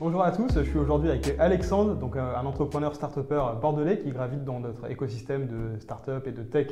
Bonjour 0.00 0.22
à 0.22 0.30
tous, 0.30 0.46
je 0.54 0.62
suis 0.62 0.78
aujourd'hui 0.78 1.10
avec 1.10 1.34
Alexandre, 1.40 1.96
donc 1.96 2.14
euh, 2.14 2.36
un 2.36 2.46
entrepreneur 2.46 2.94
start 2.94 3.18
bordelais 3.60 3.98
qui 3.98 4.12
gravite 4.12 4.44
dans 4.44 4.60
notre 4.60 4.88
écosystème 4.88 5.48
de 5.48 5.80
start-up 5.80 6.24
et 6.28 6.30
de 6.30 6.44
tech 6.44 6.68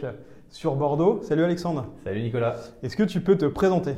sur 0.49 0.77
Bordeaux. 0.77 1.21
Salut 1.23 1.43
Alexandre. 1.43 1.87
Salut 2.05 2.23
Nicolas. 2.23 2.55
Est-ce 2.85 2.97
que 2.97 3.03
tu 3.03 3.21
peux 3.21 3.37
te 3.37 3.47
présenter? 3.47 3.95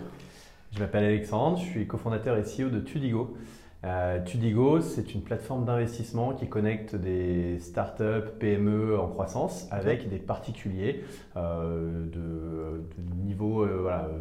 Je 0.72 0.78
m'appelle 0.78 1.04
Alexandre, 1.04 1.58
je 1.58 1.64
suis 1.64 1.86
cofondateur 1.86 2.38
et 2.38 2.42
CEO 2.42 2.70
de 2.70 2.80
Tudigo. 2.80 3.36
Euh, 3.84 4.24
Tudigo, 4.24 4.80
c'est 4.80 5.14
une 5.14 5.20
plateforme 5.20 5.66
d'investissement 5.66 6.32
qui 6.32 6.48
connecte 6.48 6.96
des 6.96 7.58
startups, 7.58 8.30
PME 8.40 8.98
en 8.98 9.08
croissance 9.08 9.68
avec 9.70 10.08
des 10.08 10.18
particuliers 10.18 11.04
euh, 11.36 12.06
de, 12.06 12.82
niveaux 13.22 13.66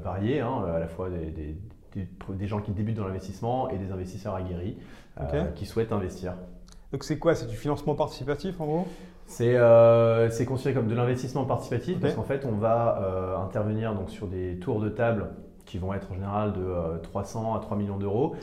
variés, 0.04 0.42
hein, 0.42 0.66
à 0.76 0.80
la 0.80 0.88
fois 0.90 1.10
des 1.10 1.32
des, 1.32 1.56
gens 2.48 2.60
qui 2.60 2.72
débutent 2.72 2.98
dans 2.98 3.08
l'investissement 3.08 3.70
et 3.70 3.78
des 3.78 3.92
investisseurs 3.92 4.36
aguerris 4.36 4.78
euh, 5.20 5.46
qui 5.56 5.66
souhaitent 5.66 5.92
investir. 5.92 6.34
Donc 6.92 7.04
c'est 7.04 7.20
quoi? 7.20 7.36
C'est 7.36 7.48
du 7.48 7.56
financement 7.56 7.96
participatif 7.96 8.60
en 8.62 8.66
gros? 8.66 8.88
Euh, 9.42 10.30
c'est 10.30 10.46
considéré 10.46 10.74
comme 10.74 10.88
de 10.88 10.96
l'investissement 10.96 11.46
participatif 11.46 12.00
parce 12.00 12.14
qu'en 12.14 12.24
fait 12.24 12.46
on 12.46 12.54
va 12.54 13.02
euh, 13.02 13.38
intervenir 13.38 13.94
donc 13.94 14.10
sur 14.10 14.28
des 14.28 14.58
tours 14.60 14.80
de 14.80 14.90
table 14.90 15.32
qui 15.66 15.80
vont 15.80 15.94
être 15.94 16.10
en 16.12 16.16
général 16.16 16.54
de 16.54 16.98
300 17.04 17.56
à 17.56 17.60
3 17.60 17.76
millions 17.76 17.98
d'euros, 17.98 18.36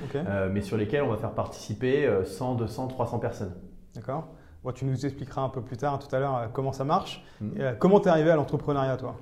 mais 0.52 0.60
sur 0.60 0.76
lesquels 0.76 1.02
on 1.02 1.08
va 1.08 1.16
faire 1.16 1.32
participer 1.32 2.06
100, 2.22 2.56
200, 2.56 2.88
300 2.88 3.18
personnes. 3.18 3.54
D'accord. 3.94 4.28
tu 4.74 4.84
nous 4.84 5.06
expliqueras 5.06 5.40
un 5.40 5.48
peu 5.48 5.62
plus 5.62 5.78
tard, 5.78 5.98
tout 5.98 6.14
à 6.14 6.18
l'heure, 6.18 6.50
comment 6.52 6.72
ça 6.72 6.84
marche. 6.84 7.24
Mmh. 7.40 7.76
comment 7.78 7.98
tu 7.98 8.08
es 8.08 8.10
arrivé 8.10 8.30
à 8.30 8.36
l'entrepreneuriat, 8.36 8.98
toi? 8.98 9.16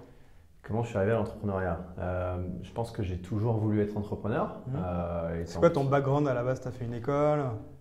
Comment 0.63 0.85
je 0.85 0.89
suis 0.91 0.97
arrivé 0.97 1.13
à 1.13 1.17
l'entrepreneuriat? 1.17 1.81
Euh, 1.99 2.37
Je 2.63 2.73
pense 2.73 2.93
que 2.93 3.03
j'ai 3.03 3.19
toujours 3.19 3.55
voulu 3.57 3.83
être 3.83 3.97
entrepreneur. 3.97 4.61
Mmh. 4.67 4.77
Euh, 4.77 5.43
c'est 5.45 5.59
quoi 5.59 5.71
ton 5.71 5.85
background? 5.85 6.29
À 6.29 6.35
la 6.35 6.45
base 6.45 6.61
Tu 6.61 6.69
as 6.69 6.71
fait 6.71 6.85
une 6.85 6.95
école? 6.95 7.41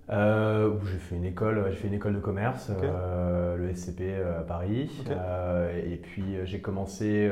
Euh, 0.10 0.74
J'ai 0.92 0.98
fait 0.98 1.16
une 1.16 1.24
école, 1.26 1.64
j'ai 1.70 1.76
fait 1.76 1.88
une 1.88 1.94
école 1.94 2.16
de 2.16 2.20
commerce, 2.20 2.72
le 2.82 3.74
SCP 3.74 4.16
à 4.40 4.42
Paris. 4.42 4.90
et 5.86 5.98
puis 5.98 6.38
j'ai 6.44 6.60
commencé, 6.60 7.32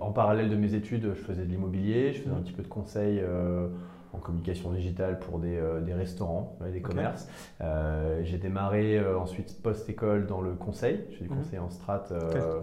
en 0.00 0.12
parallèle 0.12 0.50
de 0.50 0.56
mes 0.56 0.74
études, 0.74 1.14
je 1.14 1.22
faisais 1.22 1.44
de 1.44 1.50
l'immobilier, 1.50 2.12
je 2.12 2.20
faisais 2.20 2.34
mmh. 2.34 2.38
un 2.38 2.42
petit 2.42 2.52
peu 2.52 2.62
de 2.62 2.68
conseil 2.68 3.22
en 4.12 4.18
communication 4.18 4.70
digitale 4.72 5.18
pour 5.18 5.38
des, 5.38 5.56
euh, 5.56 5.80
des 5.80 5.94
restaurants, 5.94 6.58
des 6.72 6.80
commerces. 6.80 7.28
Euh, 7.60 8.20
j'ai 8.24 8.38
démarré 8.38 8.98
euh, 8.98 9.18
ensuite 9.18 9.62
post-école 9.62 10.26
dans 10.26 10.40
le 10.40 10.52
conseil. 10.52 11.04
J'ai 11.10 11.24
du 11.24 11.30
mhm. 11.30 11.38
conseil 11.38 11.58
en 11.58 11.70
strat. 11.70 12.04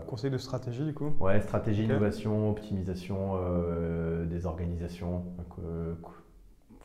conseil 0.08 0.32
de 0.32 0.38
stratégie 0.38 0.84
du 0.84 0.94
coup? 0.94 1.14
Ouais, 1.20 1.42
stratégie, 1.42 1.84
innovation, 1.84 2.50
optimisation 2.50 3.38
des 4.26 4.46
organisations, 4.46 5.24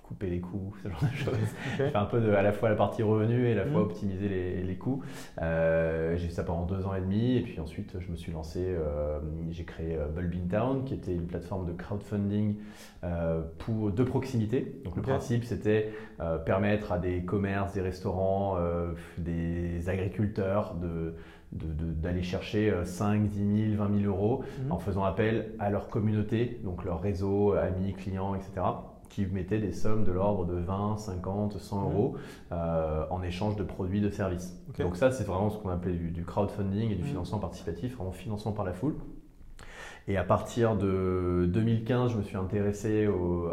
couper 0.05 0.29
les 0.29 0.41
coûts, 0.41 0.75
ce 0.83 0.89
genre 0.89 1.01
de 1.01 1.17
choses. 1.17 1.35
Okay. 1.75 1.91
Faire 1.91 2.03
un 2.03 2.05
peu 2.05 2.21
de, 2.21 2.31
à 2.31 2.43
la 2.43 2.53
fois 2.53 2.69
la 2.69 2.77
partie 2.77 3.03
revenu 3.03 3.49
et 3.49 3.53
à 3.53 3.55
la 3.57 3.65
fois 3.65 3.81
mhm. 3.81 3.87
optimiser 3.87 4.29
les, 4.29 4.63
les 4.63 4.77
coûts. 4.77 5.03
Euh, 5.41 6.17
j'ai 6.17 6.29
fait 6.29 6.35
ça 6.35 6.45
pendant 6.45 6.67
deux 6.67 6.87
ans 6.87 6.95
et 6.95 7.01
demi 7.01 7.37
et 7.37 7.41
puis 7.41 7.59
ensuite 7.59 7.97
je 7.99 8.11
me 8.11 8.17
suis 8.17 8.33
lancé, 8.33 8.61
euh, 8.65 9.19
j'ai 9.51 9.65
créé 9.65 9.97
euh, 9.97 10.09
Bulbin 10.09 10.47
Town 10.51 10.85
qui 10.85 10.95
était 10.95 11.15
une 11.15 11.27
plateforme 11.27 11.67
de 11.67 11.73
crowdfunding 11.73 12.57
pour, 13.59 13.91
de 13.91 14.05
proximité. 14.05 14.81
Donc 14.85 14.97
le 14.97 15.03
principe 15.03 15.45
c'était 15.45 15.93
permettre 16.47 16.93
à 16.93 16.99
des 16.99 17.23
commerces, 17.23 17.73
des 17.75 17.83
restaurants, 17.83 18.57
des 19.19 19.89
agriculteurs 19.89 20.75
de 20.75 21.15
d'aller 21.53 22.25
chercher 22.25 22.75
5, 22.83 23.29
10 23.29 23.77
000, 23.77 23.77
20 23.77 24.01
000 24.01 24.13
euros 24.13 24.43
mhm. 24.65 24.73
en 24.73 24.79
faisant 24.79 25.05
appel 25.05 25.53
à 25.61 25.71
leur 25.71 25.89
communauté, 25.89 26.59
donc 26.65 26.85
leur 26.85 27.01
réseau, 27.01 27.53
amis, 27.53 27.93
clients, 27.93 28.35
etc 28.35 28.63
qui 29.15 29.27
mettaient 29.27 29.59
des 29.59 29.73
sommes 29.73 30.03
de 30.03 30.11
l'ordre 30.11 30.45
de 30.45 30.55
20, 30.55 30.99
50, 30.99 31.59
100 31.59 31.83
euros 31.83 32.17
euh, 32.51 33.05
en 33.11 33.23
échange 33.23 33.55
de 33.55 33.63
produits, 33.63 34.01
de 34.01 34.11
services. 34.11 34.61
Donc 34.79 34.97
ça, 34.97 35.13
c'est 35.13 35.25
vraiment 35.25 35.51
ce 35.51 35.59
qu'on 35.59 35.69
appelait 35.69 35.95
du, 35.95 36.25
crowdfunding 36.25 36.91
et 36.91 36.97
du 36.97 37.05
financement 37.05 37.39
participatif, 37.39 37.95
vraiment 37.97 38.11
financement 38.11 38.53
par 38.53 38.65
la 38.65 38.73
foule. 38.73 38.97
Et 40.09 40.17
à 40.17 40.25
partir 40.25 40.77
de 40.77 41.49
2015, 41.49 42.13
je 42.13 42.17
me 42.19 42.23
suis 42.23 42.37
intéressé 42.37 43.07
au, 43.07 43.51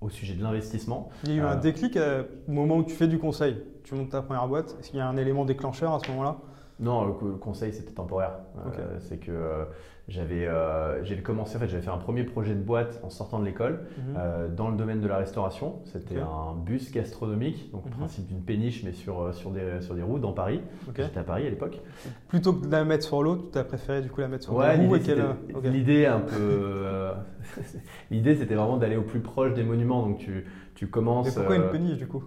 au 0.00 0.08
sujet 0.08 0.34
de 0.34 0.42
l'investissement. 0.42 1.10
Il 1.24 1.30
y 1.30 1.32
a 1.34 1.36
eu 1.36 1.40
un 1.40 1.56
euh, 1.56 1.60
déclic 1.60 1.96
euh, 1.96 2.24
au 2.48 2.52
moment 2.52 2.78
où 2.78 2.84
tu 2.84 2.94
fais 2.94 3.08
du 3.08 3.18
conseil. 3.18 3.62
Tu 3.84 3.94
montes 3.94 4.10
ta 4.10 4.22
première 4.22 4.48
boîte. 4.48 4.76
Est-ce 4.80 4.90
qu'il 4.90 4.98
y 4.98 5.02
a 5.02 5.08
un 5.08 5.16
élément 5.16 5.44
déclencheur 5.44 5.94
à 5.94 6.00
ce 6.00 6.10
moment-là? 6.10 6.38
Non, 6.80 7.06
le, 7.06 7.12
conseil 7.36 7.72
c'était 7.72 7.92
temporaire. 7.92 8.32
Euh, 8.56 8.98
c'est 9.00 9.18
que 9.18 9.30
euh, 9.30 9.64
j'avais 10.08 10.46
euh, 10.46 11.04
commencé, 11.22 11.56
en 11.56 11.60
fait, 11.60 11.68
j'avais 11.68 11.82
fait 11.82 11.90
un 11.90 11.98
premier 11.98 12.24
projet 12.24 12.54
de 12.54 12.62
boîte 12.62 13.00
en 13.02 13.10
sortant 13.10 13.38
de 13.38 13.44
l'école 13.44 13.86
mhm. 13.98 14.54
dans 14.54 14.70
le 14.70 14.76
domaine 14.76 15.00
de 15.00 15.06
la 15.06 15.18
restauration. 15.18 15.80
C'était 15.84 16.18
un 16.18 16.54
bus 16.54 16.90
gastronomique, 16.90 17.70
donc 17.70 17.84
le 17.84 17.90
mhm. 17.90 17.96
principe 17.98 18.26
d'une 18.26 18.42
péniche 18.42 18.82
mais 18.82 18.92
sur, 18.92 19.34
sur, 19.34 19.50
des, 19.50 19.82
sur 19.82 19.94
des 19.94 20.02
routes 20.02 20.22
dans 20.22 20.32
Paris. 20.32 20.62
J'étais 20.96 21.18
à 21.18 21.22
Paris 21.22 21.46
à 21.46 21.50
l'époque. 21.50 21.80
Plutôt 22.28 22.54
que 22.54 22.66
de 22.66 22.72
la 22.72 22.84
mettre 22.84 23.04
sur 23.04 23.22
l'eau, 23.22 23.50
tu 23.52 23.58
as 23.58 23.64
préféré 23.64 24.00
du 24.00 24.08
coup 24.08 24.22
la 24.22 24.28
mettre 24.28 24.44
sur 24.44 24.54
ouais, 24.54 24.76
L'idée 25.64 26.06
un 26.06 26.20
peu. 26.20 27.10
l'idée 28.10 28.36
c'était 28.36 28.54
vraiment 28.54 28.78
d'aller 28.78 28.96
au 28.96 29.02
plus 29.02 29.20
proche 29.20 29.52
des 29.52 29.64
monuments. 29.64 30.06
Donc 30.06 30.18
tu, 30.18 30.46
tu 30.74 30.86
commences. 30.86 31.26
Mais 31.26 31.32
pourquoi 31.34 31.56
une 31.56 31.70
péniche 31.70 31.98
du 31.98 32.06
coup? 32.06 32.24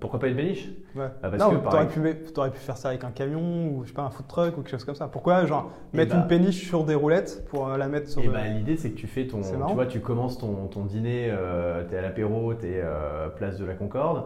Pourquoi 0.00 0.18
pas 0.18 0.28
une 0.28 0.36
péniche 0.36 0.68
ouais. 0.94 1.06
Bah, 1.22 1.30
parce 1.30 1.38
non, 1.38 1.60
t'aurais 1.60 1.88
pu, 1.88 2.00
pu, 2.00 2.58
faire 2.58 2.76
ça 2.76 2.88
avec 2.88 3.04
un 3.04 3.10
camion 3.10 3.68
ou 3.68 3.82
je 3.82 3.88
sais 3.88 3.94
pas 3.94 4.02
un 4.02 4.10
food 4.10 4.26
truck 4.26 4.58
ou 4.58 4.62
quelque 4.62 4.70
chose 4.70 4.84
comme 4.84 4.94
ça. 4.94 5.08
Pourquoi 5.08 5.46
genre 5.46 5.70
eh 5.92 5.96
mettre 5.96 6.14
une 6.14 6.22
bah 6.22 6.26
péniche 6.28 6.66
sur 6.66 6.84
des 6.84 6.94
roulettes 6.94 7.44
pour 7.48 7.68
euh, 7.68 7.76
la 7.76 7.88
mettre 7.88 8.08
sur 8.08 8.22
Et 8.22 8.26
eh 8.26 8.28
bah, 8.28 8.46
l'idée 8.46 8.76
c'est 8.76 8.90
que 8.90 8.96
tu 8.96 9.06
fais 9.06 9.26
ton, 9.26 9.40
tu 9.40 9.74
vois, 9.74 9.86
tu 9.86 10.00
commences 10.00 10.38
ton, 10.38 10.66
ton 10.66 10.84
dîner, 10.84 11.28
euh, 11.30 11.84
tu 11.88 11.94
es 11.94 11.98
à 11.98 12.02
l'apéro, 12.02 12.54
tu 12.54 12.66
es 12.66 12.80
euh, 12.82 13.28
place 13.28 13.58
de 13.58 13.64
la 13.64 13.74
Concorde, 13.74 14.24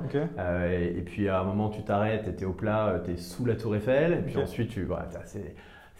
et, 0.70 1.02
puis 1.04 1.28
à 1.28 1.40
un 1.40 1.44
moment 1.44 1.68
tu 1.68 1.82
t'arrêtes, 1.82 2.36
tu 2.36 2.42
es 2.42 2.46
au 2.46 2.52
plat, 2.52 3.00
tu 3.04 3.12
es 3.12 3.16
sous 3.16 3.44
la 3.44 3.56
Tour 3.56 3.76
Eiffel, 3.76 4.12
et 4.12 4.22
puis 4.22 4.38
ensuite 4.38 4.70
tu, 4.70 4.84
voilà, 4.84 5.08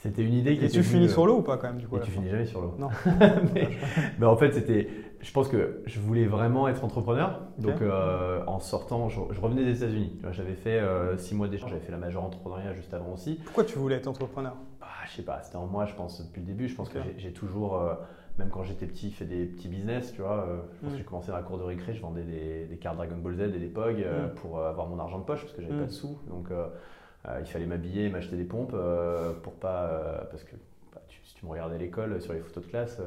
c'était 0.02 0.24
une 0.24 0.34
idée 0.34 0.56
qui 0.56 0.64
Et 0.64 0.68
tu 0.68 0.82
finis 0.82 1.08
sur 1.08 1.26
l'eau 1.26 1.38
ou 1.38 1.42
pas 1.42 1.56
quand 1.56 1.68
même 1.68 1.78
du 1.78 1.86
coup 1.86 1.96
Et 1.96 2.00
tu 2.00 2.10
finis 2.10 2.28
jamais 2.28 2.44
sur 2.44 2.60
l'eau. 2.60 2.74
Non. 2.76 2.88
mais, 4.18 4.26
en 4.26 4.36
fait, 4.36 4.52
c'était. 4.52 4.88
Je 5.22 5.30
pense 5.30 5.48
que 5.48 5.82
je 5.86 6.00
voulais 6.00 6.26
vraiment 6.26 6.66
être 6.66 6.84
entrepreneur. 6.84 7.40
Donc, 7.58 7.80
euh, 7.80 8.42
en 8.46 8.58
sortant, 8.58 9.08
je, 9.08 9.20
revenais 9.40 9.64
des 9.64 9.82
États-Unis. 9.82 10.20
J'avais 10.32 10.54
fait 10.54 10.80
euh, 10.80 11.16
six 11.16 11.36
mois 11.36 11.46
d'échange. 11.46 11.70
J'avais 11.70 11.82
fait 11.84 11.92
la 11.92 11.98
majeure 11.98 12.24
entrepreneuriat 12.24 12.74
juste 12.74 12.92
avant 12.92 13.12
aussi. 13.12 13.38
Pourquoi 13.44 13.64
tu 13.64 13.78
voulais 13.78 13.96
être 13.96 14.08
entrepreneur? 14.08 14.56
Bah, 14.80 14.88
Je 15.06 15.12
sais 15.12 15.22
pas. 15.22 15.40
C'était 15.42 15.56
en 15.56 15.66
moi, 15.66 15.86
je 15.86 15.94
pense, 15.94 16.26
depuis 16.26 16.40
le 16.40 16.46
début. 16.46 16.68
Je 16.68 16.74
pense 16.74 16.88
que 16.88 16.98
j'ai 17.16 17.32
toujours. 17.32 17.76
Euh, 17.76 17.94
même 18.38 18.48
quand 18.48 18.64
j'étais 18.64 18.86
petit, 18.86 19.10
fait 19.10 19.26
des 19.26 19.44
petits 19.44 19.68
business, 19.68 20.12
tu 20.12 20.22
vois. 20.22 20.48
je 20.48 20.80
pense 20.80 20.90
que 20.90 20.94
mm. 20.94 20.98
j'ai 20.98 21.04
commencé 21.04 21.28
dans 21.28 21.36
la 21.36 21.42
cour 21.42 21.58
de 21.58 21.64
récré, 21.64 21.92
je 21.92 22.00
vendais 22.00 22.22
des, 22.22 22.78
cartes 22.78 22.96
Dragon 22.96 23.18
Ball 23.18 23.36
Z 23.36 23.40
et 23.40 23.58
des 23.58 23.66
POG 23.66 24.06
pour 24.36 24.58
avoir 24.58 24.86
mon 24.86 24.98
argent 24.98 25.18
de 25.18 25.24
poche 25.24 25.42
parce 25.42 25.52
que 25.52 25.60
j'avais 25.60 25.74
mm. 25.74 25.80
pas 25.80 25.86
de 25.86 25.92
sous. 25.92 26.18
Donc, 26.28 26.48
il 27.38 27.46
fallait 27.46 27.66
m'habiller 27.66 28.06
et 28.06 28.08
m'acheter 28.08 28.36
des 28.36 28.44
pompes 28.44 28.74
pour 29.42 29.52
pas. 29.52 30.26
parce 30.30 30.44
que 30.44 30.56
si 31.24 31.34
tu 31.34 31.44
me 31.44 31.50
regardais 31.50 31.76
à 31.76 31.78
l'école 31.78 32.20
sur 32.22 32.32
les 32.32 32.40
photos 32.40 32.64
de 32.64 32.70
classe, 32.70 32.98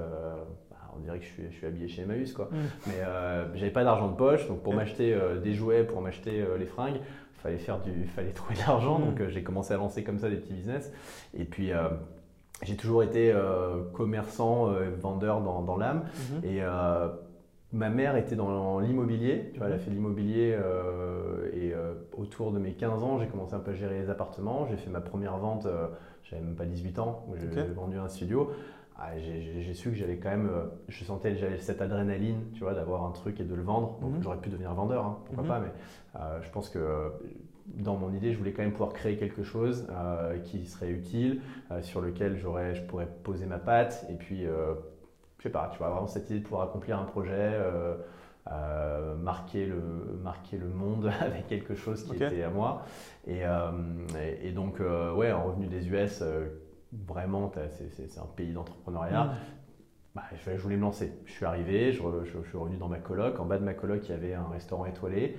bah, 0.70 0.75
on 0.96 1.00
dirait 1.00 1.20
que 1.20 1.26
je 1.26 1.30
suis, 1.30 1.44
je 1.50 1.56
suis, 1.56 1.68
habillé 1.68 1.88
chez 1.88 2.04
Emmaüs. 2.04 2.34
Quoi. 2.34 2.46
Mm. 2.46 2.58
Mais 2.88 3.00
euh, 3.00 3.56
j'avais 3.56 3.72
pas 3.72 3.84
d'argent 3.84 4.10
de 4.10 4.16
poche, 4.16 4.48
donc 4.48 4.62
pour 4.62 4.74
m'acheter 4.74 5.14
euh, 5.14 5.40
des 5.40 5.54
jouets, 5.54 5.84
pour 5.84 6.02
m'acheter 6.02 6.44
les 6.58 6.66
fringues, 6.66 6.98
il 6.98 7.42
fallait, 7.42 7.58
faire 7.58 7.80
du, 7.80 7.92
fallait 8.16 8.32
trouver 8.32 8.56
de 8.56 8.60
l'argent. 8.60 9.00
Mm. 9.00 9.06
Donc 9.06 9.28
j'ai 9.28 9.44
commencé 9.44 9.74
à 9.74 9.78
lancer 9.78 10.04
comme 10.04 10.20
ça 10.20 10.30
des 10.30 10.38
petits 10.38 10.54
business. 10.54 10.92
Et 11.34 11.46
puis 11.46 11.72
j'ai 12.64 12.76
toujours 12.76 13.04
été 13.04 13.34
commerçant, 13.94 14.72
vendeur 15.00 15.42
dans, 15.42 15.62
dans 15.62 15.78
l'âme. 15.78 16.04
Mm-hmm. 16.16 16.48
Et 16.48 16.62
ma 17.74 17.90
mère 17.90 18.16
était 18.16 18.36
dans 18.36 18.80
l'immobilier, 18.80 19.50
tu 19.54 19.60
vois, 19.60 19.68
elle 19.68 19.74
a 19.74 19.80
fait 19.80 19.90
de 19.90 19.96
l'immobilier 19.96 20.58
et 21.54 21.74
autour 22.18 22.52
de 22.52 22.60
mes 22.60 22.74
15 22.74 23.04
ans, 23.04 23.20
j'ai 23.20 23.28
commencé 23.28 23.54
un 23.54 23.60
peu 23.60 23.72
à 23.72 23.74
gérer 23.76 24.00
les 24.00 24.10
appartements. 24.10 24.68
J'ai 24.70 24.78
fait 24.78 24.90
ma 24.90 25.02
première 25.02 25.38
vente 25.38 25.68
j'avais 26.30 26.42
même 26.42 26.56
pas 26.56 26.66
18 26.66 27.00
ans, 27.00 27.26
j'ai 27.40 27.64
vendu 27.64 27.98
un 27.98 28.08
studio. 28.08 28.52
Ah, 28.98 29.18
j'ai 29.20 29.74
su 29.74 29.90
que 29.90 29.96
j'avais 29.96 30.18
quand 30.18 30.30
même, 30.30 30.48
euh, 30.48 30.68
je 30.88 31.04
sentais 31.04 31.36
j'avais 31.36 31.58
cette 31.58 31.82
adrénaline, 31.82 32.40
tu 32.54 32.62
vois, 32.62 32.74
d'avoir 32.74 33.04
un 33.04 33.12
truc 33.12 33.40
et 33.42 33.44
de 33.44 33.54
le 33.54 33.62
vendre. 33.62 33.98
Donc 34.00 34.14
mhm. 34.14 34.24
j'aurais 34.24 34.38
pu 34.38 34.50
devenir 34.50 34.74
vendeur, 34.74 35.06
hein, 35.06 35.18
pourquoi 35.26 35.44
mhm. 35.44 35.50
pas, 35.50 35.60
mais 35.60 36.22
euh, 36.22 36.42
je 36.42 36.50
pense 36.50 36.70
que 36.70 37.12
dans 37.66 37.98
mon 37.98 38.14
idée, 38.14 38.32
je 38.32 38.38
voulais 38.38 38.54
quand 38.54 38.62
même 38.62 38.72
pouvoir 38.72 38.94
créer 38.94 39.18
quelque 39.18 39.44
chose 39.44 39.88
euh, 39.90 40.38
qui 40.40 40.66
serait 40.66 40.92
utile, 40.92 41.42
sur 41.82 42.00
lequel 42.00 42.38
je 42.38 42.82
pourrais 42.84 43.08
poser 43.24 43.46
ma 43.46 43.58
patte, 43.58 44.06
et 44.10 44.14
puis, 44.14 44.44
je 44.46 45.44
sais 45.44 45.50
pas, 45.50 45.70
tu 45.74 45.80
vois, 45.80 45.90
vraiment 45.90 46.08
cette 46.08 46.30
idée 46.30 46.40
de 46.40 46.44
pouvoir 46.44 46.68
accomplir 46.68 47.00
un 47.00 47.06
projet. 47.06 47.60
Euh, 48.52 49.16
marquer, 49.16 49.66
le, 49.66 49.82
marquer 50.22 50.58
le 50.58 50.68
monde 50.68 51.12
avec 51.20 51.48
quelque 51.48 51.74
chose 51.74 52.04
qui 52.04 52.16
était 52.16 52.44
à 52.44 52.52
moi. 52.52 52.86
Et, 53.26 53.44
euh, 53.44 53.72
et, 54.44 54.52
donc, 54.52 54.80
euh, 54.80 55.12
ouais, 55.16 55.32
en 55.32 55.46
revenu 55.46 55.66
des 55.66 55.90
US, 55.90 56.24
vraiment, 56.94 57.52
c'est 57.78 58.20
un 58.20 58.28
pays 58.36 58.54
d'entrepreneuriat. 58.54 59.26
Mm. 59.26 59.36
Bah, 60.16 60.24
je, 60.46 60.62
voulais 60.62 60.78
me 60.78 60.82
lancer. 60.82 61.12
Je 61.26 61.34
suis 61.34 61.46
arrivé, 61.46 61.92
je, 61.92 62.00
suis 62.00 62.58
revenu 62.58 62.78
dans 62.78 62.88
ma 62.88 63.00
coloc. 63.00 63.38
En 63.40 63.46
bas 63.46 63.58
de 63.58 63.64
ma 63.64 63.74
coloc, 63.74 64.08
il 64.08 64.12
y 64.12 64.14
avait 64.14 64.34
un 64.34 64.48
restaurant 64.48 64.86
étoilé. 64.86 65.38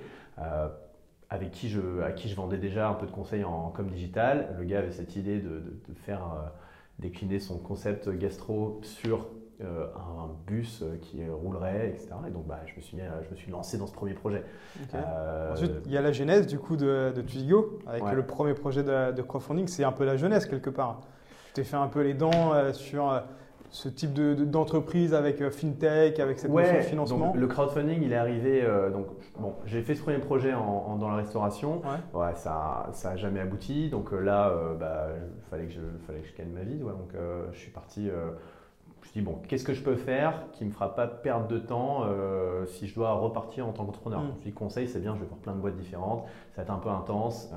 avec 1.29 1.51
qui 1.51 1.67
je, 1.67 2.01
à 2.01 2.11
qui 2.11 2.29
je 2.29 2.35
vendais 2.35 2.57
déjà 2.57 2.87
un 2.87 2.93
peu 2.93 3.07
de 3.07 3.11
conseils 3.11 3.43
en, 3.43 3.69
com 3.69 3.87
digital. 3.87 4.55
Le 4.59 4.65
gars 4.65 4.79
avait 4.79 4.91
cette 4.91 5.15
idée 5.15 5.39
de, 5.39 5.81
de, 5.87 5.93
faire 6.05 6.21
décliner 6.99 7.39
son 7.39 7.57
concept 7.57 8.07
gastro 8.09 8.79
sur 8.83 9.29
un, 9.59 10.29
bus 10.45 10.83
qui 11.01 11.27
roulerait, 11.27 11.89
etc. 11.89 12.09
Et 12.27 12.31
donc 12.31 12.45
bah, 12.45 12.59
je, 12.67 12.75
me 12.75 12.81
suis 12.81 12.97
je 12.97 13.31
me 13.31 13.35
suis 13.35 13.51
lancé 13.51 13.79
dans 13.79 13.87
ce 13.87 13.93
premier 13.93 14.13
projet. 14.13 14.43
Ensuite, 15.51 15.71
il 15.87 15.91
y 15.91 15.97
a 15.97 16.01
la 16.01 16.11
genèse 16.11 16.45
du 16.45 16.59
coup 16.59 16.77
de, 16.77 17.11
de 17.15 17.21
Tudigo, 17.23 17.79
avec 17.87 18.11
le 18.13 18.27
premier 18.27 18.53
projet 18.53 18.83
de, 18.83 19.11
de 19.11 19.21
crowdfunding. 19.23 19.67
C'est 19.67 19.83
un 19.83 19.91
peu 19.91 20.05
la 20.05 20.17
jeunesse 20.17 20.45
quelque 20.45 20.69
part. 20.69 21.01
T'es 21.57 21.63
fait 21.63 21.75
un 21.75 21.87
peu 21.87 22.01
les 22.01 22.13
dents 22.13 22.53
sur 22.71 23.19
ce 23.69 23.89
type 23.89 24.13
d'entreprise 24.13 25.15
avec 25.15 25.41
euh, 25.41 25.49
FinTech, 25.49 26.19
avec 26.19 26.37
cette 26.37 26.51
ouais, 26.51 26.77
de 26.77 26.81
financement 26.81 27.33
Le 27.35 27.47
crowdfunding, 27.47 28.01
il 28.03 28.13
est 28.13 28.17
arrivé. 28.17 28.63
Euh, 28.63 28.91
donc, 28.91 29.07
bon, 29.39 29.55
j'ai 29.65 29.81
fait 29.81 29.95
ce 29.95 30.03
premier 30.03 30.19
projet 30.19 30.53
en, 30.53 30.97
dans 30.97 31.09
la 31.09 31.15
restauration. 31.15 31.81
Ouais. 32.13 32.35
ça 32.35 32.91
n'a 33.03 33.15
jamais 33.17 33.39
abouti. 33.39 33.89
Donc 33.89 34.13
euh, 34.13 34.19
là, 34.19 34.53
il 34.73 34.77
bah, 34.77 35.07
fallait, 35.49 35.65
que 35.65 35.73
je, 35.73 35.81
fallait 36.05 36.19
que 36.19 36.27
je 36.27 36.35
gagne 36.35 36.51
ma 36.51 36.61
vie. 36.61 36.77
donc 36.77 37.13
je 37.51 37.57
suis 37.57 37.71
parti. 37.71 38.05
je 38.05 38.11
me 38.11 39.05
suis 39.05 39.13
dit, 39.13 39.21
bon, 39.21 39.39
qu'est-ce 39.47 39.63
que 39.63 39.73
je 39.73 39.81
peux 39.81 39.95
faire 39.95 40.43
qui 40.53 40.63
ne 40.63 40.69
me 40.69 40.73
fera 40.73 40.93
pas 40.93 41.07
perdre 41.07 41.47
de 41.47 41.57
temps 41.57 42.03
si 42.67 42.87
je 42.87 42.93
dois 42.93 43.13
repartir 43.13 43.67
en 43.67 43.73
tant 43.73 43.83
qu'entrepreneur? 43.83 44.21
Mm. 44.21 44.25
Je 44.27 44.31
me 44.31 44.35
suis 44.35 44.49
dit, 44.51 44.53
conseil, 44.53 44.87
c'est 44.87 44.99
bien, 44.99 45.15
je 45.15 45.21
vais 45.21 45.27
voir 45.27 45.39
plein 45.39 45.53
de 45.53 45.59
boîtes 45.59 45.77
différentes. 45.77 46.25
Ça 46.51 46.61
va 46.61 46.63
être 46.63 46.71
un 46.71 46.79
peu 46.79 46.89
intense. 46.89 47.49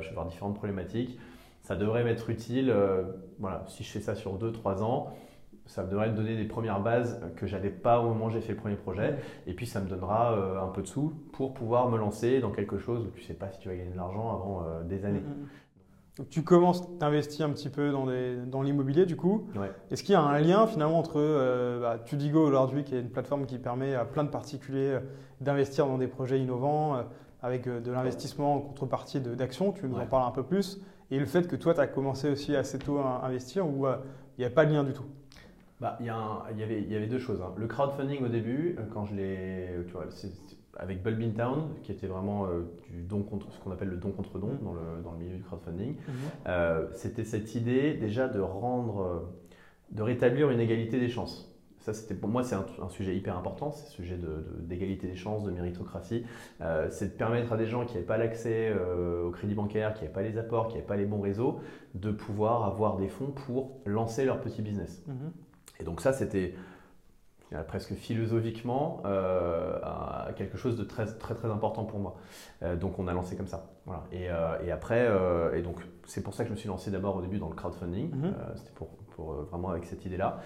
je 0.00 0.08
vais 0.08 0.14
voir 0.14 0.26
différentes 0.26 0.54
problématiques. 0.54 1.18
Ça 1.66 1.74
devrait 1.76 2.04
m'être 2.04 2.30
utile. 2.30 2.74
voilà, 3.38 3.64
si 3.66 3.82
je 3.82 3.90
fais 3.90 4.00
ça 4.00 4.14
sur 4.14 4.38
2-3 4.38 4.82
ans 4.82 5.12
ça 5.66 5.82
devrait 5.82 6.10
me 6.10 6.16
donner 6.16 6.36
des 6.36 6.44
premières 6.44 6.80
bases 6.80 7.20
que 7.36 7.46
j'avais 7.46 7.70
pas 7.70 8.00
au 8.00 8.08
moment 8.08 8.26
où 8.26 8.30
j'ai 8.30 8.40
fait 8.40 8.52
le 8.52 8.58
premier 8.58 8.76
projet. 8.76 9.18
Et 9.46 9.54
puis 9.54 9.66
ça 9.66 9.80
me 9.80 9.88
donnera 9.88 10.32
euh, 10.32 10.62
un 10.62 10.68
peu 10.68 10.82
de 10.82 10.86
sous 10.86 11.12
pour 11.32 11.54
pouvoir 11.54 11.90
me 11.90 11.98
lancer 11.98 12.40
dans 12.40 12.50
quelque 12.50 12.78
chose 12.78 13.04
où 13.04 13.10
tu 13.10 13.22
sais 13.22 13.34
pas 13.34 13.50
si 13.50 13.58
tu 13.58 13.68
vas 13.68 13.74
gagner 13.74 13.90
de 13.90 13.96
l'argent 13.96 14.32
avant 14.32 14.62
euh, 14.64 14.84
des 14.84 15.04
années. 15.04 15.22
Donc 16.16 16.30
tu 16.30 16.42
commences 16.42 16.96
d'investir 16.98 17.46
un 17.46 17.50
petit 17.50 17.68
peu 17.68 17.90
dans, 17.90 18.06
dans 18.46 18.62
l'immobilier 18.62 19.04
du 19.04 19.16
coup. 19.16 19.48
Est-ce 19.90 20.02
qu'il 20.02 20.12
y 20.12 20.16
a 20.16 20.22
un 20.22 20.38
lien 20.38 20.66
finalement 20.66 20.98
entre 20.98 21.16
euh, 21.16 21.80
bah, 21.80 21.98
Tudigo 21.98 22.40
aujourd'hui 22.40 22.84
qui 22.84 22.94
est 22.94 23.00
une 23.00 23.10
plateforme 23.10 23.44
qui 23.44 23.58
permet 23.58 23.94
à 23.94 24.04
plein 24.04 24.24
de 24.24 24.30
particuliers 24.30 24.98
d'investir 25.40 25.86
dans 25.86 25.98
des 25.98 26.08
projets 26.08 26.40
innovants 26.40 27.04
avec 27.42 27.68
de 27.68 27.92
l'investissement 27.92 28.54
en 28.54 28.60
contrepartie 28.60 29.20
d'actions, 29.20 29.72
tu 29.72 29.86
nous 29.86 29.98
en 29.98 30.06
parles 30.06 30.26
un 30.26 30.30
peu 30.30 30.42
plus, 30.42 30.80
et 31.10 31.18
le 31.18 31.26
fait 31.26 31.46
que 31.46 31.56
toi 31.56 31.74
tu 31.74 31.80
as 31.80 31.86
commencé 31.86 32.30
aussi 32.30 32.56
assez 32.56 32.78
tôt 32.78 32.98
à 32.98 33.24
investir 33.24 33.66
ou 33.66 33.86
il 33.86 34.40
n'y 34.40 34.44
a 34.44 34.50
pas 34.50 34.66
de 34.66 34.72
lien 34.72 34.84
du 34.84 34.92
tout? 34.92 35.06
Bah, 35.80 35.98
il, 36.00 36.06
y 36.06 36.10
il, 36.52 36.58
y 36.58 36.62
avait, 36.62 36.82
y 36.82 36.96
avait 36.96 37.06
deux 37.06 37.18
choses. 37.18 37.40
Hein. 37.42 37.52
Le 37.56 37.66
crowdfunding 37.66 38.24
au 38.24 38.28
début, 38.28 38.76
euh, 38.78 38.82
quand 38.92 39.04
je 39.04 39.14
l'ai. 39.14 39.68
Tu 39.86 39.92
vois, 39.92 40.06
avec 40.78 41.02
Bulbin 41.02 41.30
Town, 41.30 41.68
qui 41.82 41.92
était 41.92 42.06
vraiment 42.06 42.46
euh, 42.46 42.62
du 42.90 43.02
don 43.02 43.22
contre, 43.22 43.50
ce 43.52 43.60
qu'on 43.60 43.70
appelle 43.70 43.88
le 43.88 43.96
don 43.96 44.10
contre 44.10 44.38
don 44.38 44.58
dans, 44.62 44.74
le, 44.74 45.02
dans, 45.02 45.12
le, 45.12 45.18
milieu 45.18 45.36
du 45.36 45.42
crowdfunding, 45.42 45.94
mm-hmm. 45.94 46.48
euh, 46.48 46.86
c'était 46.94 47.24
cette 47.24 47.54
idée 47.54 47.94
déjà 47.94 48.28
de 48.28 48.40
rendre. 48.40 49.28
de 49.90 50.02
rétablir 50.02 50.50
une 50.50 50.60
égalité 50.60 50.98
des 50.98 51.08
chances. 51.08 51.52
Ça, 51.86 51.94
c'était 51.94 52.14
pour 52.16 52.28
moi, 52.28 52.42
c'est 52.42 52.56
un, 52.56 52.88
sujet 52.88 53.14
hyper 53.14 53.38
important, 53.38 53.70
c'est 53.70 53.86
le 53.86 53.92
sujet 53.92 54.18
d'égalité 54.58 55.06
de, 55.06 55.12
des 55.12 55.16
chances, 55.16 55.44
de 55.44 55.52
méritocratie. 55.52 56.24
c'est 56.90 57.12
de 57.12 57.16
permettre 57.16 57.52
à 57.52 57.56
des 57.56 57.68
gens 57.68 57.84
qui 57.86 57.94
n'avaient 57.94 58.04
pas 58.04 58.16
l'accès 58.16 58.74
au 59.24 59.30
crédit 59.30 59.54
bancaire, 59.54 59.94
qui 59.94 60.02
n'avaient 60.02 60.12
pas 60.12 60.22
les 60.22 60.36
apports, 60.36 60.66
qui 60.66 60.74
n'avaient 60.74 60.86
pas 60.86 60.96
les 60.96 61.06
bons 61.06 61.20
réseaux, 61.20 61.60
de 61.94 62.10
pouvoir 62.10 62.64
avoir 62.64 62.96
des 62.96 63.06
fonds 63.06 63.30
pour 63.30 63.78
lancer 63.86 64.24
leur 64.24 64.40
petit 64.40 64.62
business. 64.62 65.04
Mm-hmm. 65.08 65.80
Et 65.80 65.84
donc 65.84 66.00
ça, 66.00 66.12
c'était 66.12 66.54
presque 67.68 67.94
philosophiquement 67.94 69.02
euh, 69.06 69.78
quelque 70.36 70.58
chose 70.58 70.76
de 70.76 70.82
très 70.82 71.06
très 71.06 71.34
très 71.34 71.48
important 71.48 71.84
pour 71.84 72.00
moi. 72.00 72.16
Euh, 72.62 72.74
donc 72.74 72.98
on 72.98 73.06
a 73.06 73.12
lancé 73.12 73.36
comme 73.36 73.46
ça. 73.46 73.70
Voilà. 73.84 74.02
Et, 74.10 74.28
euh, 74.28 74.58
et 74.64 74.72
après, 74.72 75.08
et 75.54 75.62
donc 75.62 75.76
c'est 76.04 76.22
pour 76.22 76.34
ça 76.34 76.42
que 76.42 76.48
je 76.48 76.54
me 76.54 76.58
suis 76.58 76.68
lancé 76.68 76.90
d'abord 76.90 77.16
au 77.16 77.22
début 77.22 77.38
dans 77.38 77.48
le 77.48 77.54
crowdfunding. 77.54 78.10
Mm-hmm. 78.10 78.56
C'était 78.56 78.72
pour, 78.74 78.88
pour, 79.14 79.32
vraiment 79.44 79.70
avec 79.70 79.84
cette 79.84 80.04
idée-là. 80.04 80.40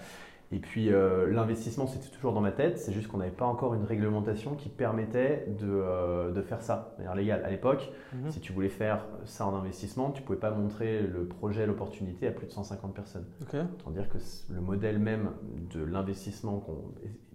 Et 0.53 0.59
puis 0.59 0.91
euh, 0.91 1.31
l'investissement, 1.31 1.87
c'était 1.87 2.09
toujours 2.09 2.33
dans 2.33 2.41
ma 2.41 2.51
tête, 2.51 2.77
c'est 2.77 2.91
juste 2.91 3.07
qu'on 3.07 3.17
n'avait 3.17 3.31
pas 3.31 3.45
encore 3.45 3.73
une 3.73 3.85
réglementation 3.85 4.55
qui 4.55 4.69
permettait 4.69 5.47
de, 5.59 5.67
euh, 5.67 6.31
de 6.31 6.41
faire 6.41 6.61
ça 6.61 6.93
de 6.97 7.03
manière 7.03 7.15
légale. 7.15 7.43
À 7.45 7.49
l'époque, 7.49 7.91
mhm. 8.13 8.31
si 8.31 8.41
tu 8.41 8.51
voulais 8.51 8.69
faire 8.69 9.05
ça 9.25 9.45
en 9.45 9.55
investissement, 9.55 10.11
tu 10.11 10.21
ne 10.21 10.25
pouvais 10.25 10.39
pas 10.39 10.51
montrer 10.51 11.01
le 11.01 11.25
projet, 11.25 11.65
l'opportunité 11.65 12.27
à 12.27 12.31
plus 12.31 12.47
de 12.47 12.51
150 12.51 12.93
personnes. 12.93 13.25
Okay. 13.43 13.61
Autant 13.79 13.91
dire 13.91 14.09
que 14.09 14.17
le 14.49 14.61
modèle 14.61 14.99
même 14.99 15.31
de 15.73 15.83
l'investissement, 15.83 16.65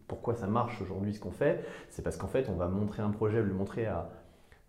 pourquoi 0.06 0.34
ça 0.34 0.46
marche 0.46 0.80
aujourd'hui 0.82 1.14
ce 1.14 1.20
qu'on 1.20 1.30
fait, 1.30 1.64
c'est 1.88 2.02
parce 2.02 2.16
qu'en 2.16 2.28
fait, 2.28 2.48
on 2.48 2.56
va 2.56 2.68
montrer 2.68 3.02
un 3.02 3.10
projet, 3.10 3.42
le 3.42 3.52
montrer 3.52 3.86
à 3.86 4.10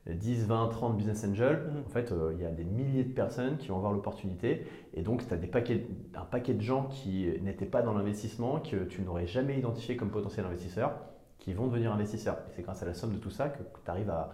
10, 0.10 0.46
20, 0.46 0.68
30 0.70 0.98
business 0.98 1.26
angels, 1.26 1.70
mhm. 1.72 1.84
en 1.86 1.90
fait, 1.90 2.12
euh, 2.12 2.34
il 2.36 2.42
y 2.42 2.46
a 2.46 2.52
des 2.52 2.64
milliers 2.64 3.04
de 3.04 3.14
personnes 3.14 3.58
qui 3.58 3.68
vont 3.68 3.78
avoir 3.78 3.92
l'opportunité. 3.92 4.66
Et 4.94 5.02
donc, 5.02 5.28
tu 5.28 5.34
as 5.34 5.38
des 5.38 5.48
paquets, 5.48 5.86
un 6.16 6.26
paquet 6.26 6.54
de 6.54 6.62
gens 6.62 6.86
qui 6.86 7.28
n'étaient 7.42 7.66
pas 7.66 7.82
dans 7.82 7.94
l'investissement, 7.94 8.60
que 8.60 8.86
tu 8.86 9.02
n'aurais 9.02 9.28
jamais 9.28 9.58
identifié 9.58 9.98
comme 9.98 10.10
potentiel 10.10 10.46
investisseur, 10.46 10.94
qui 11.40 11.54
vont 11.54 11.68
devenir 11.68 11.92
investisseurs. 11.92 12.38
Et 12.48 12.52
c'est 12.56 12.62
grâce 12.62 12.84
à 12.84 12.86
la 12.86 12.94
somme 12.94 13.14
de 13.14 13.20
tout 13.20 13.30
ça 13.30 13.50
que 13.50 13.60
tu 13.60 13.92
arrives 13.92 14.10
à, 14.10 14.32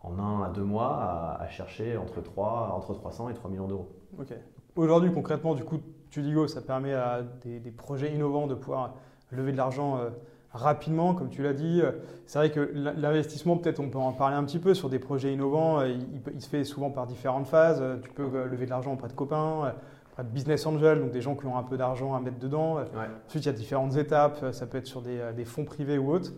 en 0.00 0.18
un 0.18 0.42
à 0.42 0.50
deux 0.50 0.64
mois 0.64 1.36
à, 1.40 1.48
chercher 1.48 1.96
entre, 1.96 2.20
3, 2.20 2.72
entre 2.76 2.94
300 2.94 3.30
et 3.30 3.34
3 3.34 3.50
millions 3.50 3.68
d'euros. 3.68 3.88
Ok. 4.18 4.32
Aujourd'hui, 4.76 5.12
concrètement, 5.12 5.54
du 5.54 5.64
coup, 5.64 5.78
Tudigo, 6.10 6.46
ça 6.46 6.60
permet 6.60 6.94
à 6.94 7.22
des, 7.44 7.70
projets 7.70 8.14
innovants 8.14 8.46
de 8.46 8.54
pouvoir 8.54 8.94
lever 9.30 9.52
de 9.52 9.56
l'argent. 9.56 9.98
Euh, 9.98 10.10
rapidement, 10.56 11.14
comme 11.14 11.28
tu 11.28 11.42
l'as 11.42 11.52
dit. 11.52 11.80
Euh, 11.82 11.92
c'est 12.26 12.38
vrai 12.38 12.50
que 12.50 12.72
l'investissement, 12.96 13.56
peut-être 13.56 13.78
on 13.78 13.88
peut 13.88 13.98
en 13.98 14.12
parler 14.12 14.36
un 14.36 14.44
petit 14.44 14.58
peu 14.58 14.74
sur 14.74 14.88
des 14.88 14.98
projets 14.98 15.32
innovants. 15.32 15.80
Euh, 15.80 15.94
il, 16.34 16.42
se 16.42 16.48
fait 16.48 16.64
souvent 16.64 16.90
par 16.90 17.06
différentes 17.06 17.46
phases. 17.46 17.78
Euh, 17.80 17.96
tu 18.02 18.10
peux 18.10 18.26
lever 18.44 18.64
de 18.64 18.70
l'argent 18.70 18.94
auprès 18.94 19.08
de 19.08 19.12
copains, 19.12 19.72
auprès 20.10 20.24
de 20.24 20.28
business 20.28 20.66
angels, 20.66 21.00
donc 21.00 21.12
des 21.12 21.20
gens 21.20 21.36
qui 21.36 21.46
ont 21.46 21.56
un 21.56 21.62
peu 21.62 21.76
d'argent 21.76 22.14
à 22.14 22.20
mettre 22.20 22.38
dedans. 22.38 22.78
Ensuite, 23.26 23.44
il 23.44 23.46
y 23.46 23.48
a 23.48 23.52
différentes 23.52 23.96
étapes. 23.96 24.44
Ça 24.52 24.66
peut 24.66 24.78
être 24.78 24.86
sur 24.86 25.02
des, 25.02 25.44
fonds 25.44 25.64
privés 25.64 25.98
ou 25.98 26.10
autres. 26.10 26.32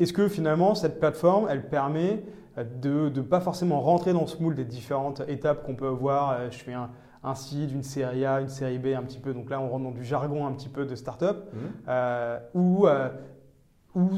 Est-ce 0.00 0.12
que 0.12 0.28
finalement, 0.28 0.74
cette 0.74 0.98
plateforme, 0.98 1.46
elle 1.50 1.68
permet 1.68 2.24
de 2.56 3.10
ne 3.14 3.20
pas 3.20 3.40
forcément 3.40 3.80
rentrer 3.80 4.12
dans 4.12 4.26
ce 4.26 4.40
moule 4.42 4.54
des 4.54 4.64
différentes 4.64 5.22
étapes 5.28 5.64
qu'on 5.64 5.74
peut 5.74 5.88
voir 5.88 6.50
Je 6.50 6.58
fais 6.58 6.72
un, 6.72 6.88
un 7.24 7.34
seed, 7.34 7.72
une 7.72 7.82
série 7.82 8.24
A, 8.24 8.40
une 8.40 8.48
série 8.48 8.78
B, 8.78 8.88
un 8.88 9.02
petit 9.02 9.18
peu. 9.18 9.32
Donc 9.32 9.50
là, 9.50 9.60
on 9.60 9.68
rentre 9.68 9.84
dans 9.84 9.90
du 9.90 10.04
jargon 10.04 10.46
un 10.46 10.52
petit 10.52 10.68
peu 10.68 10.84
de 10.84 10.94
start-up, 10.94 11.48
mmh. 11.52 11.58
euh, 11.88 12.38
où, 12.54 12.86
euh, 12.86 13.08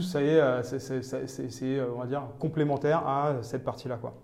ça 0.03 0.23
est, 0.23 0.41
euh, 0.41 0.63
c'est, 0.63 1.81
on 1.83 2.01
va 2.01 2.07
dire, 2.07 2.23
complémentaire 2.39 3.07
à 3.07 3.35
cette 3.43 3.65
partie-là. 3.65 3.97
Quoi. 3.97 4.15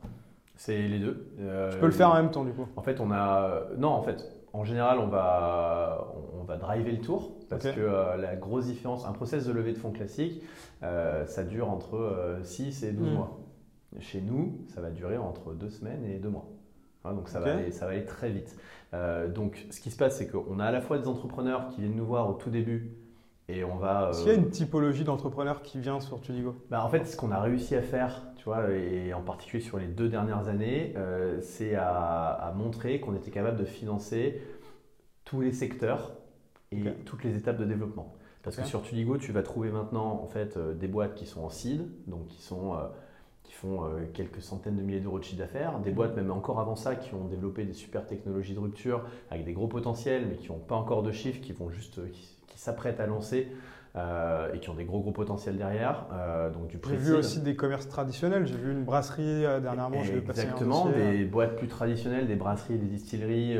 C'est 0.56 0.76
les 0.88 0.98
deux. 0.98 1.28
tu 1.70 1.78
peux 1.78 1.86
le 1.86 1.92
faire 1.92 2.10
en 2.10 2.14
même 2.14 2.30
temps, 2.30 2.44
du 2.44 2.52
coup. 2.52 2.66
En 2.76 2.82
fait, 2.82 3.00
on 3.00 3.10
a. 3.12 3.62
Non, 3.78 3.90
en 3.90 4.02
fait, 4.02 4.24
en 4.52 4.64
général, 4.64 4.98
on 4.98 5.06
va, 5.06 6.12
on 6.40 6.44
va 6.44 6.56
driver 6.56 6.92
le 6.92 7.00
tour 7.00 7.32
parce 7.48 7.64
que 7.64 8.16
la 8.20 8.36
grosse 8.36 8.66
différence, 8.66 9.06
un 9.06 9.12
process 9.12 9.46
de 9.46 9.52
levée 9.52 9.72
de 9.72 9.78
fonds 9.78 9.92
classique, 9.92 10.42
ça 10.80 11.44
dure 11.44 11.70
entre 11.70 12.38
6 12.42 12.84
et 12.84 12.92
12 12.92 13.08
mmh. 13.08 13.14
mois. 13.14 13.38
Chez 14.00 14.22
nous, 14.22 14.58
ça 14.68 14.80
va 14.80 14.90
durer 14.90 15.18
entre 15.18 15.52
2 15.52 15.68
semaines 15.68 16.04
et 16.04 16.18
2 16.18 16.28
mois. 16.28 16.46
Hein, 17.04 17.14
donc 17.14 17.28
ça, 17.28 17.40
va 17.40 17.54
aller, 17.54 17.72
ça 17.72 17.86
va 17.86 17.92
aller 17.92 18.04
très 18.04 18.30
vite. 18.30 18.56
Euh, 18.94 19.28
donc 19.28 19.66
ce 19.70 19.80
qui 19.80 19.90
se 19.90 19.96
passe, 19.96 20.18
c'est 20.18 20.28
qu'on 20.28 20.58
a 20.58 20.66
à 20.66 20.70
la 20.70 20.80
fois 20.80 20.98
des 20.98 21.08
entrepreneurs 21.08 21.68
qui 21.68 21.80
viennent 21.80 21.96
nous 21.96 22.06
voir 22.06 22.28
au 22.28 22.34
tout 22.34 22.50
début 22.50 22.92
et 23.48 23.64
on 23.64 23.76
va. 23.76 24.10
Est-ce 24.10 24.22
qu'il 24.22 24.32
y 24.32 24.34
a 24.34 24.38
une 24.38 24.50
typologie 24.50 25.04
d'entrepreneurs 25.04 25.62
qui 25.62 25.78
vient 25.78 26.00
sur 26.00 26.20
Tudigo? 26.20 26.54
Bah, 26.70 26.84
En 26.84 26.88
fait, 26.88 27.06
ce 27.06 27.16
qu'on 27.16 27.32
a 27.32 27.40
réussi 27.40 27.74
à 27.74 27.82
faire, 27.82 28.22
tu 28.36 28.44
vois, 28.44 28.70
et 28.70 29.12
en 29.14 29.22
particulier 29.22 29.62
sur 29.62 29.78
les 29.78 29.86
deux 29.86 30.08
dernières 30.08 30.48
années, 30.48 30.94
euh, 30.96 31.40
c'est 31.40 31.74
à, 31.74 32.52
montrer 32.56 33.00
qu'on 33.00 33.14
était 33.14 33.30
capable 33.30 33.58
de 33.58 33.64
financer 33.64 34.40
tous 35.24 35.40
les 35.40 35.52
secteurs 35.52 36.12
et 36.70 36.84
toutes 37.04 37.24
les 37.24 37.36
étapes 37.36 37.58
de 37.58 37.64
développement. 37.64 38.14
Parce 38.42 38.56
que 38.56 38.64
sur 38.64 38.82
Tudigo, 38.82 39.18
tu 39.18 39.32
vas 39.32 39.42
trouver 39.42 39.70
maintenant 39.70 40.20
en 40.22 40.26
fait 40.26 40.56
euh, 40.56 40.74
des 40.74 40.88
boîtes 40.88 41.14
qui 41.14 41.26
sont 41.26 41.42
en 41.42 41.50
seed, 41.50 41.86
donc 42.06 42.26
qui 42.26 42.42
sont 42.42 42.76
qui 43.52 43.58
font 43.58 43.84
euh, 43.84 44.06
quelques 44.14 44.40
centaines 44.40 44.76
de 44.76 44.82
milliers 44.82 45.00
d'euros 45.00 45.18
de 45.18 45.24
chiffre 45.24 45.38
d'affaires, 45.38 45.78
des 45.80 45.90
boîtes 45.90 46.16
même 46.16 46.30
encore 46.30 46.58
avant 46.58 46.74
ça 46.74 46.96
qui 46.96 47.12
ont 47.12 47.26
développé 47.26 47.64
des 47.64 47.74
super 47.74 48.06
technologies 48.06 48.54
de 48.54 48.58
rupture 48.58 49.04
avec 49.30 49.44
des 49.44 49.52
gros 49.52 49.68
potentiels 49.68 50.26
mais 50.26 50.36
qui 50.36 50.50
n'ont 50.50 50.58
pas 50.58 50.74
encore 50.74 51.02
de 51.02 51.12
chiffres, 51.12 51.40
qui 51.40 51.52
vont 51.52 51.68
juste, 51.68 52.10
qui 52.12 52.38
s'apprêtent 52.58 53.00
à 53.00 53.06
lancer 53.06 53.48
euh, 53.94 54.54
et 54.54 54.58
qui 54.58 54.70
ont 54.70 54.74
des 54.74 54.86
gros 54.86 55.00
gros 55.00 55.12
potentiels 55.12 55.58
derrière. 55.58 56.06
Euh, 56.14 56.48
donc 56.48 56.68
du 56.68 56.78
J'ai 56.88 56.96
vu 56.96 57.12
aussi 57.12 57.40
des 57.40 57.54
commerces 57.56 57.88
traditionnels. 57.88 58.46
J'ai 58.46 58.56
vu 58.56 58.72
une 58.72 58.84
brasserie 58.84 59.44
euh, 59.44 59.60
dernièrement. 59.60 60.00
Exactement, 60.02 60.86
des 60.86 61.24
boîtes 61.26 61.56
plus 61.56 61.68
traditionnelles, 61.68 62.26
des 62.26 62.34
brasseries, 62.34 62.78
des 62.78 62.86
distilleries 62.86 63.58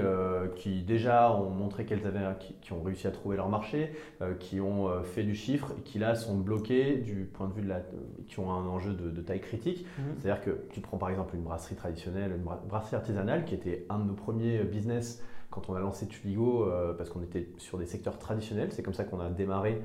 qui 0.57 0.83
déjà 0.83 1.35
ont 1.35 1.51
montré 1.51 1.85
qu'elles 1.85 2.07
avaient, 2.07 2.21
qui, 2.63 2.73
ont 2.73 2.83
réussi 2.83 3.07
à 3.07 3.11
trouver 3.11 3.37
leur 3.37 3.51
marché, 3.51 3.93
qui 4.41 4.59
ont 4.61 4.89
fait 5.03 5.23
du 5.23 5.35
chiffre 5.35 5.75
et 5.79 5.83
qui 5.83 5.99
là 5.99 6.15
sont 6.15 6.39
bloquées 6.39 6.97
du 6.97 7.25
point 7.25 7.49
de 7.49 7.53
vue 7.53 7.63
de 7.63 7.69
la, 7.69 7.83
qui 8.27 8.41
ont 8.41 8.51
un 8.51 8.67
enjeu 8.67 8.95
de, 8.95 9.21
taille 9.21 9.41
critique. 9.41 9.87
Mhm. 9.99 10.05
C'est-à-dire 10.19 10.43
que 10.43 10.51
tu 10.71 10.81
prends 10.81 10.97
par 10.97 11.11
exemple 11.11 11.37
une 11.37 11.43
brasserie 11.43 11.77
traditionnelle, 11.77 12.33
une 12.35 12.69
brasserie 12.69 12.97
artisanale 12.97 13.45
qui 13.45 13.55
était 13.55 13.85
un 13.91 13.99
de 13.99 14.05
nos 14.05 14.15
premiers 14.15 14.65
business 14.65 15.23
quand 15.53 15.71
on 15.71 15.75
a 15.75 15.81
lancé 15.81 16.09
Tuligo 16.09 16.67
parce 16.99 17.11
qu'on 17.11 17.23
était 17.23 17.49
sur 17.59 17.79
des 17.79 17.87
secteurs 17.87 18.19
traditionnels. 18.19 18.73
C'est 18.73 18.83
comme 18.83 18.95
ça 18.95 19.05
qu'on 19.05 19.21
a 19.21 19.31
démarré 19.31 19.81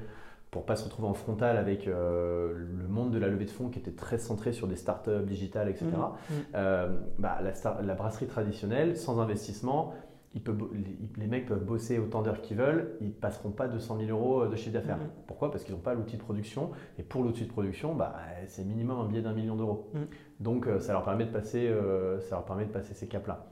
pour 0.52 0.66
pas 0.66 0.76
se 0.76 0.86
retrouver 0.86 1.08
en 1.08 1.14
frontal 1.14 1.58
avec 1.58 1.88
euh, 1.88 2.54
le 2.56 2.88
monde 2.88 3.12
de 3.12 3.20
la 3.20 3.28
levée 3.28 3.46
de 3.46 3.50
fonds 3.50 3.70
qui 3.70 3.80
était 3.80 3.92
très 3.92 4.18
centré 4.18 4.54
sur 4.54 4.68
des 4.68 4.76
startups 4.76 5.26
digitales, 5.26 5.70
etc. 5.70 5.86
Mmh, 5.86 6.34
mmh. 6.34 6.36
Euh, 6.56 7.00
bah, 7.20 7.40
la, 7.84 7.94
brasserie 7.96 8.28
traditionnelle, 8.28 8.96
sans 8.96 9.20
investissement, 9.20 9.94
les, 10.34 11.28
mecs 11.28 11.48
peuvent 11.48 11.66
bosser 11.66 12.00
autant 12.00 12.22
d'heures 12.22 12.42
qu'ils 12.42 12.58
veulent, 12.58 12.96
ils 13.02 13.12
passeront 13.12 13.52
pas 13.52 13.68
200 13.68 13.98
000 14.00 14.10
euros 14.10 14.46
de 14.46 14.56
chiffre 14.56 14.74
d'affaires. 14.74 14.98
Mhm. 14.98 15.10
Pourquoi? 15.26 15.52
Parce 15.52 15.64
qu'ils 15.64 15.74
n'ont 15.74 15.82
pas 15.82 15.96
l'outil 15.96 16.16
de 16.16 16.22
production. 16.22 16.72
Et 17.00 17.04
pour 17.04 17.24
l'outil 17.24 17.44
de 17.46 17.50
production, 17.50 17.96
bah, 17.96 18.16
c'est 18.46 18.64
minimum 18.64 19.00
un 19.00 19.06
billet 19.06 19.22
d'un 19.22 19.34
million 19.34 19.56
d'euros. 19.56 19.92
Donc 20.40 20.68
ça 20.80 20.94
leur 20.94 21.04
permet 21.04 21.26
de 21.26 21.32
passer, 21.32 21.74
ça 22.22 22.36
leur 22.36 22.46
permet 22.46 22.66
de 22.66 22.72
passer 22.72 22.94
ces 22.94 23.08
caps-là. 23.08 23.48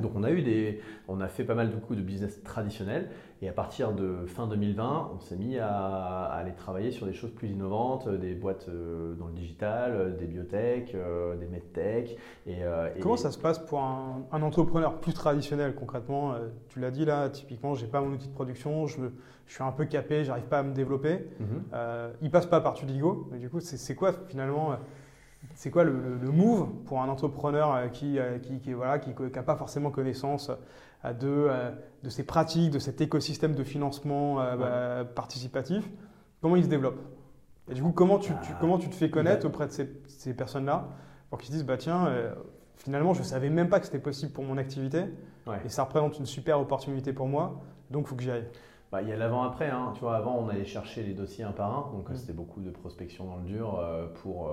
Donc 0.00 0.12
on 0.14 0.24
a 0.24 0.30
eu 0.30 0.42
des, 0.42 0.80
on 1.08 1.20
a 1.20 1.28
fait 1.28 1.44
pas 1.44 1.54
mal 1.54 1.70
de 1.70 1.76
coups 1.76 1.98
de 1.98 2.04
business 2.04 2.42
traditionnels 2.42 3.10
et 3.44 3.48
à 3.48 3.52
partir 3.52 3.92
de 3.92 4.24
fin 4.26 4.46
2020, 4.46 5.10
on 5.14 5.20
s'est 5.20 5.36
mis 5.36 5.58
à, 5.58 6.24
aller 6.24 6.52
travailler 6.52 6.90
sur 6.90 7.04
des 7.04 7.12
choses 7.12 7.30
plus 7.30 7.48
innovantes, 7.48 8.08
des 8.08 8.34
boîtes 8.34 8.70
euh, 8.70 9.14
dans 9.16 9.26
le 9.26 9.34
digital, 9.34 9.92
euh, 9.92 10.16
des 10.16 10.24
biotech, 10.24 10.94
euh, 10.94 11.36
des 11.36 11.46
medtech. 11.46 12.16
Et, 12.46 12.60
comment 13.02 13.18
ça 13.18 13.30
se 13.30 13.38
passe 13.38 13.58
pour 13.58 13.80
un, 13.80 14.24
entrepreneur 14.32 14.98
plus 14.98 15.12
traditionnel 15.12 15.74
concrètement? 15.74 16.34
Tu 16.68 16.80
l'as 16.80 16.90
dit 16.90 17.04
là, 17.04 17.28
typiquement, 17.28 17.74
j'ai 17.74 17.86
pas 17.86 18.00
mon 18.00 18.12
outil 18.12 18.28
de 18.28 18.32
production, 18.32 18.86
je, 18.86 19.00
suis 19.46 19.62
un 19.62 19.72
peu 19.72 19.84
capé, 19.84 20.24
j'arrive 20.24 20.44
pas 20.44 20.60
à 20.60 20.62
me 20.62 20.72
développer. 20.72 21.28
Mm 21.40 21.44
il 22.22 22.30
passe 22.30 22.46
pas 22.46 22.60
par 22.60 22.74
Tudigo, 22.74 23.28
mais 23.30 23.38
du 23.38 23.50
coup 23.50 23.60
c'est 23.60 23.94
quoi 23.94 24.12
finalement 24.28 24.76
c'est 25.54 25.70
quoi 25.70 25.84
le, 25.84 25.92
move 26.32 26.68
pour 26.84 27.00
un 27.00 27.08
entrepreneur 27.08 27.74
euh, 27.74 27.88
qui 27.88 28.14
n'a 28.14 28.38
qui, 28.38 28.58
qui, 28.58 28.72
voilà, 28.72 28.98
qui, 28.98 29.12
pas 29.12 29.56
forcément 29.56 29.90
connaissance 29.90 30.50
euh, 31.04 31.12
de, 31.12 31.28
euh, 31.28 31.70
de 32.02 32.10
ces 32.10 32.24
pratiques, 32.24 32.70
de 32.70 32.78
cet 32.78 33.00
écosystème 33.00 33.54
de 33.54 33.64
financement 33.64 34.36
bah, 34.36 35.04
participatif? 35.14 35.88
Comment 36.42 36.56
il 36.56 36.64
se 36.64 36.68
développe? 36.68 36.98
Et 37.70 37.74
du 37.74 37.82
coup, 37.82 37.92
comment 37.92 38.18
tu, 38.18 38.32
tu, 38.42 38.52
ah. 38.52 38.58
comment 38.60 38.78
tu 38.78 38.90
te 38.90 38.94
fais 38.94 39.08
connaître 39.08 39.46
auprès 39.46 39.66
de 39.66 39.72
ces, 39.72 39.90
ces 40.06 40.34
personnes-là 40.34 40.88
pour 41.30 41.38
qu'ils 41.38 41.48
se 41.48 41.52
disent 41.52 41.64
bah, 41.64 41.78
tiens, 41.78 42.10
finalement, 42.76 43.14
je 43.14 43.20
ne 43.20 43.24
savais 43.24 43.48
même 43.48 43.68
pas 43.68 43.80
que 43.80 43.86
c'était 43.86 43.98
possible 43.98 44.32
pour 44.32 44.44
mon 44.44 44.58
activité 44.58 45.04
et 45.64 45.68
ça 45.68 45.84
représente 45.84 46.18
une 46.18 46.26
super 46.26 46.60
opportunité 46.60 47.12
pour 47.12 47.28
moi, 47.28 47.60
donc 47.90 48.04
il 48.06 48.08
faut 48.08 48.16
que 48.16 48.22
j'y 48.22 48.30
aille 48.30 48.48
bah, 48.92 49.02
il 49.02 49.08
y 49.08 49.12
a 49.12 49.16
l'avant-après. 49.16 49.70
Hein. 49.70 49.90
Tu 49.94 50.02
vois, 50.02 50.14
avant, 50.14 50.38
on 50.38 50.48
allait 50.48 50.64
chercher 50.64 51.02
les 51.02 51.14
dossiers 51.14 51.42
un 51.42 51.50
par 51.50 51.76
un. 51.76 51.96
Donc, 51.96 52.08
mmh. 52.08 52.14
c'était 52.14 52.32
beaucoup 52.32 52.60
de 52.60 52.70
prospection 52.70 53.24
dans 53.24 53.38
le 53.38 53.42
dur 53.42 53.84
pour 54.22 54.52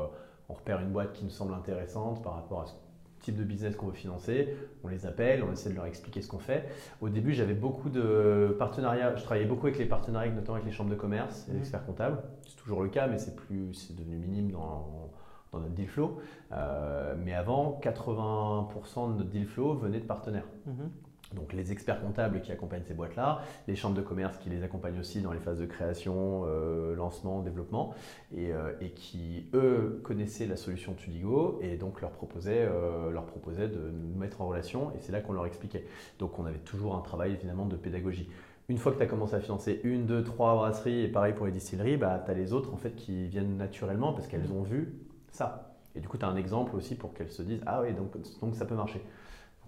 on 0.51 0.53
repère 0.53 0.79
une 0.81 0.91
boîte 0.91 1.13
qui 1.13 1.24
nous 1.24 1.29
semble 1.29 1.53
intéressante 1.53 2.22
par 2.22 2.34
rapport 2.34 2.62
à 2.62 2.65
ce 2.65 2.74
type 3.22 3.38
de 3.38 3.43
business 3.43 3.75
qu'on 3.75 3.88
veut 3.88 3.93
financer, 3.93 4.55
on 4.84 4.88
les 4.88 5.05
appelle, 5.05 5.43
on 5.43 5.51
essaie 5.51 5.70
de 5.70 5.75
leur 5.75 5.86
expliquer 5.86 6.22
ce 6.22 6.27
qu'on 6.27 6.39
fait. 6.39 6.67
Au 7.01 7.10
début, 7.10 7.34
j'avais 7.34 7.53
beaucoup 7.53 7.89
de 7.89 8.55
partenariats, 8.58 9.15
je 9.15 9.24
travaillais 9.24 9.46
beaucoup 9.46 9.67
avec 9.67 9.77
les 9.79 9.86
partenariats, 9.86 10.31
notamment 10.31 10.55
avec 10.55 10.65
les 10.65 10.72
chambres 10.72 10.89
de 10.89 10.96
commerce 10.96 11.46
et 11.48 11.51
les 11.51 11.58
mmh. 11.58 11.62
experts 11.62 11.86
comptables. 11.86 12.24
C'est 12.48 12.58
toujours 12.58 12.81
le 12.81 12.89
cas, 12.89 13.08
mais 13.08 13.20
c'est 13.20 13.36
plus, 13.36 13.74
c'est 13.75 13.96
devenu 13.96 14.17
minime 14.17 14.51
dans, 14.51 15.12
notre 15.53 15.70
deal 15.70 15.88
flow. 15.88 16.20
Euh, 16.51 17.13
mais 17.17 17.34
avant, 17.34 17.79
80% 17.84 19.12
de 19.12 19.17
notre 19.17 19.29
deal 19.29 19.46
flow 19.46 19.75
venait 19.75 20.00
de 20.00 20.05
partenaires. 20.05 20.48
Mmh 20.65 20.84
donc 21.33 21.53
les 21.53 21.71
experts 21.71 22.01
comptables 22.01 22.41
qui 22.41 22.51
accompagnent 22.51 22.83
ces 22.83 22.93
boîtes-là, 22.93 23.41
les 23.67 23.75
chambres 23.75 23.95
de 23.95 24.01
commerce 24.01 24.38
qui 24.38 24.50
les 24.50 24.63
accompagnent 24.63 25.00
aussi 25.00 25.21
dans 25.21 25.31
les 25.31 25.39
phases 25.39 25.59
de 25.59 25.65
création, 25.65 26.43
euh, 26.45 26.95
lancement, 26.95 27.41
développement, 27.41 27.93
euh, 28.38 28.73
et, 28.81 28.91
qui, 28.91 29.45
eux, 29.53 30.01
connaissaient 30.03 30.47
la 30.47 30.57
solution 30.57 30.93
Tudigo 30.93 31.59
et 31.61 31.77
donc 31.77 32.01
leur 32.01 32.11
proposaient, 32.11 32.67
euh, 32.69 33.11
leur 33.11 33.25
proposaient 33.25 33.69
de 33.69 33.91
nous 33.91 34.19
mettre 34.19 34.41
en 34.41 34.47
relation, 34.47 34.91
et 34.91 35.00
c'est 35.00 35.11
là 35.11 35.21
qu'on 35.21 35.33
leur 35.33 35.45
expliquait. 35.45 35.85
Donc 36.19 36.39
on 36.39 36.45
avait 36.45 36.59
toujours 36.59 36.95
un 36.95 37.01
travail 37.01 37.31
évidemment 37.31 37.65
de 37.65 37.75
pédagogie. 37.75 38.29
Une 38.69 38.77
fois 38.77 38.91
que 38.91 38.97
tu 38.97 39.03
as 39.03 39.07
commencé 39.07 39.35
à 39.35 39.39
financer 39.39 39.81
une, 39.83 40.05
deux, 40.05 40.23
trois 40.23 40.55
brasseries, 40.55 41.01
et 41.01 41.07
pareil 41.07 41.33
pour 41.33 41.45
les 41.45 41.51
distilleries, 41.51 41.97
bah, 41.97 42.21
tu 42.23 42.31
as 42.31 42.33
les 42.33 42.53
autres 42.53 42.73
en 42.73 42.77
fait 42.77 42.95
qui 42.95 43.27
viennent 43.27 43.57
naturellement 43.57 44.13
parce 44.13 44.27
qu'elles 44.27 44.51
ont 44.51 44.63
vu 44.63 44.93
ça. 45.31 45.71
Et 45.95 46.00
du 46.00 46.07
coup, 46.07 46.17
tu 46.17 46.25
as 46.25 46.29
un 46.29 46.38
exemple 46.38 46.75
aussi 46.75 46.95
pour 46.95 47.13
qu'elles 47.13 47.31
se 47.31 47.41
disent 47.41 47.61
Ah 47.65 47.81
oui, 47.81 47.93
donc, 47.93 48.13
donc 48.39 48.55
ça 48.55 48.65
peut 48.65 48.75
marcher. 48.75 49.01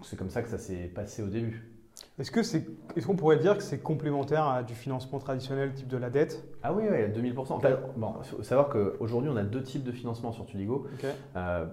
C'est 0.02 0.18
comme 0.18 0.30
ça 0.30 0.42
que 0.42 0.48
ça 0.48 0.58
s'est 0.58 0.90
passé 0.94 1.22
au 1.22 1.28
début. 1.28 1.70
Est-ce 2.18 2.30
que 2.30 2.42
c'est, 2.42 2.66
est-ce 2.96 3.06
qu'on 3.06 3.16
pourrait 3.16 3.38
dire 3.38 3.56
que 3.56 3.62
c'est 3.62 3.78
complémentaire 3.78 4.46
à 4.46 4.62
du 4.62 4.74
financement 4.74 5.18
traditionnel 5.18 5.72
type 5.74 5.88
de 5.88 5.96
la 5.96 6.10
dette? 6.10 6.44
Ah 6.62 6.72
oui, 6.72 6.84
oui, 6.90 6.98
2000%. 6.98 7.60
bon, 7.96 8.14
il 8.22 8.28
faut 8.28 8.42
savoir 8.42 8.68
qu'aujourd'hui, 8.68 9.30
on 9.32 9.36
a 9.36 9.42
deux 9.42 9.62
types 9.62 9.84
de 9.84 9.92
financement 9.92 10.32
sur 10.32 10.46
Tudigo. 10.46 10.86
Euh, 11.36 11.66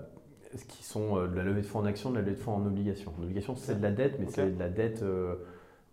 qui 0.68 0.84
sont 0.84 1.18
euh, 1.18 1.28
de 1.28 1.36
la 1.36 1.44
levée 1.44 1.62
de 1.62 1.66
fonds 1.66 1.80
en 1.80 1.86
action, 1.86 2.10
de 2.10 2.16
la 2.16 2.22
levée 2.22 2.36
de 2.36 2.40
fonds 2.40 2.54
en 2.54 2.66
obligation. 2.66 3.14
En 3.20 3.24
obligation, 3.24 3.56
c'est 3.56 3.78
de 3.78 3.84
la 3.84 3.92
dette, 3.92 4.20
mais 4.20 4.26
c'est 4.30 4.54
de 4.54 4.60
la 4.60 4.70
dette, 4.70 5.02
euh, 5.04 5.36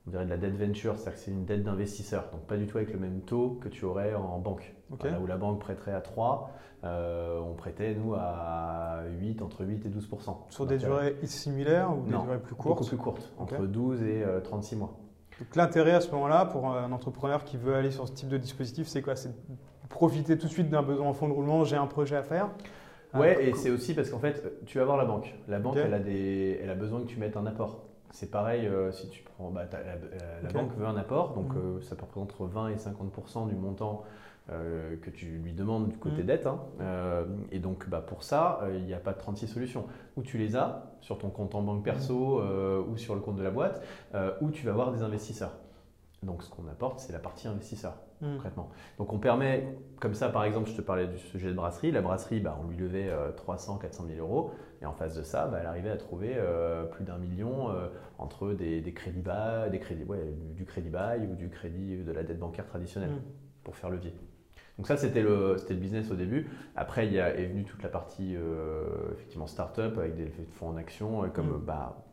on 0.08 0.10
dirait 0.10 0.24
de 0.24 0.30
la 0.30 0.38
dette 0.38 0.56
venture, 0.56 0.96
c'est-à-dire 0.96 1.12
que 1.12 1.18
c'est 1.18 1.30
une 1.30 1.44
dette 1.44 1.62
d'investisseur. 1.62 2.30
Donc 2.32 2.40
pas 2.46 2.56
du 2.56 2.66
tout 2.66 2.78
avec 2.78 2.92
le 2.92 2.98
même 2.98 3.20
taux 3.20 3.58
que 3.60 3.68
tu 3.68 3.84
aurais 3.84 4.14
en 4.14 4.38
banque. 4.38 4.74
Là 5.04 5.20
où 5.20 5.26
la 5.26 5.36
banque 5.36 5.60
prêterait 5.60 5.92
à 5.92 6.00
3, 6.00 6.50
euh, 6.84 7.38
on 7.40 7.54
prêtait, 7.54 7.94
nous, 7.94 8.14
à 8.14 9.02
8, 9.20 9.42
entre 9.42 9.64
8 9.66 9.84
et 9.84 9.88
12 9.90 10.08
Sur 10.48 10.66
des 10.66 10.78
durées 10.78 11.16
similaires 11.24 11.94
ou 11.94 12.04
des 12.04 12.10
durées 12.10 12.38
plus 12.38 12.54
courtes 12.54 12.78
Beaucoup 12.78 12.88
plus 12.88 12.96
courtes, 12.96 13.32
entre 13.38 13.66
12 13.66 14.02
et 14.02 14.24
36 14.44 14.74
euh, 14.74 14.78
mois. 14.78 14.96
Donc 15.38 15.54
l'intérêt 15.54 15.92
à 15.92 16.00
ce 16.00 16.10
moment-là, 16.12 16.46
pour 16.46 16.68
un 16.68 16.90
entrepreneur 16.90 17.44
qui 17.44 17.58
veut 17.58 17.74
aller 17.74 17.90
sur 17.90 18.08
ce 18.08 18.12
type 18.12 18.28
de 18.28 18.38
dispositif, 18.38 18.88
c'est 18.88 19.02
quoi? 19.02 19.14
C'est 19.14 19.30
profiter 19.90 20.38
tout 20.38 20.46
de 20.46 20.52
suite 20.52 20.70
d'un 20.70 20.82
besoin 20.82 21.06
en 21.06 21.14
fonds 21.14 21.28
de 21.28 21.32
roulement, 21.34 21.64
j'ai 21.64 21.76
un 21.76 21.86
projet 21.86 22.16
à 22.16 22.22
faire? 22.22 22.48
Ouais, 23.14 23.48
et 23.48 23.54
c'est 23.54 23.70
aussi 23.70 23.94
parce 23.94 24.10
qu'en 24.10 24.18
fait, 24.18 24.64
tu 24.66 24.78
vas 24.78 24.84
voir 24.84 24.96
la 24.96 25.04
banque. 25.04 25.34
La 25.48 25.58
banque, 25.58 25.76
elle, 25.76 25.94
a 25.94 25.98
des, 25.98 26.60
elle 26.62 26.70
a 26.70 26.74
besoin 26.74 27.00
que 27.00 27.06
tu 27.06 27.18
mettes 27.18 27.36
un 27.36 27.46
apport. 27.46 27.87
C'est 28.10 28.30
pareil 28.30 28.66
euh, 28.66 28.90
si 28.92 29.08
tu 29.10 29.22
prends. 29.22 29.50
Bah, 29.50 29.64
la, 30.42 30.50
banque 30.50 30.74
veut 30.76 30.86
un 30.86 30.96
apport, 30.96 31.34
donc 31.34 31.54
mmh. 31.54 31.82
ça 31.82 31.96
peut 31.96 32.02
représenter 32.02 32.32
entre 32.32 32.46
20 32.46 32.68
et 32.68 32.76
50% 32.76 33.48
du 33.48 33.54
montant 33.54 34.04
euh, 34.50 34.96
que 35.02 35.10
tu 35.10 35.26
lui 35.26 35.52
demandes 35.52 35.90
du 35.90 35.98
côté 35.98 36.22
mmh. 36.22 36.26
dette. 36.26 36.46
Hein. 36.46 36.58
Euh, 36.80 37.26
et 37.52 37.58
donc 37.58 37.86
bah, 37.86 38.00
pour 38.00 38.22
ça, 38.22 38.60
euh, 38.62 38.78
il 38.78 38.84
n'y 38.84 38.94
a 38.94 38.98
pas 38.98 39.12
de 39.12 39.18
36 39.18 39.46
solutions. 39.46 39.84
Ou 40.16 40.22
tu 40.22 40.38
les 40.38 40.56
as 40.56 40.90
sur 41.00 41.18
ton 41.18 41.28
compte 41.28 41.54
en 41.54 41.60
banque 41.60 41.84
perso 41.84 42.40
mmh. 42.40 42.90
ou 42.90 42.96
sur 42.96 43.14
le 43.14 43.20
compte 43.20 43.36
de 43.36 43.42
la 43.42 43.50
boîte, 43.50 43.82
ou 44.40 44.50
tu 44.50 44.64
vas 44.64 44.72
voir 44.72 44.90
des 44.90 45.02
investisseurs. 45.02 45.52
Donc 46.22 46.42
ce 46.42 46.50
qu'on 46.50 46.66
apporte, 46.66 47.00
c'est 47.00 47.12
la 47.12 47.18
partie 47.18 47.46
investisseur, 47.46 47.94
mmh. 48.20 48.34
concrètement. 48.34 48.70
Donc 48.98 49.12
on 49.12 49.18
permet, 49.18 49.66
comme 50.00 50.14
ça 50.14 50.28
par 50.28 50.44
exemple, 50.44 50.70
je 50.70 50.76
te 50.76 50.82
parlais 50.82 51.06
du 51.06 51.18
sujet 51.18 51.48
de 51.48 51.54
brasserie, 51.54 51.90
la 51.90 52.02
brasserie, 52.02 52.40
bah, 52.40 52.58
on 52.62 52.68
lui 52.68 52.76
levait 52.76 53.10
300, 53.36 53.78
400 53.78 54.06
000 54.08 54.18
euros, 54.20 54.52
et 54.80 54.86
en 54.86 54.92
face 54.92 55.14
de 55.16 55.22
ça, 55.22 55.46
bah, 55.46 55.58
elle 55.60 55.66
arrivait 55.66 55.90
à 55.90 55.96
trouver 55.96 56.36
plus 56.92 57.04
d'un 57.04 57.18
million 57.18 57.68
entre 58.18 58.52
des, 58.52 58.92
crédits 58.94 59.22
bas, 59.22 59.68
des 59.68 59.78
crédits, 59.78 60.04
ouais, 60.04 60.32
du, 60.54 60.64
crédit 60.64 60.90
bail 60.90 61.26
ou 61.30 61.34
du 61.34 61.48
crédit 61.48 62.02
de 62.02 62.12
la 62.12 62.22
dette 62.22 62.38
bancaire 62.38 62.66
traditionnelle 62.66 63.12
pour 63.64 63.76
faire 63.76 63.90
levier. 63.90 64.14
Donc 64.78 64.86
ça, 64.86 64.96
c'était 64.96 65.22
le, 65.22 65.56
le 65.68 65.74
business 65.74 66.10
au 66.10 66.14
début. 66.14 66.48
Après, 66.76 67.06
il 67.06 67.12
y 67.12 67.20
a, 67.20 67.36
est 67.36 67.46
venue 67.46 67.64
toute 67.64 67.82
la 67.82 67.88
partie 67.88 68.36
euh, 68.36 68.84
effectivement 69.12 69.48
start-up 69.48 69.98
avec 69.98 70.14
des 70.14 70.30
fonds 70.52 70.68
en 70.68 70.76
action, 70.76 71.24
euh, 71.24 71.28
comme 71.28 71.58
mm. 71.58 71.64
bah, 71.64 72.04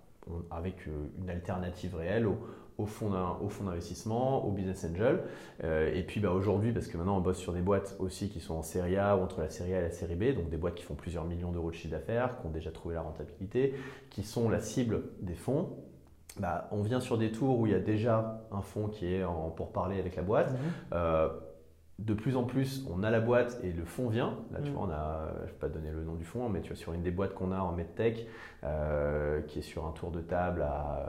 avec 0.49 0.87
euh, 0.87 1.07
une 1.19 1.29
alternative 1.29 1.95
réelle 1.95 2.25
au, 2.25 2.37
au 2.77 2.85
fonds 2.85 3.09
d'investissement, 3.09 4.45
au 4.45 4.51
business 4.51 4.85
angel. 4.85 5.21
et 5.63 6.03
puis 6.03 6.19
bah, 6.19 6.31
aujourd'hui, 6.31 6.71
parce 6.71 6.87
que 6.87 6.97
maintenant 6.97 7.17
on 7.17 7.21
bosse 7.21 7.37
sur 7.37 7.53
des 7.53 7.61
boîtes 7.61 7.95
aussi 7.99 8.29
qui 8.29 8.39
sont 8.39 8.55
en 8.55 8.63
série 8.63 8.97
A 8.97 9.15
ou 9.15 9.21
entre 9.21 9.41
la 9.41 9.49
série 9.49 9.73
A 9.73 9.79
et 9.79 9.83
la 9.83 9.91
série 9.91 10.15
B, 10.15 10.35
donc 10.35 10.49
des 10.49 10.57
boîtes 10.57 10.75
qui 10.75 10.83
font 10.83 10.95
plusieurs 10.95 11.25
millions 11.25 11.51
d'euros 11.51 11.71
de 11.71 11.75
chiffre 11.75 11.91
d'affaires, 11.91 12.39
qui 12.39 12.47
ont 12.47 12.51
déjà 12.51 12.71
trouvé 12.71 12.95
la 12.95 13.01
rentabilité, 13.01 13.75
qui 14.09 14.23
sont 14.23 14.49
la 14.49 14.59
cible 14.59 15.03
des 15.21 15.35
fonds. 15.35 15.69
Bah, 16.39 16.67
on 16.71 16.81
vient 16.81 16.99
sur 16.99 17.17
des 17.17 17.31
tours 17.31 17.59
où 17.59 17.65
il 17.65 17.71
y 17.71 17.75
a 17.75 17.79
déjà 17.79 18.41
un 18.51 18.61
fonds 18.61 18.89
qui 18.89 19.13
est 19.13 19.23
en, 19.23 19.51
pour 19.51 19.71
parler 19.71 19.99
avec 19.99 20.17
la 20.17 20.23
boîte. 20.23 20.53
Mm-hmm 20.91 21.44
de 21.97 22.13
plus 22.13 22.35
en 22.35 22.43
plus, 22.43 22.85
on 22.93 23.03
a 23.03 23.09
la 23.09 23.21
boîte 23.21 23.59
et 23.63 23.71
le 23.71 23.85
fonds 23.85 24.09
vient. 24.09 24.37
Là, 24.51 24.59
tu 24.61 24.69
mm. 24.69 24.73
vois, 24.73 24.87
on 24.87 24.91
a, 24.91 25.29
je 25.37 25.41
ne 25.43 25.47
vais 25.47 25.53
pas 25.53 25.69
donner 25.69 25.91
le 25.91 26.03
nom 26.03 26.15
du 26.15 26.25
fonds, 26.25 26.49
mais 26.49 26.61
tu 26.61 26.69
vois, 26.69 26.77
sur 26.77 26.91
une 26.91 27.01
des 27.01 27.11
boîtes 27.11 27.33
qu'on 27.33 27.53
a 27.53 27.59
en 27.59 27.71
MedTech, 27.71 28.27
euh, 28.63 29.41
qui 29.43 29.59
est 29.59 29.61
sur 29.61 29.85
un 29.85 29.91
tour 29.91 30.11
de 30.11 30.19
table 30.19 30.61
à 30.61 31.05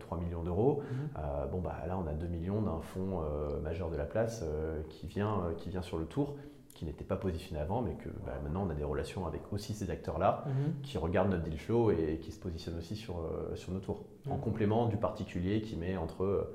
3 0.00 0.16
euh, 0.16 0.20
millions 0.22 0.42
d'euros, 0.42 0.82
mm. 0.82 1.18
euh, 1.18 1.46
bon, 1.46 1.60
bah, 1.60 1.76
là, 1.86 1.98
on 1.98 2.06
a 2.06 2.14
2 2.14 2.26
millions 2.26 2.62
d'un 2.62 2.80
fonds 2.80 3.22
majeur 3.62 3.90
de 3.90 3.96
la 3.96 4.04
place 4.04 4.44
qui, 4.88 5.06
vient, 5.06 5.52
qui 5.58 5.68
vient 5.68 5.82
sur 5.82 5.98
le 5.98 6.06
tour, 6.06 6.36
qui 6.74 6.86
n'était 6.86 7.04
pas 7.04 7.16
positionné 7.16 7.60
avant, 7.60 7.82
mais 7.82 7.92
que 7.92 8.08
bah, 8.24 8.32
maintenant, 8.42 8.66
on 8.66 8.70
a 8.70 8.74
des 8.74 8.84
relations 8.84 9.26
avec 9.26 9.42
aussi 9.52 9.74
ces 9.74 9.90
acteurs-là, 9.90 10.44
mm-hmm. 10.46 10.82
qui 10.82 10.96
regardent 10.96 11.30
notre 11.30 11.44
deal 11.44 11.58
flow 11.58 11.90
et 11.90 12.18
qui 12.22 12.32
se 12.32 12.40
positionnent 12.40 12.78
aussi 12.78 12.96
sur, 12.96 13.16
sur 13.56 13.72
nos 13.72 13.80
tours, 13.80 14.04
en 14.30 14.38
mm. 14.38 14.40
complément 14.40 14.86
du 14.86 14.96
particulier 14.96 15.60
qui 15.60 15.76
met 15.76 15.98
entre 15.98 16.48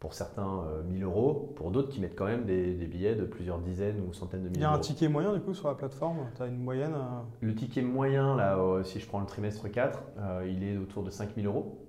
pour 0.00 0.14
certains 0.14 0.64
1000 0.88 1.02
euh, 1.02 1.06
euros, 1.06 1.52
pour 1.56 1.70
d'autres 1.70 1.88
qui 1.88 2.00
mettent 2.00 2.14
quand 2.14 2.26
même 2.26 2.44
des, 2.44 2.72
billets 2.72 3.16
de 3.16 3.24
plusieurs 3.24 3.58
dizaines 3.58 4.00
ou 4.08 4.12
centaines 4.12 4.44
de 4.44 4.48
milliers. 4.48 4.60
Il 4.60 4.62
y 4.62 4.66
a 4.66 4.70
un 4.70 4.78
ticket 4.78 5.08
moyen 5.08 5.32
du 5.32 5.40
coup 5.40 5.54
sur 5.54 5.68
la 5.68 5.74
plateforme? 5.74 6.18
Tu 6.36 6.42
as 6.42 6.46
une 6.46 6.58
moyenne 6.58 6.94
euh 6.94 7.20
Le 7.40 7.54
ticket 7.54 7.82
moyen, 7.82 8.36
là, 8.36 8.58
euh, 8.58 8.84
si 8.84 9.00
je 9.00 9.06
prends 9.06 9.20
le 9.20 9.26
trimestre 9.26 9.68
4, 9.70 10.02
il 10.46 10.62
est 10.62 10.76
autour 10.76 11.02
de 11.02 11.10
5000 11.10 11.46
euros. 11.46 11.84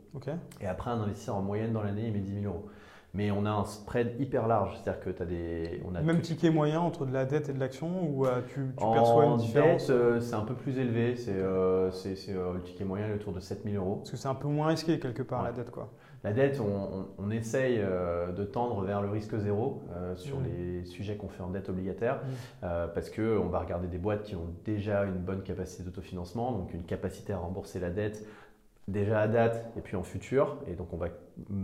Et 0.60 0.66
après, 0.66 0.90
un 0.90 1.02
investisseur 1.02 1.36
en 1.36 1.42
moyenne 1.42 1.72
dans 1.72 1.84
l'année, 1.84 2.08
il 2.08 2.14
met 2.14 2.20
10 2.20 2.42
000 2.42 2.46
euros. 2.46 2.66
Mais 3.14 3.32
on 3.32 3.46
a 3.46 3.50
un 3.50 3.66
spread 3.66 4.20
hyper 4.20 4.48
large, 4.48 4.76
c'est-à-dire 4.76 5.04
que 5.04 5.10
tu 5.10 5.22
as 5.22 5.26
des. 5.26 5.82
On 5.90 5.96
a 5.96 6.02
Même 6.02 6.22
ticket 6.22 6.52
moyen 6.52 6.80
entre 6.80 7.08
de 7.08 7.14
la 7.14 7.26
dette 7.26 7.50
et 7.50 7.54
de 7.54 7.60
l'action 7.60 8.04
ou 8.04 8.28
tu, 8.54 8.62
perçois 8.76 9.26
une 9.26 9.38
différence? 9.38 9.88
dette, 9.88 10.22
c'est 10.22 10.36
un 10.36 10.44
peu 10.44 10.54
plus 10.56 10.78
élevé. 10.78 11.16
C'est 11.16 11.38
le 11.38 12.62
ticket 12.64 12.86
moyen 12.86 13.08
est 13.08 13.14
autour 13.14 13.34
de 13.34 13.40
7000 13.40 13.76
euros. 13.78 13.96
Parce 13.98 14.12
que 14.12 14.18
c'est 14.18 14.28
un 14.28 14.36
peu 14.36 14.48
moins 14.48 14.68
risqué 14.68 15.00
quelque 15.00 15.24
part 15.24 15.44
la 15.44 15.52
dette. 15.52 15.72
quoi. 15.72 15.90
La 16.24 16.34
dette, 16.34 16.60
on, 16.60 17.32
essaye 17.32 17.78
euh, 17.80 18.32
de 18.32 18.44
tendre 18.44 18.84
vers 18.84 19.02
le 19.02 19.10
risque 19.10 19.38
zéro 19.38 19.84
euh, 19.96 20.16
sur 20.16 20.40
mmh. 20.40 20.44
les 20.44 20.86
sujets 20.86 21.16
qu'on 21.16 21.30
fait 21.30 21.44
en 21.44 21.50
dette 21.50 21.70
obligataire, 21.70 22.16
mmh. 22.16 22.28
euh, 22.64 22.88
parce 22.88 23.10
qu'on 23.10 23.48
va 23.48 23.60
regarder 23.60 23.88
des 23.88 24.00
boîtes 24.00 24.24
qui 24.24 24.36
ont 24.36 24.48
déjà 24.66 25.04
une 25.04 25.20
bonne 25.20 25.44
capacité 25.44 25.84
d'autofinancement, 25.84 26.52
donc 26.52 26.74
une 26.74 26.84
capacité 26.84 27.34
à 27.34 27.38
rembourser 27.38 27.80
la 27.80 27.90
dette 27.90 28.26
déjà 28.90 29.22
à 29.22 29.28
date 29.28 29.72
et 29.78 29.82
puis 29.82 29.96
en 29.96 30.04
futur. 30.04 30.58
Et 30.68 30.74
donc 30.74 30.92
on 30.94 30.98
va 30.98 31.08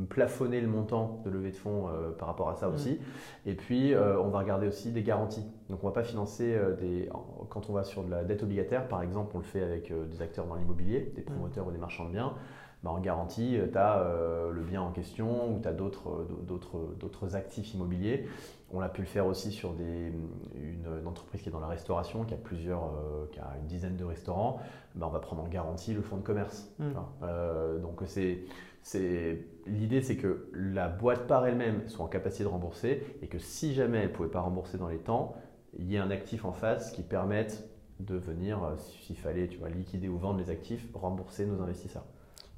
plafonner 0.09 0.61
le 0.61 0.67
montant 0.67 1.21
de 1.25 1.29
levée 1.29 1.51
de 1.51 1.57
fonds 1.57 1.89
euh, 1.89 2.11
par 2.11 2.27
rapport 2.27 2.49
à 2.49 2.55
ça 2.55 2.69
mm. 2.69 2.73
aussi. 2.73 2.99
Et 3.45 3.55
puis 3.55 3.93
euh, 3.93 4.19
on 4.21 4.29
va 4.29 4.39
regarder 4.39 4.67
aussi 4.67 4.91
des 4.91 5.03
garanties. 5.03 5.45
Donc 5.69 5.83
on 5.83 5.87
ne 5.87 5.91
va 5.91 6.01
pas 6.01 6.03
financer 6.03 6.55
euh, 6.55 6.75
des... 6.75 7.09
Quand 7.49 7.69
on 7.69 7.73
va 7.73 7.83
sur 7.83 8.03
de 8.03 8.11
la 8.11 8.23
dette 8.23 8.43
obligataire, 8.43 8.87
par 8.87 9.01
exemple, 9.01 9.31
on 9.35 9.39
le 9.39 9.45
fait 9.45 9.61
avec 9.61 9.91
des 9.91 10.21
acteurs 10.21 10.45
dans 10.45 10.55
l'immobilier, 10.55 11.11
des 11.15 11.21
promoteurs 11.21 11.67
ou 11.67 11.71
des 11.71 11.77
marchands 11.77 12.05
de 12.05 12.11
biens. 12.11 12.33
Bah, 12.85 12.91
en 12.91 12.99
garantie, 12.99 13.57
tu 13.71 13.77
as 13.77 14.07
le 14.53 14.61
bien 14.61 14.81
en 14.81 14.91
question 14.91 15.51
ou 15.51 15.59
tu 15.59 15.67
as 15.67 15.73
d'autres 15.73 17.35
actifs 17.35 17.73
immobiliers. 17.73 18.27
On 18.71 18.81
a 18.81 18.89
pu 18.89 19.01
le 19.01 19.07
faire 19.07 19.27
aussi 19.27 19.51
sur 19.51 19.73
des, 19.73 20.11
une, 20.55 21.07
entreprise 21.07 21.41
qui 21.41 21.49
est 21.49 21.51
dans 21.51 21.59
la 21.59 21.67
restauration, 21.67 22.25
qui 22.25 22.33
a 22.33 22.37
plusieurs, 22.37 22.83
euh, 22.83 23.25
qui 23.31 23.39
a 23.39 23.55
une 23.61 23.67
dizaine 23.67 23.95
de 23.95 24.03
restaurants. 24.03 24.59
Ben, 24.95 25.05
on 25.05 25.11
va 25.11 25.19
prendre 25.19 25.43
en 25.43 25.47
garantie 25.47 25.93
le 25.93 26.01
fonds 26.01 26.17
de 26.17 26.23
commerce. 26.23 26.73
Euh, 27.23 27.79
donc 27.79 28.01
c'est, 28.05 29.45
l'idée, 29.67 30.01
c'est 30.01 30.17
que 30.17 30.49
la 30.53 30.87
boîte 30.87 31.27
par 31.27 31.45
elle-même 31.45 31.87
soit 31.87 32.05
en 32.05 32.07
capacité 32.09 32.43
de 32.43 32.49
rembourser 32.49 33.17
et 33.21 33.27
que 33.27 33.39
si 33.39 33.73
jamais 33.73 33.99
elle 33.99 34.09
ne 34.09 34.13
pouvait 34.13 34.29
pas 34.29 34.41
rembourser 34.41 34.77
dans 34.77 34.89
les 34.89 34.97
temps, 34.97 35.35
il 35.77 35.89
y 35.91 35.95
ait 35.95 35.99
un 35.99 36.11
actif 36.11 36.43
en 36.43 36.53
face 36.53 36.91
qui 36.91 37.03
permette 37.03 37.69
de 37.99 38.15
venir, 38.15 38.63
euh, 38.63 38.75
s'il 38.77 39.17
fallait 39.17 39.47
tu 39.47 39.57
vois, 39.57 39.69
liquider 39.69 40.09
ou 40.09 40.17
vendre 40.17 40.39
les 40.39 40.49
actifs, 40.49 40.87
rembourser 40.93 41.45
nos 41.45 41.61
investisseurs. 41.61 42.05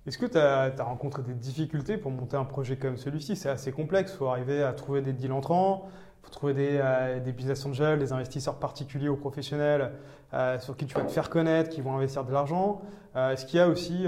Est-ce 0.07 0.17
que 0.17 0.25
tu 0.25 0.37
as, 0.37 0.71
rencontré 0.79 1.21
des 1.21 1.33
difficultés 1.33 1.97
pour 1.97 2.11
monter 2.11 2.37
un 2.37 2.45
projet 2.45 2.77
comme 2.77 2.95
celui-ci? 2.95 3.35
C'est 3.35 3.49
assez 3.49 3.73
complexe, 3.73 4.13
il 4.13 4.17
faut 4.17 4.27
arriver 4.27 4.63
à 4.63 4.71
trouver 4.71 5.01
des 5.01 5.11
deals 5.11 5.33
entrants, 5.33 5.89
il 6.21 6.25
faut 6.25 6.31
trouver 6.31 6.53
des, 6.53 6.79
euh, 6.81 7.19
des, 7.19 7.33
business 7.33 7.65
angels, 7.65 7.99
des 7.99 8.13
investisseurs 8.13 8.55
particuliers 8.55 9.09
ou 9.09 9.17
professionnels 9.17 9.91
euh, 10.33 10.59
sur 10.59 10.77
qui 10.77 10.85
tu 10.85 10.95
vas 10.95 11.01
te 11.01 11.11
faire 11.11 11.29
connaître, 11.29 11.69
qui 11.69 11.81
vont 11.81 11.93
investir 11.93 12.23
de 12.23 12.31
l'argent. 12.31 12.81
Euh, 13.17 13.31
est-ce 13.31 13.45
qu'il 13.45 13.59
y 13.59 13.61
a 13.61 13.67
aussi 13.67 14.05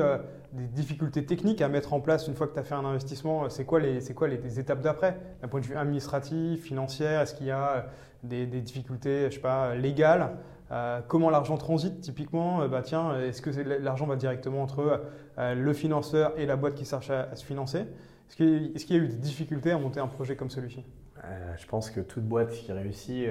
des 0.53 0.68
difficultés 0.68 1.25
techniques 1.25 1.62
à 1.62 1.68
mettre 1.68 1.91
en 1.91 2.00
place 2.00 2.29
une 2.29 2.34
fois 2.34 2.48
que 2.48 2.53
tu 2.53 2.60
as 2.60 2.63
fait 2.63 2.75
un 2.75 2.86
investissement? 2.86 3.50
C'est 3.50 3.65
quoi, 3.65 3.82
les, 3.82 4.00
quoi 4.13 4.29
les, 4.29 4.58
étapes 4.58 4.79
d'après? 4.79 5.20
D'un 5.41 5.50
point 5.50 5.60
de 5.60 5.65
vue 5.65 5.75
administratif, 5.75 6.63
financier 6.63 7.08
Est-ce 7.08 7.36
qu'il 7.36 7.48
y 7.48 7.51
a 7.51 7.88
des, 8.24 8.46
difficultés, 8.46 9.25
je 9.29 9.36
sais 9.36 9.41
pas, 9.41 9.75
légales 9.75 10.38
euh, 10.71 11.01
comment 11.07 11.29
l'argent 11.29 11.57
transite 11.57 12.01
typiquement 12.01 12.61
euh, 12.61 12.67
bah, 12.67 12.81
tiens, 12.83 13.19
Est-ce 13.19 13.41
que 13.41 13.49
l'argent 13.81 14.05
va 14.05 14.15
directement 14.15 14.61
entre 14.61 15.01
euh, 15.38 15.55
le 15.55 15.73
financeur 15.73 16.33
et 16.38 16.45
la 16.45 16.55
boîte 16.55 16.75
qui 16.75 16.85
cherche 16.85 17.09
à, 17.09 17.35
se 17.35 17.43
financer? 17.43 17.85
Est-ce 18.29 18.35
qu'il 18.85 18.95
y 18.95 18.99
a 18.99 19.03
eu 19.03 19.07
des 19.07 19.17
difficultés 19.17 19.71
à 19.71 19.79
monter 19.79 19.99
un 19.99 20.07
projet 20.07 20.35
comme 20.35 20.49
celui-ci? 20.49 20.85
Je 21.57 21.65
pense 21.65 21.89
que 21.89 21.99
toute 21.99 22.23
boîte 22.23 22.51
qui 22.51 22.71
réussit, 22.71 23.27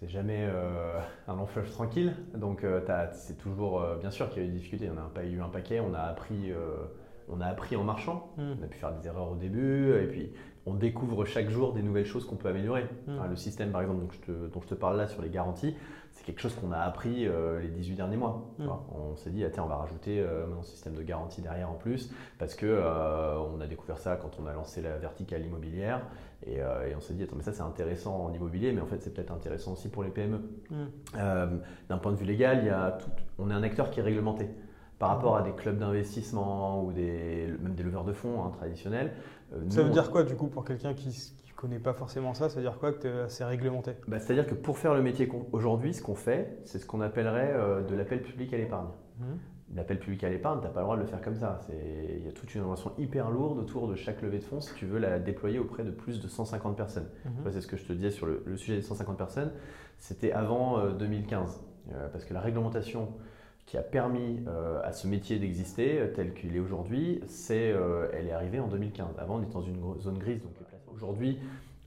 c'est 0.00 0.08
jamais 0.08 0.46
un 1.28 1.36
long 1.36 1.46
fleuve 1.46 1.70
tranquille. 1.70 2.14
Donc 2.34 2.66
c'est 3.12 3.38
toujours, 3.38 3.80
bien 4.00 4.10
sûr 4.10 4.28
qu'il 4.28 4.42
y 4.42 4.44
a 4.44 4.48
eu 4.48 4.50
des 4.50 4.58
difficultés. 4.58 4.90
On 4.92 4.98
a 4.98 5.08
pas 5.08 5.24
eu 5.24 5.40
un 5.40 5.48
paquet, 5.48 5.78
on 5.78 5.94
a 5.94 6.00
appris 6.00 6.52
on 7.28 7.40
a 7.40 7.46
appris 7.46 7.76
en 7.76 7.84
marchant. 7.84 8.32
Hmm. 8.36 8.54
On 8.60 8.64
a 8.64 8.66
pu 8.66 8.76
faire 8.76 8.92
des 8.92 9.06
erreurs 9.06 9.30
au 9.30 9.36
début, 9.36 9.94
et 9.94 10.06
puis 10.06 10.32
on 10.66 10.74
découvre 10.74 11.24
chaque 11.24 11.48
jour 11.48 11.72
des 11.72 11.82
nouvelles 11.82 12.06
choses 12.06 12.26
qu'on 12.26 12.36
peut 12.36 12.48
améliorer. 12.48 12.86
Hmm. 13.06 13.18
le 13.30 13.36
système, 13.36 13.70
par 13.70 13.82
exemple, 13.82 14.00
dont 14.00 14.10
je, 14.10 14.18
te, 14.18 14.52
dont 14.52 14.60
je, 14.60 14.66
te, 14.66 14.74
parle 14.74 14.96
là 14.96 15.06
sur 15.06 15.22
les 15.22 15.30
garanties, 15.30 15.74
c'est 16.16 16.24
quelque 16.24 16.40
chose 16.40 16.54
qu'on 16.54 16.72
a 16.72 16.78
appris 16.78 17.26
euh, 17.26 17.60
les 17.60 17.68
18 17.68 17.94
derniers 17.94 18.16
mois. 18.16 18.50
Mm. 18.58 18.68
On 18.90 19.16
s'est 19.16 19.30
dit, 19.30 19.44
ah, 19.44 19.62
on 19.62 19.66
va 19.66 19.76
rajouter 19.76 20.20
euh, 20.20 20.46
un 20.58 20.62
système 20.62 20.94
de 20.94 21.02
garantie 21.02 21.42
derrière 21.42 21.70
en 21.70 21.74
plus, 21.74 22.10
parce 22.38 22.54
que 22.54 22.66
euh, 22.66 23.38
on 23.38 23.60
a 23.60 23.66
découvert 23.66 23.98
ça 23.98 24.16
quand 24.16 24.38
on 24.42 24.46
a 24.46 24.52
lancé 24.52 24.80
la 24.80 24.96
verticale 24.96 25.44
immobilière, 25.44 26.02
et, 26.46 26.60
on 26.94 27.00
s'est 27.00 27.14
dit, 27.14 27.22
attends, 27.22 27.36
mais 27.36 27.42
ça 27.42 27.52
c'est 27.52 27.62
intéressant 27.62 28.26
en 28.26 28.32
immobilier, 28.32 28.72
mais 28.72 28.80
en 28.80 28.86
fait 28.86 29.02
c'est 29.02 29.12
peut-être 29.12 29.32
intéressant 29.32 29.72
aussi 29.72 29.88
pour 29.88 30.04
les 30.04 30.10
PME. 30.10 30.40
Mm. 30.70 31.60
D'un 31.88 31.98
point 31.98 32.12
de 32.12 32.16
vue 32.16 32.26
légal, 32.26 32.58
il 32.62 32.66
y 32.66 32.70
a 32.70 32.98
on 33.38 33.50
est 33.50 33.54
un 33.54 33.62
acteur 33.62 33.90
qui 33.90 34.00
est 34.00 34.02
réglementé 34.02 34.48
par 34.98 35.10
rapport 35.10 35.36
à 35.36 35.42
des 35.42 35.52
clubs 35.52 35.78
d'investissement 35.78 36.82
ou 36.82 36.92
des, 36.92 37.48
même 37.60 37.74
des 37.74 37.82
leveurs 37.82 38.04
de 38.04 38.12
fonds 38.12 38.44
hein, 38.44 38.50
traditionnels. 38.56 39.12
Ça 39.68 39.82
veut 39.82 39.90
dire 39.90 40.10
quoi 40.10 40.22
du 40.22 40.34
coup 40.34 40.48
pour 40.48 40.64
quelqu'un 40.64 40.94
qui, 40.94 41.32
connais 41.56 41.78
pas 41.78 41.94
forcément 41.94 42.34
ça, 42.34 42.48
ça 42.48 42.56
veut 42.56 42.62
dire 42.62 42.78
quoi 42.78 42.92
que 42.92 43.26
c'est 43.28 43.44
réglementé? 43.44 43.92
Bah, 44.06 44.18
C'est-à-dire 44.20 44.46
que 44.46 44.54
pour 44.54 44.78
faire 44.78 44.94
le 44.94 45.02
métier 45.02 45.28
aujourd'hui, 45.52 45.94
ce 45.94 46.02
qu'on 46.02 46.14
fait, 46.14 46.58
c'est 46.64 46.78
ce 46.78 46.86
qu'on 46.86 47.00
appellerait 47.00 47.52
euh, 47.54 47.82
de 47.82 47.94
l'appel 47.96 48.22
public 48.22 48.52
à 48.52 48.58
l'épargne. 48.58 48.88
Mmh. 49.18 49.24
L'appel 49.74 49.98
public 49.98 50.22
à 50.22 50.28
l'épargne, 50.28 50.60
tu 50.60 50.66
n'as 50.66 50.72
pas 50.72 50.80
le 50.80 50.84
droit 50.84 50.96
de 50.96 51.00
le 51.00 51.06
faire 51.06 51.20
comme 51.20 51.34
ça. 51.34 51.60
Il 51.70 52.24
y 52.24 52.28
a 52.28 52.32
toute 52.32 52.54
une 52.54 52.62
relation 52.62 52.92
hyper 52.98 53.30
lourde 53.30 53.58
autour 53.58 53.88
de 53.88 53.96
chaque 53.96 54.22
levée 54.22 54.38
de 54.38 54.44
fonds 54.44 54.60
si 54.60 54.74
tu 54.74 54.86
veux 54.86 54.98
la 54.98 55.18
déployer 55.18 55.58
auprès 55.58 55.82
de 55.82 55.90
plus 55.90 56.20
de 56.20 56.28
150 56.28 56.76
personnes. 56.76 57.08
Mmh. 57.24 57.50
C'est 57.50 57.60
ce 57.62 57.66
que 57.66 57.76
je 57.76 57.84
te 57.84 57.92
disais 57.92 58.10
sur 58.10 58.26
le, 58.26 58.56
sujet 58.56 58.76
des 58.76 58.82
150 58.82 59.16
personnes. 59.16 59.50
C'était 59.98 60.32
avant 60.32 60.90
2015. 60.90 61.62
Euh, 61.90 61.94
euh, 61.94 62.08
parce 62.08 62.24
que 62.24 62.34
la 62.34 62.40
réglementation 62.40 63.08
qui 63.66 63.76
a 63.76 63.82
permis 63.82 64.40
à 64.84 64.92
ce 64.92 65.08
métier 65.08 65.40
d'exister 65.40 66.00
tel 66.14 66.34
qu'il 66.34 66.54
est 66.54 66.60
aujourd'hui, 66.60 67.20
c'est, 67.26 67.74
elle 68.12 68.28
est 68.28 68.32
arrivée 68.32 68.60
en 68.60 68.68
2015. 68.68 69.18
Avant, 69.18 69.36
on 69.36 69.42
était 69.42 69.52
dans 69.52 69.60
une 69.60 70.00
zone 70.00 70.18
grise. 70.18 70.40
Donc 70.40 70.52
Aujourd'hui, 70.94 71.38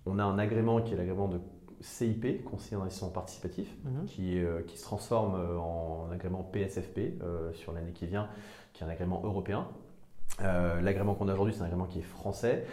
on 0.06 0.20
a 0.20 0.24
un 0.24 0.38
agrément 0.38 0.82
qui 0.82 0.94
est 0.94 0.98
l'agrément 0.98 1.28
de 1.28 1.40
CIP, 1.82 2.44
conseiller 2.44 2.78
d'investissement 2.78 3.10
participatif, 3.10 3.74
mhm. 3.84 4.06
qui, 4.06 4.40
euh, 4.40 4.62
qui, 4.64 4.78
se 4.78 4.84
transforme 4.84 5.36
euh, 5.36 5.58
en 5.58 6.12
agrément 6.12 6.44
PSFP 6.44 7.22
euh, 7.22 7.54
sur 7.54 7.72
l'année 7.72 7.92
qui 7.92 8.06
vient, 8.06 8.28
qui 8.74 8.84
est 8.84 8.86
un 8.86 8.90
agrément 8.90 9.22
européen. 9.24 9.68
L'agrément 10.40 11.16
qu'on 11.16 11.28
a 11.28 11.34
aujourd'hui, 11.34 11.54
c'est 11.54 11.62
un 11.64 11.66
agrément 11.66 11.86
qui 11.86 12.00
est 12.00 12.04
français, 12.04 12.66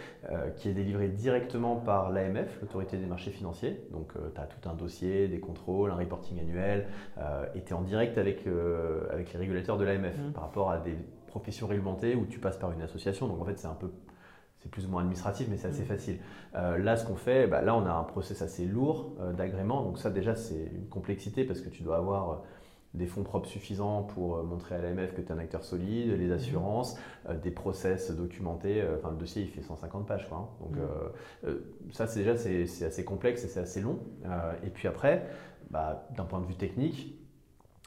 qui 0.55 0.69
est 0.69 0.73
délivré 0.73 1.09
directement 1.09 1.75
par 1.75 2.11
l'AMF, 2.11 2.61
l'autorité 2.61 2.97
des 2.97 3.05
marchés 3.05 3.31
financiers. 3.31 3.85
Donc, 3.91 4.13
tu 4.13 4.39
as 4.39 4.45
tout 4.45 4.69
un 4.69 4.73
dossier, 4.73 5.27
des 5.27 5.41
contrôles, 5.41 5.91
un 5.91 5.95
reporting 5.95 6.39
annuel, 6.39 6.87
et 7.55 7.61
tu 7.63 7.71
es 7.71 7.73
en 7.73 7.81
direct 7.81 8.17
avec, 8.17 8.45
avec 9.11 9.33
les 9.33 9.39
régulateurs 9.39 9.77
de 9.77 9.83
l'AMF 9.83 10.17
mhm. 10.17 10.31
par 10.31 10.43
rapport 10.43 10.71
à 10.71 10.77
des 10.77 10.95
professions 11.27 11.67
réglementées 11.67 12.15
où 12.15 12.25
tu 12.25 12.39
passes 12.39 12.57
par 12.57 12.71
une 12.71 12.81
association. 12.81 13.27
Donc, 13.27 13.41
en 13.41 13.45
fait, 13.45 13.59
c'est 13.59 13.67
un 13.67 13.75
peu 13.75 13.91
c'est 14.59 14.69
plus 14.69 14.85
ou 14.85 14.89
moins 14.89 15.01
administratif, 15.01 15.47
mais 15.49 15.57
c'est 15.57 15.67
assez 15.67 15.83
mm. 15.83 15.87
facile. 15.87 16.19
Euh, 16.55 16.77
là, 16.77 16.97
ce 16.97 17.05
qu'on 17.05 17.15
fait, 17.15 17.47
bah, 17.47 17.61
là, 17.61 17.75
on 17.75 17.85
a 17.85 17.91
un 17.91 18.03
process 18.03 18.41
assez 18.41 18.65
lourd 18.65 19.15
euh, 19.19 19.33
d'agrément. 19.33 19.83
Donc 19.83 19.99
ça, 19.99 20.09
déjà, 20.09 20.35
c'est 20.35 20.71
une 20.73 20.87
complexité 20.89 21.43
parce 21.43 21.61
que 21.61 21.69
tu 21.69 21.83
dois 21.83 21.97
avoir 21.97 22.31
euh, 22.31 22.35
des 22.97 23.05
fonds 23.07 23.23
propres 23.23 23.47
suffisants 23.47 24.03
pour 24.03 24.43
montrer 24.43 24.75
à 24.75 24.81
l'AMF 24.81 25.13
que 25.13 25.21
tu 25.21 25.27
es 25.27 25.31
un 25.31 25.37
acteur 25.37 25.63
solide, 25.63 26.11
les 26.17 26.27
mm. 26.27 26.31
assurances, 26.33 26.97
des 27.41 27.51
process 27.51 28.11
documentés. 28.11 28.83
Enfin, 28.97 29.11
le 29.11 29.17
dossier, 29.17 29.43
il 29.43 29.49
fait 29.49 29.61
150 29.61 30.07
pages. 30.07 30.27
Quoi, 30.27 30.37
hein. 30.37 30.47
Donc 30.61 30.77
mm. 31.43 31.91
ça, 31.91 32.07
c'est 32.07 32.23
déjà, 32.23 32.35
c'est 32.37 32.85
assez 32.85 33.05
complexe 33.05 33.43
et 33.43 33.47
c'est 33.47 33.59
assez 33.59 33.81
long. 33.81 33.99
et 34.63 34.69
puis 34.69 34.87
après, 34.87 35.27
bah, 35.69 36.07
d'un 36.15 36.25
point 36.25 36.39
de 36.39 36.45
vue 36.45 36.55
technique, 36.55 37.17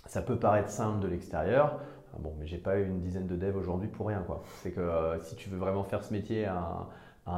ça 0.06 0.22
peut 0.22 0.38
paraître 0.38 0.70
simple 0.70 1.00
de 1.00 1.08
l'extérieur. 1.08 1.80
Bon, 2.18 2.34
mais 2.38 2.46
j'ai 2.46 2.58
pas 2.58 2.78
eu 2.78 2.86
une 2.86 3.00
dizaine 3.00 3.26
de 3.26 3.36
devs 3.36 3.56
aujourd'hui 3.56 3.88
pour 3.88 4.08
rien. 4.08 4.24
C'est 4.62 4.72
que 4.72 4.80
euh, 4.80 5.18
si 5.20 5.36
tu 5.36 5.48
veux 5.48 5.58
vraiment 5.58 5.84
faire 5.84 6.02
ce 6.02 6.12
métier 6.12 6.44
à 6.44 6.56
un, 6.56 6.88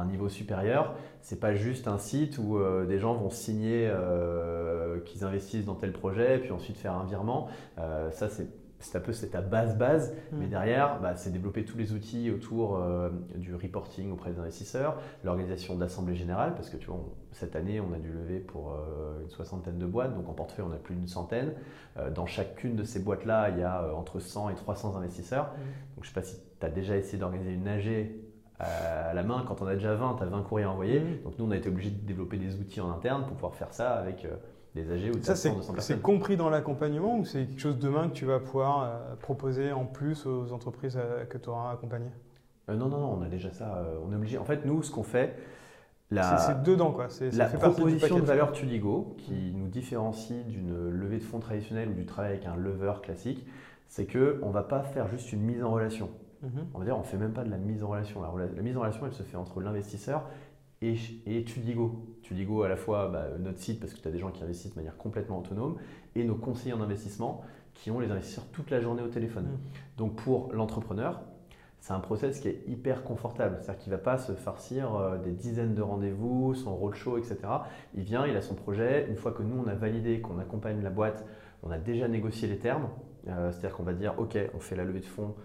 niveau 0.05 0.29
supérieur, 0.29 0.95
c'est 1.21 1.39
pas 1.39 1.53
juste 1.53 1.87
un 1.87 1.97
site 1.97 2.37
où 2.37 2.57
euh, 2.57 2.85
des 2.85 2.99
gens 2.99 3.13
vont 3.13 3.29
signer 3.29 3.87
euh, 3.91 4.99
qu'ils 5.01 5.23
investissent 5.23 5.65
dans 5.65 5.75
tel 5.75 5.91
projet, 5.91 6.39
puis 6.39 6.51
ensuite 6.51 6.77
faire 6.77 6.93
un 6.93 7.05
virement. 7.05 7.49
ça, 8.11 8.29
c'est 8.29 8.47
c'est 8.83 8.97
un 8.97 9.01
peu 9.01 9.13
ta 9.13 9.41
base 9.41 9.77
base, 9.77 10.11
mm. 10.11 10.37
mais 10.37 10.47
derrière, 10.47 10.99
bah, 11.01 11.15
c'est 11.15 11.31
développer 11.31 11.65
tous 11.65 11.77
les 11.77 11.93
outils 11.93 12.29
autour 12.31 12.77
euh, 12.77 13.09
du 13.35 13.55
reporting 13.55 14.11
auprès 14.11 14.31
des 14.31 14.39
investisseurs, 14.39 14.99
l'organisation 15.23 15.75
d'assemblée 15.75 16.15
générale, 16.15 16.53
parce 16.55 16.69
que 16.69 16.77
tu 16.77 16.87
vois, 16.87 16.99
cette 17.31 17.55
année, 17.55 17.79
on 17.79 17.93
a 17.93 17.97
dû 17.97 18.11
lever 18.11 18.39
pour 18.39 18.73
euh, 18.73 19.21
une 19.21 19.29
soixantaine 19.29 19.79
de 19.79 19.85
boîtes, 19.85 20.13
donc 20.13 20.27
en 20.27 20.33
portefeuille, 20.33 20.65
on 20.69 20.73
a 20.73 20.77
plus 20.77 20.95
d'une 20.95 21.07
centaine. 21.07 21.53
Euh, 21.97 22.11
dans 22.11 22.25
chacune 22.25 22.75
de 22.75 22.83
ces 22.83 22.99
boîtes-là, 22.99 23.49
il 23.49 23.59
y 23.59 23.63
a 23.63 23.93
entre 23.95 24.19
100 24.19 24.49
et 24.49 24.55
300 24.55 24.97
investisseurs. 24.97 25.45
Mm. 25.45 25.95
Donc 25.95 26.03
je 26.03 26.09
ne 26.09 26.13
sais 26.13 26.13
pas 26.13 26.23
si 26.23 26.37
tu 26.59 26.65
as 26.65 26.69
déjà 26.69 26.97
essayé 26.97 27.17
d'organiser 27.17 27.53
une 27.53 27.67
AG 27.67 28.11
à 28.59 29.13
la 29.13 29.23
main, 29.23 29.43
quand 29.47 29.61
on 29.61 29.67
a 29.67 29.73
déjà 29.75 29.95
20, 29.95 30.15
tu 30.17 30.23
as 30.23 30.25
20 30.27 30.41
courriers 30.43 30.65
à 30.65 30.71
envoyer. 30.71 30.99
Mm. 30.99 31.23
Donc 31.23 31.39
nous, 31.39 31.45
on 31.45 31.51
a 31.51 31.57
été 31.57 31.69
obligé 31.69 31.89
de 31.89 32.05
développer 32.05 32.37
des 32.37 32.55
outils 32.55 32.81
en 32.81 32.91
interne 32.91 33.23
pour 33.23 33.33
pouvoir 33.33 33.55
faire 33.55 33.73
ça 33.73 33.93
avec 33.93 34.25
des 34.75 34.91
AG 34.91 35.15
ou 35.15 35.19
de 35.19 35.23
Ça, 35.23 35.35
c'est 35.35 36.01
compris 36.01 36.37
dans 36.37 36.49
l'accompagnement 36.49 37.17
ou 37.17 37.25
c'est 37.25 37.45
quelque 37.45 37.61
chose 37.61 37.77
demain 37.77 38.09
que 38.09 38.13
tu 38.13 38.25
vas 38.25 38.39
pouvoir 38.39 38.83
euh, 38.83 39.15
proposer 39.15 39.71
en 39.71 39.85
plus 39.85 40.25
aux 40.25 40.51
entreprises 40.51 40.97
euh, 40.97 41.25
que 41.25 41.37
tu 41.37 41.49
auras 41.49 41.71
accompagnées? 41.71 42.11
Euh, 42.69 42.75
Non, 42.75 42.87
non, 42.87 42.99
non, 42.99 43.17
on 43.19 43.21
a 43.21 43.27
déjà 43.27 43.51
ça. 43.51 43.85
on 44.05 44.11
est 44.11 44.15
obligé. 44.15 44.37
En 44.37 44.45
fait, 44.45 44.65
nous, 44.65 44.83
ce 44.83 44.91
qu'on 44.91 45.03
fait. 45.03 45.37
C'est 46.11 46.61
dedans, 46.61 46.91
quoi. 46.91 47.07
La 47.33 47.47
proposition 47.47 48.19
de 48.19 48.25
valeur 48.25 48.51
Tudigo, 48.51 49.15
qui 49.17 49.51
nous 49.55 49.67
différencie 49.67 50.45
d'une 50.45 50.89
levée 50.89 51.17
de 51.17 51.23
fonds 51.23 51.39
traditionnelle 51.39 51.89
ou 51.89 51.93
du 51.93 52.05
travail 52.05 52.33
avec 52.33 52.45
un 52.45 52.55
lever 52.55 52.93
classique, 53.01 53.43
c'est 53.87 54.05
qu'on 54.05 54.47
ne 54.47 54.53
va 54.53 54.61
pas 54.61 54.83
faire 54.83 55.07
juste 55.07 55.33
une 55.33 55.41
mise 55.41 55.63
en 55.63 55.71
relation. 55.71 56.11
Mhm. 56.43 56.67
On 56.73 56.79
va 56.79 56.85
dire, 56.85 56.95
on 56.95 57.01
ne 57.01 57.05
fait 57.05 57.17
même 57.17 57.33
pas 57.33 57.43
de 57.43 57.49
la 57.49 57.57
mise 57.57 57.83
en 57.83 57.87
relation. 57.87 58.21
la 58.21 58.61
mise 58.61 58.77
en 58.77 58.81
relation, 58.81 59.05
elle 59.05 59.13
se 59.13 59.23
fait 59.23 59.37
entre 59.37 59.61
l'investisseur 59.61 60.29
et, 60.81 60.95
et 61.25 61.43
Tudigo. 61.43 62.17
Tudigo, 62.21 62.63
à 62.63 62.69
la 62.69 62.75
fois 62.75 63.07
bah, 63.07 63.25
notre 63.39 63.59
site, 63.59 63.79
parce 63.79 63.93
que 63.93 63.99
tu 63.99 64.07
as 64.07 64.11
des 64.11 64.19
gens 64.19 64.31
qui 64.31 64.43
investissent 64.43 64.73
de 64.73 64.79
manière 64.79 64.97
complètement 64.97 65.39
autonome, 65.39 65.77
et 66.15 66.23
nos 66.23 66.35
conseillers 66.35 66.73
en 66.73 66.81
investissement 66.81 67.41
qui 67.73 67.89
ont 67.89 67.99
les 67.99 68.11
investisseurs 68.11 68.45
toute 68.51 68.69
la 68.69 68.81
journée 68.81 69.01
au 69.01 69.07
téléphone. 69.07 69.45
Mm. 69.45 69.57
Donc 69.97 70.15
pour 70.15 70.53
l'entrepreneur, 70.53 71.21
c'est 71.79 71.93
un 71.93 71.99
process 71.99 72.39
qui 72.39 72.47
est 72.47 72.63
hyper 72.67 73.03
confortable. 73.03 73.57
C'est-à-dire 73.59 73.83
qu'il 73.83 73.91
ne 73.91 73.97
va 73.97 74.03
pas 74.03 74.17
se 74.17 74.31
farcir 74.33 74.95
euh, 74.95 75.17
des 75.17 75.31
dizaines 75.31 75.75
de 75.75 75.81
rendez-vous, 75.81 76.53
son 76.53 76.75
roadshow, 76.75 77.17
etc. 77.17 77.39
Il 77.93 78.03
vient, 78.03 78.25
il 78.25 78.37
a 78.37 78.41
son 78.41 78.55
projet. 78.55 79.05
Une 79.09 79.17
fois 79.17 79.31
que 79.31 79.43
nous, 79.43 79.61
on 79.61 79.67
a 79.67 79.75
validé, 79.75 80.21
qu'on 80.21 80.39
accompagne 80.39 80.81
la 80.81 80.89
boîte, 80.89 81.25
on 81.61 81.71
a 81.71 81.77
déjà 81.77 82.07
négocié 82.07 82.47
les 82.47 82.57
termes. 82.57 82.87
Euh, 83.27 83.51
c'est-à-dire 83.51 83.75
qu'on 83.75 83.83
va 83.83 83.93
dire, 83.93 84.13
OK, 84.17 84.37
on 84.53 84.59
fait 84.59 84.75
la 84.75 84.85
levée 84.85 84.99
de 84.99 85.05
fonds 85.05 85.35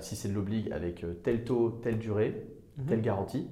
si 0.00 0.16
c'est 0.16 0.28
de 0.28 0.34
l'oblig, 0.34 0.70
avec 0.72 1.04
tel 1.22 1.44
taux, 1.44 1.80
telle 1.82 1.98
durée, 1.98 2.46
mhm. 2.78 2.86
telle 2.86 3.02
garantie. 3.02 3.48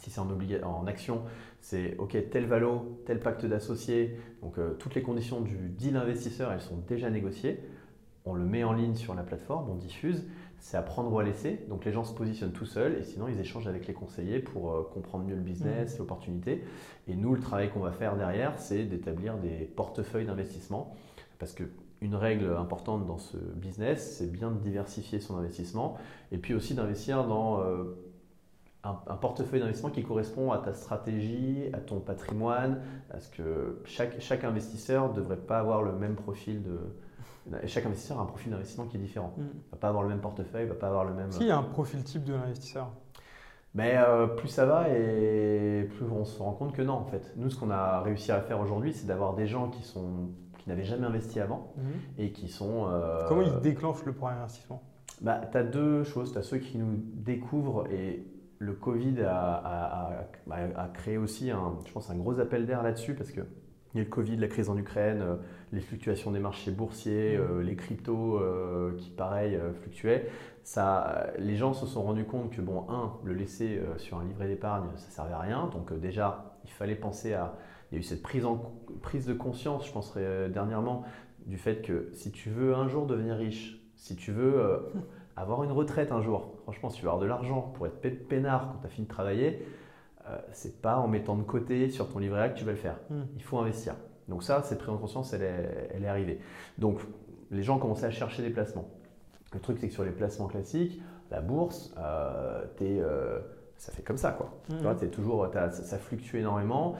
Si 0.00 0.10
c'est 0.10 0.20
en, 0.20 0.28
en 0.64 0.86
action, 0.86 1.22
c'est 1.60 1.96
OK, 1.98 2.16
tel 2.30 2.46
valo, 2.46 3.02
tel 3.06 3.20
pacte 3.20 3.44
d'associés. 3.44 4.16
Donc 4.42 4.56
toutes 4.78 4.94
les 4.94 5.02
conditions 5.02 5.40
du 5.40 5.68
deal 5.68 5.96
investisseur, 5.96 6.50
elles 6.52 6.60
sont 6.60 6.78
déjà 6.88 7.10
négociées. 7.10 7.60
On 8.24 8.34
le 8.34 8.44
met 8.44 8.64
en 8.64 8.72
ligne 8.72 8.94
sur 8.94 9.14
la 9.14 9.22
plateforme, 9.22 9.68
on 9.70 9.76
diffuse 9.76 10.24
c'est 10.60 10.76
à 10.76 10.82
prendre 10.82 11.12
ou 11.12 11.18
à 11.18 11.24
laisser. 11.24 11.60
Donc 11.68 11.84
les 11.84 11.92
gens 11.92 12.04
se 12.04 12.14
positionnent 12.14 12.52
tout 12.52 12.66
seuls 12.66 12.96
et 12.98 13.02
sinon 13.02 13.28
ils 13.28 13.40
échangent 13.40 13.66
avec 13.66 13.86
les 13.86 13.94
conseillers 13.94 14.38
pour 14.38 14.72
euh, 14.72 14.82
comprendre 14.92 15.24
mieux 15.24 15.34
le 15.34 15.40
business, 15.40 15.94
mmh. 15.94 15.98
l'opportunité. 15.98 16.64
Et 17.08 17.14
nous, 17.16 17.34
le 17.34 17.40
travail 17.40 17.70
qu'on 17.70 17.80
va 17.80 17.92
faire 17.92 18.16
derrière, 18.16 18.58
c'est 18.58 18.84
d'établir 18.84 19.36
des 19.38 19.64
portefeuilles 19.64 20.26
d'investissement. 20.26 20.94
Parce 21.38 21.52
qu'une 22.00 22.14
règle 22.14 22.56
importante 22.56 23.06
dans 23.06 23.18
ce 23.18 23.36
business, 23.36 24.16
c'est 24.16 24.30
bien 24.30 24.50
de 24.50 24.58
diversifier 24.58 25.20
son 25.20 25.36
investissement 25.36 25.98
et 26.32 26.38
puis 26.38 26.54
aussi 26.54 26.74
d'investir 26.74 27.26
dans 27.26 27.60
euh, 27.60 27.96
un, 28.82 29.16
portefeuille 29.16 29.60
d'investissement 29.60 29.90
qui 29.90 30.02
correspond 30.02 30.52
à 30.52 30.58
ta 30.58 30.72
stratégie, 30.72 31.68
à 31.72 31.78
ton 31.78 32.00
patrimoine, 32.00 32.80
parce 33.10 33.28
que 33.28 33.80
chaque, 33.84 34.20
chaque 34.20 34.44
investisseur 34.44 35.10
ne 35.10 35.14
devrait 35.16 35.36
pas 35.36 35.58
avoir 35.58 35.82
le 35.82 35.92
même 35.92 36.16
profil 36.16 36.62
de, 36.62 36.78
chaque 37.66 37.86
investisseur 37.86 38.18
a 38.18 38.22
un 38.22 38.26
profil 38.26 38.52
d'investissement 38.52 38.86
qui 38.86 38.96
est 38.96 39.00
différent. 39.00 39.34
Il 39.36 39.42
mm. 39.42 39.46
ne 39.46 39.70
va 39.72 39.76
pas 39.78 39.88
avoir 39.88 40.02
le 40.02 40.08
même 40.08 40.20
portefeuille, 40.20 40.62
il 40.62 40.68
ne 40.68 40.72
va 40.72 40.78
pas 40.78 40.88
avoir 40.88 41.04
le 41.04 41.14
même. 41.14 41.30
S'il 41.30 41.46
y 41.46 41.50
a 41.50 41.58
un 41.58 41.62
profil 41.62 42.02
type 42.04 42.24
de 42.24 42.34
l'investisseur? 42.34 42.90
Mais 43.74 43.96
euh, 43.96 44.26
plus 44.26 44.48
ça 44.48 44.66
va 44.66 44.88
et 44.88 45.88
plus 45.94 46.04
on 46.06 46.24
se 46.24 46.42
rend 46.42 46.52
compte 46.52 46.72
que 46.72 46.82
non 46.82 46.94
en 46.94 47.04
fait. 47.04 47.32
Nous 47.36 47.50
ce 47.50 47.58
qu'on 47.58 47.70
a 47.70 48.00
réussi 48.00 48.32
à 48.32 48.40
faire 48.40 48.58
aujourd'hui 48.58 48.92
c'est 48.92 49.06
d'avoir 49.06 49.34
des 49.34 49.46
gens 49.46 49.68
qui 49.68 49.82
sont 49.84 50.30
qui 50.62 50.68
n'avaient 50.68 50.84
jamais 50.84 51.06
investi 51.06 51.40
avant 51.40 51.74
mm-hmm. 51.78 52.22
et 52.22 52.32
qui 52.32 52.48
sont... 52.48 52.86
Euh, 52.88 53.26
Comment 53.28 53.42
ils 53.42 53.60
déclenchent 53.60 54.04
le 54.04 54.12
premier 54.12 54.34
investissement? 54.34 54.82
Bah, 55.20 55.40
Tu 55.50 55.58
as 55.58 55.62
deux 55.62 56.04
choses. 56.04 56.32
Tu 56.32 56.38
as 56.38 56.42
ceux 56.42 56.58
qui 56.58 56.78
nous 56.78 57.02
découvrent 57.14 57.86
et 57.90 58.24
le 58.58 58.72
Covid 58.74 59.22
a, 59.22 60.26
a, 60.50 60.88
créé 60.92 61.16
aussi 61.16 61.50
un, 61.50 61.78
je 61.86 61.92
pense, 61.92 62.10
un 62.10 62.16
gros 62.16 62.38
appel 62.40 62.66
d'air 62.66 62.82
là-dessus 62.82 63.14
parce 63.14 63.30
que 63.30 63.40
il 63.94 63.98
y 63.98 64.00
a 64.00 64.04
le 64.04 64.10
Covid, 64.10 64.36
la 64.36 64.46
crise 64.48 64.68
en 64.68 64.76
Ukraine, 64.76 65.20
euh, 65.20 65.36
les 65.72 65.80
fluctuations 65.80 66.30
des 66.30 66.38
marchés 66.38 66.70
boursiers, 66.70 67.36
mm. 67.36 67.40
euh, 67.40 67.62
les 67.62 67.74
cryptos 67.74 68.38
euh, 68.38 68.96
qui, 68.96 69.10
pareil, 69.10 69.58
fluctuaient. 69.80 70.30
Ça, 70.62 71.26
les 71.38 71.56
gens 71.56 71.72
se 71.72 71.86
sont 71.86 72.02
rendus 72.02 72.24
compte 72.24 72.50
que, 72.50 72.60
bon, 72.60 72.86
un, 72.88 73.14
le 73.24 73.32
laisser 73.32 73.80
sur 73.96 74.18
un 74.18 74.24
livret 74.24 74.46
d'épargne, 74.46 74.84
ça 74.96 75.06
ne 75.06 75.12
servait 75.12 75.32
à 75.32 75.40
rien. 75.40 75.68
Donc, 75.72 75.92
déjà, 75.98 76.54
il 76.64 76.70
fallait 76.70 76.94
penser 76.94 77.34
à. 77.34 77.54
Il 77.90 77.94
y 77.94 77.98
a 77.98 78.00
eu 78.00 78.02
cette 78.02 78.22
prise, 78.22 78.44
en, 78.44 78.72
prise 79.02 79.26
de 79.26 79.34
conscience, 79.34 79.86
je 79.86 79.92
penserais 79.92 80.48
dernièrement, 80.48 81.04
du 81.46 81.56
fait 81.56 81.82
que 81.82 82.10
si 82.12 82.30
tu 82.30 82.50
veux 82.50 82.74
un 82.74 82.86
jour 82.88 83.06
devenir 83.06 83.36
riche, 83.36 83.80
si 83.96 84.16
tu 84.16 84.30
veux 84.32 84.92
avoir 85.36 85.64
une 85.64 85.72
retraite 85.72 86.12
un 86.12 86.22
jour, 86.22 86.54
franchement, 86.62 86.90
si 86.90 86.98
tu 86.98 87.02
veux 87.02 87.08
avoir 87.08 87.22
de 87.22 87.26
l'argent 87.26 87.72
pour 87.74 87.86
être 87.86 88.28
peinard 88.28 88.72
quand 88.72 88.78
tu 88.80 88.86
as 88.86 88.90
fini 88.90 89.06
de 89.06 89.12
travailler, 89.12 89.64
euh, 90.28 90.38
c'est 90.52 90.80
pas 90.80 90.96
en 90.96 91.08
mettant 91.08 91.36
de 91.36 91.42
côté 91.42 91.88
sur 91.88 92.08
ton 92.08 92.18
livret 92.18 92.40
A 92.42 92.48
que 92.50 92.58
tu 92.58 92.64
vas 92.64 92.72
le 92.72 92.76
faire. 92.76 92.98
Hmm. 93.08 93.22
Il 93.36 93.42
faut 93.42 93.58
investir. 93.58 93.94
Donc 94.28 94.42
ça, 94.42 94.62
cette 94.62 94.78
prise 94.78 94.90
en 94.90 94.98
conscience, 94.98 95.32
elle 95.32 95.42
est, 95.42 95.90
elle 95.94 96.04
est 96.04 96.08
arrivée. 96.08 96.40
Donc 96.78 97.00
les 97.50 97.62
gens 97.62 97.78
commençaient 97.78 98.06
à 98.06 98.10
chercher 98.10 98.42
des 98.42 98.50
placements. 98.50 98.88
Le 99.52 99.60
truc, 99.60 99.78
c'est 99.80 99.88
que 99.88 99.94
sur 99.94 100.04
les 100.04 100.12
placements 100.12 100.46
classiques, 100.46 101.00
la 101.30 101.40
bourse, 101.40 101.92
euh, 101.98 102.64
euh, 102.82 103.40
ça 103.80 103.92
fait 103.92 104.02
comme 104.02 104.18
ça. 104.18 104.32
Quoi. 104.32 104.52
Hmm. 104.68 105.08
toujours, 105.10 105.48
ça, 105.52 105.98
fluctue 105.98 106.36
énormément 106.36 106.96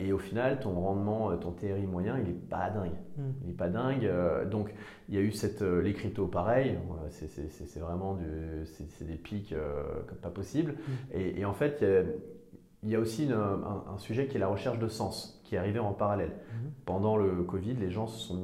et 0.00 0.12
au 0.12 0.18
final, 0.18 0.58
ton 0.60 0.72
rendement, 0.72 1.36
ton 1.36 1.52
TRI 1.52 1.86
moyen, 1.86 2.18
il 2.18 2.24
n'est 2.24 2.32
pas 2.32 2.70
dingue. 2.70 2.96
Hmm. 3.18 3.32
Il 3.42 3.48
n'est 3.48 3.52
pas 3.52 3.68
dingue. 3.68 4.10
donc, 4.50 4.74
il 5.10 5.14
y 5.14 5.18
a 5.18 5.20
eu 5.20 5.30
cette, 5.30 5.60
les 5.60 5.92
cryptos 5.92 6.26
pareil. 6.26 6.78
C'est 7.10 7.80
vraiment 7.80 8.14
du, 8.14 8.24
des 9.02 9.16
pics 9.16 9.54
comme 10.06 10.18
pas 10.18 10.30
possible. 10.30 10.76
Et, 11.12 11.40
et, 11.40 11.44
en 11.44 11.52
fait, 11.52 11.78
il 11.82 11.86
y 11.86 11.96
a, 11.96 12.02
il 12.82 12.90
y 12.90 12.96
a 12.96 12.98
aussi 13.00 13.28
un, 13.30 13.98
sujet 13.98 14.26
qui 14.26 14.36
est 14.36 14.40
la 14.40 14.48
recherche 14.48 14.78
de 14.78 14.88
sens, 14.88 15.42
qui 15.44 15.54
est 15.54 15.58
arrivé 15.58 15.80
en 15.80 15.92
parallèle. 15.92 16.30
Mhm. 16.30 16.70
Pendant 16.86 17.18
le 17.18 17.42
Covid, 17.42 17.74
les 17.74 17.90
gens 17.90 18.06
se 18.06 18.18
sont, 18.18 18.42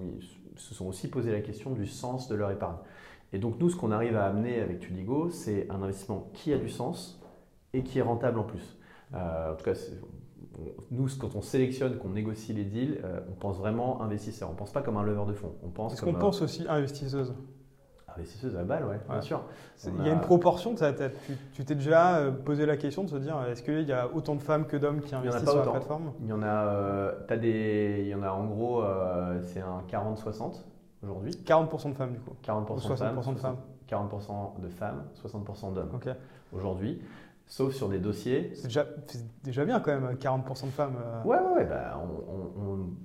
se 0.57 0.75
sont 0.75 0.87
aussi 0.87 1.09
posé 1.09 1.33
la 1.33 1.41
question 1.41 1.71
du 1.71 1.87
sens 1.87 2.29
de 2.29 2.35
leur 2.35 2.51
épargne. 2.51 2.77
Et 3.33 3.39
donc 3.39 3.59
nous, 3.59 3.71
ce 3.71 3.77
qu'on 3.77 3.93
arrive 3.93 4.17
à 4.17 4.27
amener 4.27 4.61
avec 4.61 4.81
Tudigo, 4.81 5.31
c'est 5.31 5.69
un 5.71 5.83
investissement 5.83 6.31
qui 6.35 6.53
a 6.53 6.59
du 6.59 6.69
sens 6.69 7.22
et 7.73 7.83
qui 7.83 7.99
est 7.99 8.03
rentable 8.03 8.39
en 8.39 8.45
plus. 8.45 8.79
Euh, 9.15 9.53
en 9.53 9.57
tout 9.57 9.65
cas, 9.65 9.75
nous, 10.91 11.09
quand 11.19 11.35
on 11.35 11.43
sélectionne, 11.43 11.97
qu'on 11.97 12.11
négocie 12.11 12.53
les 12.53 12.65
deals, 12.65 13.01
euh, 13.05 13.21
on 13.31 13.35
pense 13.35 13.59
vraiment 13.59 14.03
investisseur. 14.03 14.49
On 14.49 14.53
ne 14.53 14.59
pense 14.59 14.73
pas 14.73 14.83
comme 14.83 14.97
un 14.97 15.03
leveur 15.03 15.27
de 15.27 15.33
fonds. 15.33 15.55
On 15.65 15.69
pense 15.69 15.95
Est-ce 15.95 16.03
qu'on 16.03 16.15
pense 16.15 16.43
aussi 16.43 16.67
investisseuse? 16.69 17.35
Investisseuse 18.17 18.57
à 18.57 18.65
balle, 18.65 18.85
ouais, 18.85 19.01
bien 19.09 19.21
sûr. 19.23 19.43
Il 19.87 20.07
y 20.07 20.11
a 20.11 20.13
une 20.13 20.21
proportion, 20.21 20.75
tu 20.75 21.65
t'es 21.65 21.75
déjà 21.75 22.19
euh, 22.19 22.31
posé 22.31 22.67
la 22.67 22.77
question 22.77 23.05
de 23.05 23.09
se 23.09 23.17
dire 23.17 23.43
est-ce 23.49 23.63
qu'il 23.63 23.89
y 23.89 23.93
a 23.93 24.09
autant 24.13 24.35
de 24.35 24.43
femmes 24.43 24.67
que 24.67 24.77
d'hommes 24.77 25.01
qui 25.01 25.15
investissent 25.15 25.49
sur 25.49 25.65
la 25.65 25.71
plateforme? 25.71 26.13
Il 26.21 26.29
y 26.29 26.33
en 26.33 26.43
a, 26.43 26.67
euh, 26.67 27.13
as 27.29 27.37
des, 27.37 28.01
il 28.03 28.09
y 28.09 28.15
en 28.15 28.23
a 28.23 28.31
en 28.31 28.45
gros, 28.45 28.83
euh, 28.83 29.41
c'est 29.43 29.61
un 29.61 29.83
40-60 29.91 30.63
aujourd'hui. 31.03 31.33
40% 31.33 31.91
de 31.91 31.95
femmes 31.95 32.13
du 32.13 32.21
coup 32.21 32.33
40% 32.45 32.75
de 32.75 32.97
femmes, 32.97 33.17
de 33.17 33.39
femmes 33.39 33.57
40% 33.89 34.61
de 34.61 34.69
femmes, 34.69 35.05
60% 35.23 35.75
d'hommes 35.75 35.99
aujourd'hui 36.53 37.01
sauf 37.53 37.75
sur 37.75 37.91
des 37.91 37.99
dossiers. 37.99 38.51
C'est 38.55 38.69
déjà, 38.69 38.87
déjà, 39.45 39.65
bien 39.67 39.79
quand 39.81 39.93
même, 39.93 40.15
40% 40.15 40.65
de 40.65 40.71
femmes. 40.71 40.97
Euh. 40.99 41.23
Ouais, 41.29 41.37
ouais, 41.55 41.67
bah, 41.67 42.03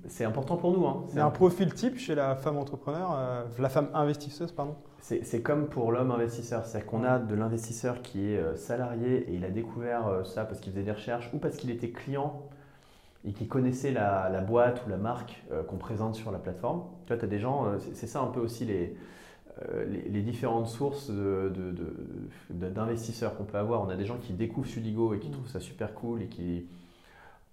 c'est 0.06 0.24
important 0.24 0.56
pour 0.56 0.72
nous. 0.72 0.86
Hein. 0.86 1.04
C'est 1.08 1.20
un, 1.20 1.28
profil 1.28 1.74
type 1.74 1.98
chez 1.98 2.14
la 2.14 2.34
femme 2.34 2.56
entrepreneur, 2.56 3.14
euh, 3.14 3.44
la 3.58 3.68
femme 3.68 3.90
investisseuse, 3.92 4.50
pardon 4.52 4.74
C'est 5.02 5.42
comme 5.42 5.66
pour 5.66 5.92
l'homme 5.92 6.10
investisseur, 6.12 6.64
c'est-à-dire 6.64 6.88
qu'on 6.88 7.04
a 7.04 7.18
de 7.18 7.34
l'investisseur 7.34 8.00
qui 8.00 8.32
est 8.32 8.38
euh, 8.38 8.56
salarié 8.56 9.30
et 9.30 9.34
il 9.34 9.44
a 9.44 9.50
découvert 9.50 10.22
ça 10.24 10.46
parce 10.46 10.60
qu'il 10.60 10.72
faisait 10.72 10.84
des 10.84 10.92
recherches 10.92 11.28
ou 11.34 11.38
parce 11.38 11.56
qu'il 11.56 11.70
était 11.70 11.90
client 11.90 12.42
et 13.26 13.32
qui 13.32 13.48
connaissait 13.48 13.90
la, 13.90 14.30
la 14.30 14.40
boîte 14.40 14.82
ou 14.86 14.88
la 14.88 14.96
marque 14.96 15.44
qu'on 15.66 15.76
présente 15.76 16.14
sur 16.14 16.30
la 16.30 16.38
plateforme. 16.38 16.84
Tu 17.04 17.08
vois, 17.08 17.18
tu 17.18 17.24
as 17.26 17.28
des 17.28 17.38
gens, 17.38 17.66
c'est 17.92 18.06
ça 18.06 18.20
un 18.20 18.28
peu 18.28 18.40
aussi 18.40 18.64
les 18.64 18.96
euh, 19.66 19.84
les, 19.84 20.22
différentes 20.22 20.68
sources 20.68 21.10
d'investisseurs 22.50 23.36
qu'on 23.36 23.44
peut 23.44 23.58
avoir. 23.58 23.82
On 23.82 23.88
a 23.88 23.96
des 23.96 24.04
gens 24.04 24.18
qui 24.18 24.32
découvrent 24.32 24.68
Sudigo 24.68 25.14
et 25.14 25.18
qui 25.18 25.28
mm. 25.28 25.32
trouvent 25.32 25.48
ça 25.48 25.58
super 25.58 25.94
cool 25.94 26.22
et 26.22 26.28
qui, 26.28 26.66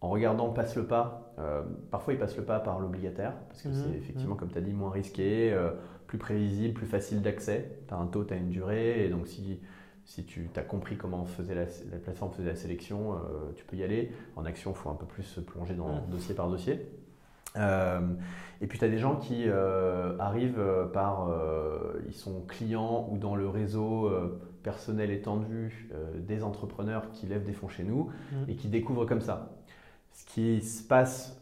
en 0.02 0.10
regardant, 0.10 0.50
passent 0.50 0.76
le 0.76 0.86
pas. 0.86 1.34
Euh, 1.40 1.64
parfois, 1.90 2.14
ils 2.14 2.20
passent 2.20 2.38
le 2.38 2.44
pas 2.44 2.60
par 2.60 2.80
l'obligataire, 2.80 3.34
parce 3.50 3.64
que 3.64 3.70
mm. 3.70 3.74
c'est 3.74 3.98
effectivement, 3.98 4.36
mm. 4.36 4.38
comme 4.38 4.52
tu 4.52 4.58
as 4.58 4.62
dit, 4.62 4.74
moins 4.74 4.92
risqué, 4.92 5.52
euh, 5.52 5.72
plus 6.06 6.20
prévisible, 6.20 6.76
plus 6.76 6.86
facile 6.86 7.22
d'accès. 7.24 7.80
Tu 7.88 7.94
as 7.94 7.98
un 7.98 8.06
taux, 8.06 8.24
tu 8.24 8.34
as 8.34 8.38
une 8.38 8.50
durée, 8.50 9.06
et 9.06 9.10
donc 9.10 9.26
si, 9.26 9.60
si 10.04 10.26
tu 10.26 10.48
as 10.56 10.62
compris 10.62 10.98
comment 10.98 11.26
faisait 11.26 11.56
la, 11.56 11.66
plateforme 11.98 12.32
faisait 12.34 12.50
la 12.50 12.56
sélection, 12.56 13.16
tu 13.56 13.66
peux 13.66 13.78
y 13.78 13.84
aller. 13.84 14.12
En 14.36 14.46
action, 14.46 14.72
il 14.72 14.78
faut 14.78 14.90
un 14.92 14.96
peu 14.96 15.08
plus 15.08 15.24
se 15.24 15.40
plonger 15.40 15.74
dans 15.74 16.06
dossier 16.08 16.36
par 16.36 16.50
dossier. 16.50 16.88
Euh, 17.58 18.00
et 18.62 18.68
puis 18.68 18.80
tu 18.80 18.86
as 18.86 18.90
des 18.90 18.98
gens 18.98 19.18
qui 19.18 19.44
euh, 19.48 20.18
arrivent 20.18 20.60
euh, 20.60 20.86
par, 20.86 21.30
ils 22.08 22.14
sont 22.14 22.42
clients 22.48 23.08
ou 23.12 23.18
dans 23.18 23.36
le 23.36 23.48
réseau 23.48 24.12
personnel 24.64 25.12
étendu 25.12 25.90
des 26.18 26.44
entrepreneurs 26.44 27.12
qui 27.12 27.28
lèvent 27.28 27.44
des 27.44 27.54
fonds 27.54 27.70
chez 27.70 27.84
nous 27.84 28.10
mmh. 28.32 28.36
et 28.50 28.56
qui 28.56 28.68
découvrent 28.68 29.06
comme 29.06 29.22
ça. 29.22 29.52
Ce 30.12 30.26
qui 30.26 30.62
se 30.62 30.82
passe 30.82 31.42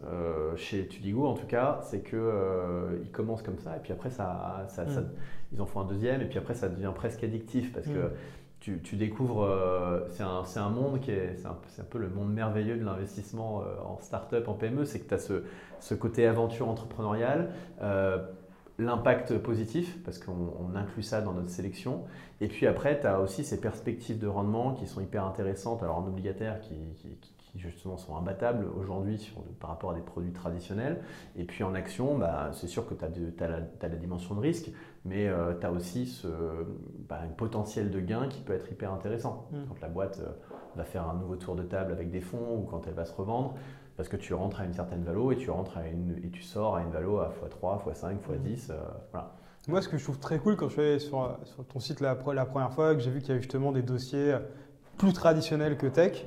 chez 0.56 0.88
Tudigo, 0.88 1.28
en 1.28 1.36
tout 1.36 1.46
cas, 1.46 1.80
c'est 1.84 2.02
qu'ils 2.02 3.12
commencent 3.12 3.44
comme 3.44 3.60
ça, 3.60 3.78
et 3.78 3.80
puis 3.80 3.94
après, 3.94 4.10
ça, 4.10 4.66
ça, 4.68 4.84
mmh. 4.84 5.10
ils 5.54 5.62
en 5.62 5.68
font 5.68 5.82
un 5.82 5.86
deuxième, 5.86 6.22
et 6.22 6.26
puis 6.26 6.40
après, 6.40 6.56
ça 6.56 6.70
devient 6.70 6.92
presque 6.94 7.24
addictif, 7.24 7.72
parce 7.72 7.86
que 7.86 8.12
tu, 8.64 8.96
découvres, 8.96 9.44
euh, 9.44 10.08
c'est 10.12 10.24
un, 10.24 10.44
un, 10.56 10.70
monde 10.70 11.02
qui 11.02 11.12
est, 11.12 11.36
c'est 11.36 11.48
un, 11.48 11.58
un, 11.80 11.84
peu 11.84 11.98
le 11.98 12.08
monde 12.08 12.32
merveilleux 12.32 12.78
de 12.78 12.86
l'investissement 12.86 13.62
euh, 13.62 13.66
en 13.86 14.00
start-up, 14.00 14.48
en 14.48 14.54
PME, 14.54 14.86
c'est 14.86 15.00
que 15.02 15.10
tu 15.10 15.14
as 15.14 15.20
ce, 15.20 15.44
ce, 15.82 15.94
côté 15.94 16.26
aventure 16.26 16.70
entrepreneuriale, 16.70 17.52
euh, 17.82 18.20
l'impact 18.80 19.38
positif, 19.40 20.02
parce 20.06 20.18
qu'on 20.18 20.76
inclut 20.76 21.04
ça 21.04 21.22
dans 21.22 21.34
notre 21.34 21.50
sélection, 21.50 22.06
et 22.40 22.48
puis 22.48 22.66
après, 22.66 23.02
tu 23.02 23.06
as 23.06 23.20
aussi 23.20 23.44
ces 23.44 23.60
perspectives 23.60 24.18
de 24.18 24.28
rendement 24.28 24.74
qui 24.74 24.88
sont 24.88 25.02
hyper 25.02 25.26
intéressantes, 25.26 25.84
alors 25.84 25.98
en 25.98 26.08
obligataire, 26.08 26.62
qui, 26.62 26.76
qui, 26.96 27.33
justement 27.56 27.98
sont 27.98 28.16
imbattables 28.16 28.66
aujourd'hui 28.80 29.34
par 29.60 29.70
rapport 29.70 29.92
à 29.92 29.94
des 29.94 30.02
produits 30.02 30.32
traditionnels, 30.32 31.02
et 31.36 31.44
puis 31.44 31.64
en 31.64 31.76
action, 31.76 32.18
bah, 32.18 32.50
c'est 32.54 32.68
sûr 32.68 32.88
que 32.88 32.96
tu 32.96 33.06
as, 33.06 33.46
as, 33.46 33.88
la 33.88 33.96
dimension 33.96 34.36
de 34.36 34.40
risque, 34.40 34.72
mais 35.06 35.28
euh, 35.28 35.54
tu 35.60 35.66
as 35.66 35.72
aussi 35.72 36.08
ce 36.08 36.28
bah, 37.08 37.20
un 37.24 37.28
potentiel 37.28 37.92
de 37.92 38.00
gain 38.00 38.28
qui 38.28 38.42
peut 38.42 38.54
être 38.54 38.72
hyper 38.72 38.92
intéressant. 38.92 39.48
Mm. 39.52 39.58
Quand 39.70 39.82
la 39.82 39.88
boîte 39.88 40.20
euh, 40.20 40.32
va 40.76 40.84
faire 40.84 41.08
un 41.08 41.14
nouveau 41.16 41.36
tour 41.36 41.56
de 41.56 41.64
table 41.64 41.92
avec 41.92 42.10
des 42.10 42.22
fonds 42.22 42.58
ou 42.58 42.64
quand 42.64 42.88
elle 42.88 42.96
va 42.96 43.06
se 43.06 43.14
revendre, 43.14 43.54
parce 43.96 44.10
que 44.10 44.18
tu 44.18 44.34
rentres 44.34 44.62
à 44.62 44.66
une 44.66 44.74
certaine 44.74 45.04
valo 45.04 45.32
et 45.32 45.38
tu, 45.38 45.52
rentres 45.52 45.78
à 45.78 45.88
une, 45.88 46.20
et 46.24 46.30
tu 46.30 46.42
sors 46.42 46.76
à 46.76 46.82
une 46.82 46.90
valo 46.90 47.20
à 47.20 47.32
x3, 47.32 47.84
x5, 47.84 48.18
x10. 48.18 48.74
voilà. 49.12 49.36
Moi, 49.68 49.82
ce 49.82 49.88
que 49.88 49.98
je 49.98 50.04
trouve 50.04 50.20
très 50.20 50.40
cool 50.40 50.58
quand 50.58 50.68
je 50.68 50.74
suis 50.74 50.82
allé 50.82 51.00
sur, 51.00 51.38
sur 51.44 51.64
ton 51.66 51.80
site 51.80 52.02
la, 52.02 52.18
la 52.34 52.46
première 52.46 52.74
fois, 52.74 52.96
que 52.96 53.00
j'ai 53.00 53.12
vu 53.12 53.20
qu'il 53.20 53.30
y 53.30 53.32
avait 53.32 53.42
justement 53.42 53.72
des 53.72 53.84
dossiers 53.84 54.36
plus 54.98 55.14
traditionnels 55.14 55.78
que 55.78 55.88
tech, 55.88 56.26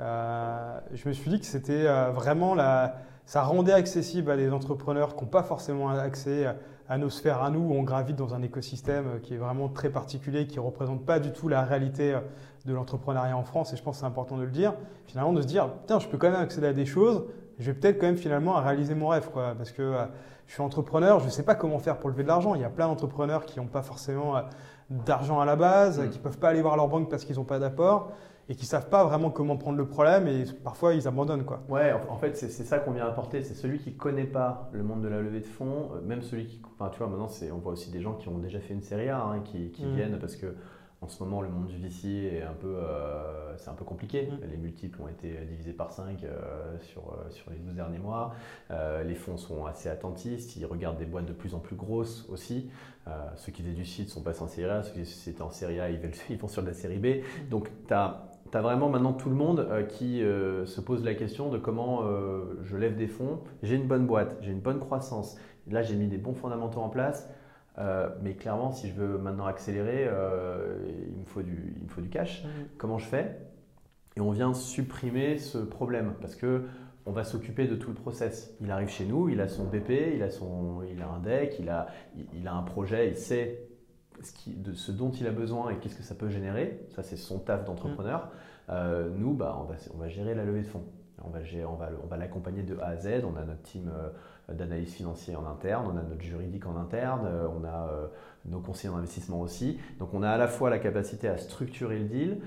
euh, 0.00 0.78
je 0.92 1.08
me 1.08 1.14
suis 1.14 1.30
dit 1.30 1.40
que 1.40 1.46
c'était 1.46 1.84
vraiment 2.12 2.54
la, 2.54 2.96
ça 3.24 3.42
rendait 3.42 3.72
accessible 3.72 4.30
à 4.30 4.36
des 4.36 4.52
entrepreneurs 4.52 5.16
qui 5.16 5.24
n'ont 5.24 5.30
pas 5.30 5.42
forcément 5.42 5.88
accès 5.90 6.46
à 6.88 6.98
nos 6.98 7.10
sphères, 7.10 7.42
à 7.42 7.50
nous, 7.50 7.60
où 7.60 7.72
on 7.72 7.82
gravite 7.82 8.16
dans 8.16 8.34
un 8.34 8.42
écosystème 8.42 9.20
qui 9.22 9.34
est 9.34 9.38
vraiment 9.38 9.68
très 9.68 9.90
particulier, 9.90 10.46
qui 10.46 10.56
ne 10.56 10.64
représente 10.64 11.04
pas 11.04 11.18
du 11.18 11.32
tout 11.32 11.48
la 11.48 11.62
réalité 11.62 12.16
de 12.64 12.72
l'entrepreneuriat 12.72 13.36
en 13.36 13.42
France. 13.42 13.72
Et 13.72 13.76
je 13.76 13.82
pense 13.82 13.96
que 13.96 14.00
c'est 14.00 14.06
important 14.06 14.36
de 14.36 14.44
le 14.44 14.50
dire. 14.50 14.74
Finalement, 15.06 15.32
de 15.32 15.42
se 15.42 15.46
dire, 15.46 15.70
tiens, 15.86 15.98
je 15.98 16.06
peux 16.08 16.18
quand 16.18 16.30
même 16.30 16.40
accéder 16.40 16.68
à 16.68 16.72
des 16.72 16.86
choses, 16.86 17.24
je 17.58 17.70
vais 17.70 17.74
peut-être 17.74 17.98
quand 17.98 18.06
même 18.06 18.16
finalement 18.16 18.54
réaliser 18.54 18.94
mon 18.94 19.08
rêve. 19.08 19.30
Quoi, 19.32 19.54
parce 19.56 19.72
que 19.72 19.82
euh, 19.82 20.04
je 20.46 20.52
suis 20.52 20.62
entrepreneur, 20.62 21.20
je 21.20 21.26
ne 21.26 21.30
sais 21.30 21.42
pas 21.42 21.54
comment 21.54 21.78
faire 21.78 21.98
pour 21.98 22.10
lever 22.10 22.22
de 22.22 22.28
l'argent. 22.28 22.54
Il 22.54 22.60
y 22.60 22.64
a 22.64 22.70
plein 22.70 22.86
d'entrepreneurs 22.86 23.46
qui 23.46 23.58
n'ont 23.58 23.66
pas 23.66 23.82
forcément 23.82 24.36
euh, 24.36 24.42
d'argent 24.90 25.40
à 25.40 25.44
la 25.44 25.56
base, 25.56 25.98
mm. 25.98 26.10
qui 26.10 26.18
ne 26.18 26.22
peuvent 26.22 26.38
pas 26.38 26.50
aller 26.50 26.62
voir 26.62 26.76
leur 26.76 26.88
banque 26.88 27.08
parce 27.08 27.24
qu'ils 27.24 27.36
n'ont 27.36 27.44
pas 27.44 27.58
d'apport 27.58 28.12
et 28.48 28.54
qui 28.54 28.66
savent 28.66 28.88
pas 28.88 29.04
vraiment 29.04 29.30
comment 29.30 29.56
prendre 29.56 29.78
le 29.78 29.86
problème 29.86 30.28
et 30.28 30.44
parfois 30.62 30.94
ils 30.94 31.08
abandonnent 31.08 31.44
quoi. 31.44 31.62
Ouais, 31.68 31.92
en 31.92 32.16
fait 32.16 32.36
c'est 32.36 32.48
ça 32.48 32.78
qu'on 32.78 32.92
vient 32.92 33.06
apporter, 33.06 33.42
c'est 33.42 33.54
celui 33.54 33.78
qui 33.78 33.94
connaît 33.94 34.24
pas 34.24 34.70
le 34.72 34.82
monde 34.82 35.02
de 35.02 35.08
la 35.08 35.20
levée 35.20 35.40
de 35.40 35.46
fonds, 35.46 35.90
euh, 35.94 36.00
même 36.00 36.22
celui 36.22 36.46
qui, 36.46 36.60
enfin 36.78 36.90
tu 36.90 36.98
vois 36.98 37.08
maintenant 37.08 37.28
on 37.52 37.58
voit 37.58 37.72
aussi 37.72 37.90
des 37.90 38.00
gens 38.00 38.14
qui 38.14 38.28
ont 38.28 38.38
déjà 38.38 38.60
fait 38.60 38.74
une 38.74 38.82
série 38.82 39.08
A 39.08 39.22
hein, 39.22 39.40
qui, 39.44 39.70
qui 39.70 39.84
mm. 39.84 39.94
viennent 39.94 40.18
parce 40.18 40.36
que 40.36 40.54
en 41.02 41.08
ce 41.08 41.22
moment, 41.22 41.42
le 41.42 41.50
monde 41.50 41.66
du 41.66 41.76
VC 41.76 42.36
est 42.36 42.42
un 42.42 42.54
peu, 42.54 42.74
euh, 42.74 43.54
c'est 43.58 43.68
un 43.68 43.74
peu 43.74 43.84
compliqué. 43.84 44.28
Mm. 44.28 44.50
Les 44.50 44.56
multiples 44.56 45.00
ont 45.02 45.08
été 45.08 45.30
divisés 45.44 45.74
par 45.74 45.92
5 45.92 46.24
euh, 46.24 46.78
sur, 46.80 47.14
sur 47.28 47.50
les 47.50 47.58
12 47.58 47.74
derniers 47.74 47.98
mois. 47.98 48.34
les 48.70 49.14
fonds 49.14 49.36
sont 49.36 49.66
assez 49.66 49.90
attentistes. 49.90 50.56
Ils 50.56 50.64
regardent 50.64 50.96
des 50.96 51.04
boîtes 51.04 51.26
de 51.26 51.34
plus 51.34 51.54
en 51.54 51.58
plus 51.58 51.76
grosses 51.76 52.26
aussi. 52.30 52.70
ceux 53.36 53.52
qui 53.52 53.62
faisaient 53.62 53.74
du 53.74 53.84
site 53.84 54.08
sont 54.08 54.22
passés 54.22 54.42
en 54.42 54.48
série 54.48 54.70
A. 54.70 54.82
Ceux 54.82 54.94
qui 54.94 55.30
étaient 55.30 55.42
en 55.42 55.50
série 55.50 55.80
A, 55.80 55.90
ils, 55.90 56.00
ils 56.30 56.38
vont 56.38 56.48
sur 56.48 56.62
de 56.62 56.68
la 56.68 56.74
série 56.74 56.98
B. 56.98 57.06
Mm. 57.06 57.48
Donc, 57.50 57.70
tu 57.86 57.92
as 57.92 58.35
tu 58.50 58.56
as 58.56 58.60
vraiment 58.60 58.88
maintenant 58.88 59.12
tout 59.12 59.28
le 59.28 59.34
monde 59.34 59.60
euh, 59.70 59.82
qui 59.82 60.22
euh, 60.22 60.66
se 60.66 60.80
pose 60.80 61.04
la 61.04 61.14
question 61.14 61.50
de 61.50 61.58
comment 61.58 62.02
euh, 62.02 62.58
je 62.62 62.76
lève 62.76 62.96
des 62.96 63.08
fonds. 63.08 63.40
J'ai 63.62 63.76
une 63.76 63.86
bonne 63.86 64.06
boîte, 64.06 64.36
j'ai 64.40 64.52
une 64.52 64.60
bonne 64.60 64.80
croissance. 64.80 65.36
Là, 65.68 65.82
j'ai 65.82 65.96
mis 65.96 66.08
des 66.08 66.18
bons 66.18 66.34
fondamentaux 66.34 66.80
en 66.80 66.88
place. 66.88 67.28
mais 68.22 68.34
clairement, 68.34 68.70
si 68.70 68.88
je 68.88 68.94
veux 68.94 69.18
maintenant 69.18 69.46
accélérer, 69.46 70.04
il, 70.04 71.18
me 71.18 71.24
faut 71.26 71.42
du, 71.42 71.74
il 71.76 71.84
me 71.84 71.88
faut 71.88 72.00
du 72.00 72.08
cash. 72.08 72.44
Mmh. 72.44 72.48
Comment 72.78 72.98
je 72.98 73.06
fais? 73.06 73.36
Et 74.16 74.20
on 74.20 74.30
vient 74.30 74.54
supprimer 74.54 75.38
ce 75.38 75.58
problème 75.58 76.14
parce 76.20 76.36
que 76.36 76.62
on 77.04 77.12
va 77.12 77.24
s'occuper 77.24 77.66
de 77.66 77.74
tout 77.76 77.90
le 77.90 77.94
process. 77.94 78.54
Il 78.60 78.70
arrive 78.70 78.88
chez 78.88 79.04
nous, 79.04 79.28
il 79.28 79.40
a 79.40 79.48
son 79.48 79.64
BP, 79.64 80.14
il 80.14 80.22
a, 80.22 80.30
son, 80.30 80.82
il 80.90 81.00
a 81.02 81.08
un 81.08 81.20
deck, 81.20 81.56
il 81.58 81.68
a, 81.68 81.86
il 82.34 82.46
a 82.48 82.54
un 82.54 82.62
projet, 82.62 83.08
il 83.08 83.16
sait 83.16 83.68
ce, 84.22 84.50
de 84.50 84.72
ce 84.72 84.92
dont 84.92 85.10
il 85.10 85.26
a 85.26 85.30
besoin 85.30 85.70
et 85.70 85.76
qu'est-ce 85.76 85.96
que 85.96 86.02
ça 86.02 86.14
peut 86.14 86.28
générer. 86.28 86.86
Ça, 86.94 87.02
c'est 87.02 87.16
son 87.16 87.38
taf 87.38 87.64
d'entrepreneur. 87.64 88.26
Mm. 88.26 88.30
Euh, 88.70 89.08
nous, 89.16 89.34
bah, 89.34 89.56
on, 89.60 89.64
va, 89.64 89.74
on 89.94 89.98
va 89.98 90.08
gérer 90.08 90.34
la 90.34 90.44
levée 90.44 90.62
de 90.62 90.66
fonds. 90.66 90.84
On 91.24 91.30
va, 91.30 91.38
on 91.68 91.74
va, 91.74 91.90
on 92.04 92.06
va 92.06 92.16
l'accompagner 92.16 92.62
de 92.62 92.76
A 92.78 92.88
à 92.88 92.96
Z. 92.96 93.24
On 93.24 93.36
a 93.36 93.44
notre 93.44 93.62
team 93.62 93.90
euh, 93.94 94.54
d'analyse 94.54 94.92
financière 94.92 95.40
en 95.40 95.46
interne, 95.46 95.86
on 95.92 95.96
a 95.96 96.02
notre 96.02 96.22
juridique 96.22 96.66
en 96.66 96.76
interne, 96.76 97.26
euh, 97.26 97.48
on 97.48 97.64
a 97.64 97.90
nos 98.44 98.60
conseillers 98.60 98.92
d'investissement 98.92 99.40
aussi. 99.40 99.80
Donc 99.98 100.14
on 100.14 100.22
a 100.22 100.30
à 100.30 100.36
la 100.36 100.46
fois 100.46 100.70
la 100.70 100.78
capacité 100.78 101.26
à 101.26 101.36
structurer 101.36 101.98
le 101.98 102.04
deal, 102.04 102.38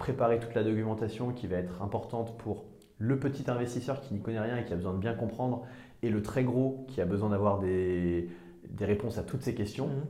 préparer 0.00 0.40
toute 0.40 0.54
la 0.56 0.64
documentation 0.64 1.30
qui 1.30 1.46
va 1.46 1.58
être 1.58 1.82
importante 1.82 2.36
pour 2.36 2.64
le 2.98 3.18
petit 3.18 3.48
investisseur 3.48 4.00
qui 4.00 4.14
n'y 4.14 4.20
connaît 4.20 4.40
rien 4.40 4.56
et 4.56 4.64
qui 4.64 4.72
a 4.72 4.76
besoin 4.76 4.92
de 4.92 4.98
bien 4.98 5.14
comprendre, 5.14 5.62
et 6.02 6.10
le 6.10 6.22
très 6.22 6.42
gros 6.42 6.84
qui 6.88 7.00
a 7.00 7.06
besoin 7.06 7.30
d'avoir 7.30 7.60
des, 7.60 8.28
des 8.68 8.84
réponses 8.84 9.18
à 9.18 9.22
toutes 9.22 9.42
ces 9.42 9.54
questions. 9.54 9.86
Mm. 9.86 10.02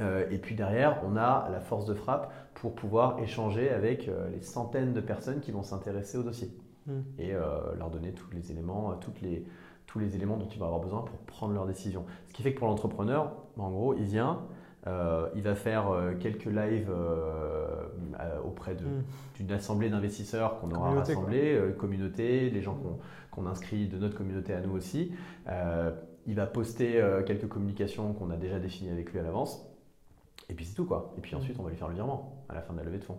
Euh, 0.00 0.26
et 0.30 0.38
puis 0.38 0.54
derrière, 0.54 1.00
on 1.06 1.16
a 1.16 1.48
la 1.50 1.60
force 1.60 1.86
de 1.86 1.94
frappe 1.94 2.32
pour 2.54 2.74
pouvoir 2.74 3.18
échanger 3.20 3.70
avec 3.70 4.08
euh, 4.08 4.28
les 4.30 4.42
centaines 4.42 4.92
de 4.92 5.00
personnes 5.00 5.40
qui 5.40 5.52
vont 5.52 5.62
s'intéresser 5.62 6.18
au 6.18 6.22
dossier 6.22 6.50
hmm. 6.86 7.00
et 7.18 7.34
euh, 7.34 7.74
leur 7.78 7.90
donner 7.90 8.12
tous 8.12 8.30
les 8.32 8.50
éléments, 8.50 8.94
toutes 9.00 9.20
les, 9.20 9.44
tous 9.86 9.98
les 9.98 10.14
éléments 10.14 10.36
dont 10.36 10.48
ils 10.48 10.58
vont 10.58 10.66
avoir 10.66 10.80
besoin 10.80 11.02
pour 11.02 11.18
prendre 11.20 11.54
leur 11.54 11.66
décision. 11.66 12.04
Ce 12.28 12.34
qui 12.34 12.42
fait 12.42 12.52
que 12.52 12.58
pour 12.58 12.68
l'entrepreneur, 12.68 13.32
en 13.58 13.70
gros, 13.70 13.94
il 13.94 14.04
vient, 14.04 14.42
il 15.34 15.42
va 15.42 15.56
faire 15.56 15.86
quelques 16.20 16.44
lives 16.44 16.92
auprès 18.44 18.74
hmm. 18.74 19.02
d'une 19.34 19.50
assemblée 19.50 19.90
d'investisseurs 19.90 20.60
qu'on 20.60 20.70
aura 20.70 20.92
rassemblé, 20.92 21.60
communauté, 21.76 22.50
les 22.50 22.62
gens 22.62 22.78
qu'on 23.32 23.46
inscrit 23.46 23.88
de 23.88 23.98
notre 23.98 24.16
communauté 24.16 24.52
à 24.54 24.60
nous 24.60 24.76
aussi. 24.76 25.12
il 26.26 26.34
va 26.36 26.46
poster 26.46 27.02
quelques 27.26 27.48
communications 27.48 28.12
qu'on 28.12 28.30
a 28.30 28.36
déjà 28.36 28.60
définies 28.60 28.90
avec 28.90 29.12
lui 29.12 29.18
à 29.18 29.22
l'avance. 29.22 29.75
Et 30.48 30.54
puis 30.54 30.64
c'est 30.64 30.74
tout 30.74 30.86
quoi. 30.86 31.12
Et 31.18 31.20
puis 31.20 31.34
mm. 31.34 31.38
ensuite 31.38 31.56
on 31.58 31.62
va 31.62 31.70
lui 31.70 31.76
faire 31.76 31.88
le 31.88 31.94
virement 31.94 32.44
à 32.48 32.54
la 32.54 32.62
fin 32.62 32.72
de 32.72 32.78
la 32.78 32.84
levée 32.84 32.98
de 32.98 33.04
fonds. 33.04 33.18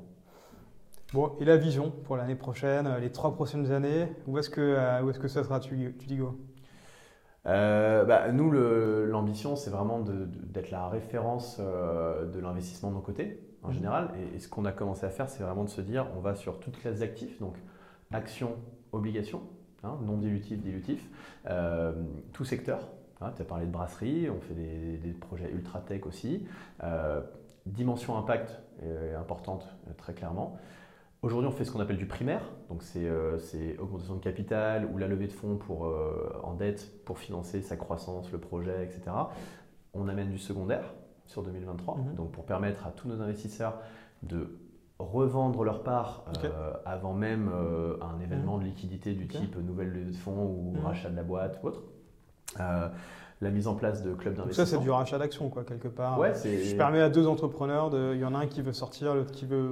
Bon, 1.13 1.31
et 1.39 1.45
la 1.45 1.55
vision 1.55 1.89
pour 2.03 2.17
l'année 2.17 2.35
prochaine, 2.35 2.97
les 2.99 3.13
trois 3.13 3.33
prochaines 3.33 3.71
années, 3.71 4.11
où 4.27 4.37
est-ce 4.39 4.49
que, 4.49 4.59
euh, 4.59 5.01
où 5.01 5.09
est-ce 5.09 5.19
que 5.19 5.29
ça 5.29 5.41
sera, 5.41 5.61
tu, 5.61 5.95
tu 5.97 6.05
dis 6.05 6.17
go? 6.17 6.37
Euh, 7.45 8.03
bah, 8.03 8.33
nous, 8.33 8.51
l'ambition, 8.51 9.55
c'est 9.55 9.69
vraiment 9.69 10.01
d'être 10.01 10.69
la 10.69 10.89
référence 10.89 11.61
euh, 11.61 12.25
de 12.25 12.39
l'investissement 12.39 12.89
de 12.89 12.95
nos 12.95 13.01
côtés, 13.01 13.39
en 13.63 13.69
mm. 13.69 13.73
général. 13.73 14.11
Et, 14.35 14.39
ce 14.39 14.49
qu'on 14.49 14.65
a 14.65 14.73
commencé 14.73 15.05
à 15.05 15.09
faire, 15.09 15.29
c'est 15.29 15.43
vraiment 15.43 15.63
de 15.63 15.69
se 15.69 15.79
dire, 15.79 16.07
on 16.17 16.19
va 16.19 16.35
sur 16.35 16.59
toutes 16.59 16.77
classes 16.77 16.99
d'actifs, 16.99 17.39
donc 17.39 17.55
actions, 18.11 18.57
obligations, 18.91 19.43
hein, 19.83 19.97
non 20.03 20.17
dilutif, 20.17 20.61
dilutif, 20.61 21.09
tout 22.33 22.43
secteur, 22.43 22.89
ah, 23.21 23.33
tu 23.35 23.41
as 23.41 23.45
parlé 23.45 23.65
de 23.65 23.71
brasserie, 23.71 24.29
on 24.29 24.39
fait 24.39 24.53
des, 24.53 25.11
projets 25.13 25.51
ultra 25.51 25.79
tech 25.79 26.05
aussi. 26.05 26.45
Euh, 26.83 27.21
dimension 27.65 28.17
impact 28.17 28.61
est 28.83 29.15
importante, 29.15 29.67
euh, 29.87 29.93
très 29.97 30.13
clairement. 30.13 30.57
Aujourd'hui, 31.23 31.49
on 31.49 31.51
fait 31.51 31.65
ce 31.65 31.71
qu'on 31.71 31.79
appelle 31.79 31.97
du 31.97 32.05
primaire, 32.05 32.43
donc 32.69 32.83
c'est 32.83 33.07
euh, 33.07 33.39
augmentation 33.79 34.15
de 34.15 34.21
capital 34.21 34.85
ou 34.85 34.99
la 34.99 35.07
levée 35.07 35.25
de 35.25 35.33
fonds 35.33 35.57
pour, 35.57 35.91
en 36.43 36.53
dette 36.53 37.03
pour 37.05 37.17
financer 37.17 37.61
sa 37.61 37.75
croissance, 37.75 38.31
le 38.31 38.37
projet, 38.37 38.83
etc. 38.83 39.01
On 39.93 40.07
amène 40.09 40.29
du 40.29 40.37
secondaire 40.37 40.93
sur 41.25 41.41
2023, 41.41 41.97
mhm. 41.97 42.15
donc 42.15 42.31
pour 42.31 42.45
permettre 42.45 42.85
à 42.85 42.91
tous 42.91 43.07
nos 43.07 43.19
investisseurs 43.21 43.79
de 44.21 44.59
revendre 44.99 45.63
leur 45.63 45.83
part 45.83 46.25
avant 46.85 47.13
même 47.13 47.51
un 48.01 48.19
événement 48.19 48.57
mhm. 48.57 48.63
de 48.63 48.67
liquidité 48.67 49.13
du 49.13 49.27
type 49.27 49.55
nouvelle 49.57 49.89
levée 49.89 50.11
de 50.11 50.15
fonds 50.15 50.45
ou 50.45 50.73
mhm. 50.73 50.85
rachat 50.85 51.09
de 51.09 51.15
la 51.15 51.23
boîte 51.23 51.59
ou 51.63 51.67
autre. 51.67 51.81
Euh, 52.59 52.87
la 53.41 53.51
mise 53.51 53.67
en 53.67 53.75
place 53.75 54.01
de 54.01 54.13
clubs 54.13 54.33
d'investissement. 54.33 54.65
Ça, 54.65 54.71
c'est 54.71 54.81
du 54.81 54.89
rachat 54.89 55.19
d'actions, 55.19 55.49
quoi, 55.49 55.63
quelque 55.63 55.87
part. 55.87 56.19
Ouais, 56.19 56.33
Je 56.33 56.75
permets 56.75 57.01
à 57.01 57.09
deux 57.09 57.27
entrepreneurs, 57.27 57.89
de... 57.89 58.13
il 58.15 58.19
y 58.19 58.25
en 58.25 58.33
a 58.33 58.39
un 58.39 58.47
qui 58.47 58.61
veut 58.61 58.73
sortir, 58.73 59.13
l'autre 59.13 59.31
qui, 59.31 59.45
veut... 59.45 59.69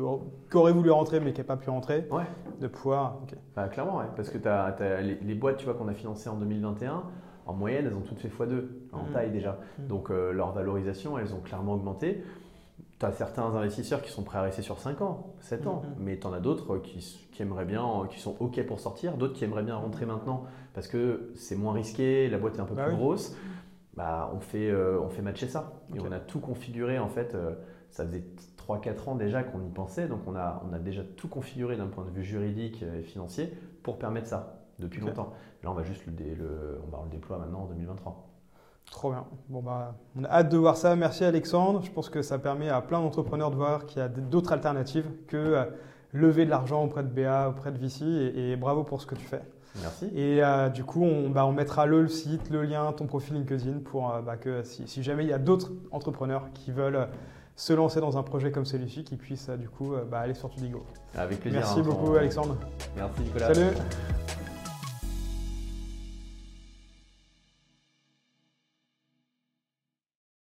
qui 0.51 0.57
aurait 0.57 0.71
voulu 0.71 0.91
rentrer 0.91 1.19
mais 1.19 1.33
qui 1.33 1.41
n'a 1.41 1.45
pas 1.45 1.57
pu 1.57 1.69
rentrer, 1.69 2.07
ouais. 2.11 2.23
de 2.61 2.67
pouvoir. 2.67 3.21
Bah, 3.55 3.67
clairement, 3.67 3.97
ouais, 3.97 4.05
parce 4.15 4.29
que 4.29 4.37
as, 4.47 5.01
les, 5.01 5.33
boîtes 5.33 5.57
tu 5.57 5.65
vois, 5.65 5.73
qu'on 5.73 5.87
a 5.87 5.93
financées 5.93 6.29
en 6.29 6.35
2021, 6.35 7.03
en 7.47 7.53
moyenne, 7.53 7.85
elles 7.87 7.95
ont 7.95 8.01
toutes 8.01 8.19
fait 8.19 8.27
x2 8.27 8.65
en 8.91 9.03
mmh. 9.03 9.13
taille 9.13 9.31
déjà. 9.31 9.59
Mmh. 9.79 9.87
Donc 9.87 10.09
euh, 10.09 10.31
leur 10.31 10.51
valorisation, 10.51 11.17
elles 11.17 11.33
ont 11.33 11.39
clairement 11.39 11.73
augmenté. 11.73 12.23
Tu 13.05 13.11
as 13.11 13.17
certains 13.17 13.55
investisseurs 13.55 14.01
qui 14.01 14.11
sont 14.11 14.23
prêts 14.23 14.39
à 14.39 14.41
rester 14.41 14.61
sur 14.61 14.79
5 14.79 15.01
ans, 15.01 15.33
7 15.41 15.67
ans, 15.67 15.83
mmh. 15.83 16.03
mais 16.03 16.19
tu 16.19 16.27
en 16.27 16.33
as 16.33 16.39
d'autres 16.39 16.77
qui, 16.77 17.27
qui, 17.31 17.41
aimeraient 17.41 17.65
bien, 17.65 18.07
qui 18.09 18.19
sont 18.19 18.35
OK 18.39 18.61
pour 18.65 18.79
sortir, 18.79 19.17
d'autres 19.17 19.33
qui 19.33 19.43
aimeraient 19.43 19.63
bien 19.63 19.75
rentrer 19.75 20.05
maintenant 20.05 20.45
parce 20.73 20.87
que 20.87 21.31
c'est 21.35 21.55
moins 21.55 21.73
risqué, 21.73 22.29
la 22.29 22.37
boîte 22.37 22.57
est 22.57 22.61
un 22.61 22.65
peu 22.65 22.75
bah 22.75 22.85
plus 22.85 22.95
grosse. 22.95 23.35
Bah, 23.95 24.31
on, 24.35 24.41
fait, 24.41 24.69
euh, 24.69 24.99
on 25.01 25.09
fait 25.09 25.21
matcher 25.21 25.47
ça. 25.47 25.73
Et 25.95 25.99
on 26.01 26.11
a 26.11 26.19
tout 26.19 26.39
configuré 26.39 26.99
en 26.99 27.07
fait. 27.07 27.33
Euh, 27.33 27.55
ça 27.91 28.05
faisait 28.05 28.25
3-4 28.67 29.09
ans 29.09 29.15
déjà 29.15 29.43
qu'on 29.43 29.63
y 29.63 29.69
pensait, 29.69 30.07
donc 30.07 30.19
on 30.27 30.35
a, 30.35 30.61
on 30.69 30.73
a 30.73 30.79
déjà 30.79 31.03
tout 31.03 31.29
configuré 31.29 31.77
d'un 31.77 31.87
point 31.87 32.03
de 32.03 32.09
vue 32.09 32.23
juridique 32.23 32.83
et 32.83 33.03
financier 33.03 33.53
pour 33.83 33.97
permettre 33.97 34.27
ça 34.27 34.65
depuis 34.79 34.99
longtemps. 34.99 35.31
Là, 35.63 35.71
on 35.71 35.73
va 35.73 35.83
juste 35.83 36.05
le, 36.05 36.13
le, 36.33 36.81
on 36.85 36.89
va 36.89 37.01
le 37.03 37.09
déployer 37.09 37.41
maintenant 37.41 37.61
en 37.61 37.67
2023. 37.67 38.34
Trop 38.91 39.11
bien. 39.11 39.25
Bon, 39.49 39.61
bah, 39.61 39.95
on 40.17 40.23
a 40.23 40.29
hâte 40.29 40.49
de 40.49 40.57
voir 40.57 40.77
ça. 40.77 40.95
Merci 40.95 41.23
Alexandre. 41.23 41.81
Je 41.83 41.91
pense 41.91 42.09
que 42.09 42.21
ça 42.21 42.39
permet 42.39 42.69
à 42.69 42.81
plein 42.81 43.01
d'entrepreneurs 43.01 43.51
de 43.51 43.55
voir 43.55 43.85
qu'il 43.85 43.99
y 43.99 44.01
a 44.01 44.07
d'autres 44.07 44.53
alternatives 44.53 45.09
que 45.27 45.37
euh, 45.37 45.65
lever 46.13 46.45
de 46.45 46.49
l'argent 46.49 46.83
auprès 46.83 47.03
de 47.03 47.09
BA, 47.09 47.49
auprès 47.49 47.71
de 47.71 47.77
VC. 47.77 48.03
et 48.05 48.55
bravo 48.55 48.83
pour 48.83 49.01
ce 49.01 49.05
que 49.05 49.15
tu 49.15 49.25
fais. 49.25 49.41
Merci. 49.81 50.05
Et 50.15 50.41
euh, 50.41 50.69
du 50.69 50.83
coup, 50.83 51.03
on, 51.03 51.29
bah, 51.29 51.45
on, 51.45 51.51
mettra 51.51 51.85
le, 51.85 52.07
site, 52.07 52.49
le 52.49 52.63
lien, 52.63 52.93
ton 52.93 53.05
profil 53.05 53.35
LinkedIn 53.35 53.79
pour 53.83 54.13
euh, 54.13 54.21
bah, 54.21 54.37
que 54.37 54.63
si, 54.63 55.03
jamais 55.03 55.23
il 55.23 55.29
y 55.29 55.33
a 55.33 55.39
d'autres 55.39 55.73
entrepreneurs 55.91 56.47
qui 56.53 56.71
veulent 56.71 57.07
se 57.57 57.73
lancer 57.73 57.99
dans 57.99 58.17
un 58.17 58.23
projet 58.23 58.51
comme 58.51 58.65
celui-ci, 58.65 59.03
qu'ils 59.03 59.17
puissent 59.17 59.49
du 59.49 59.67
coup 59.69 59.93
bah, 60.09 60.19
aller 60.19 60.33
sur 60.33 60.49
Tudigo. 60.49 60.85
Avec 61.15 61.41
plaisir. 61.41 61.59
Merci 61.59 61.79
hein, 61.79 61.83
beaucoup, 61.83 62.15
Alexandre. 62.15 62.57
Merci, 62.95 63.21
Nicolas. 63.21 63.53
Salut. 63.53 63.75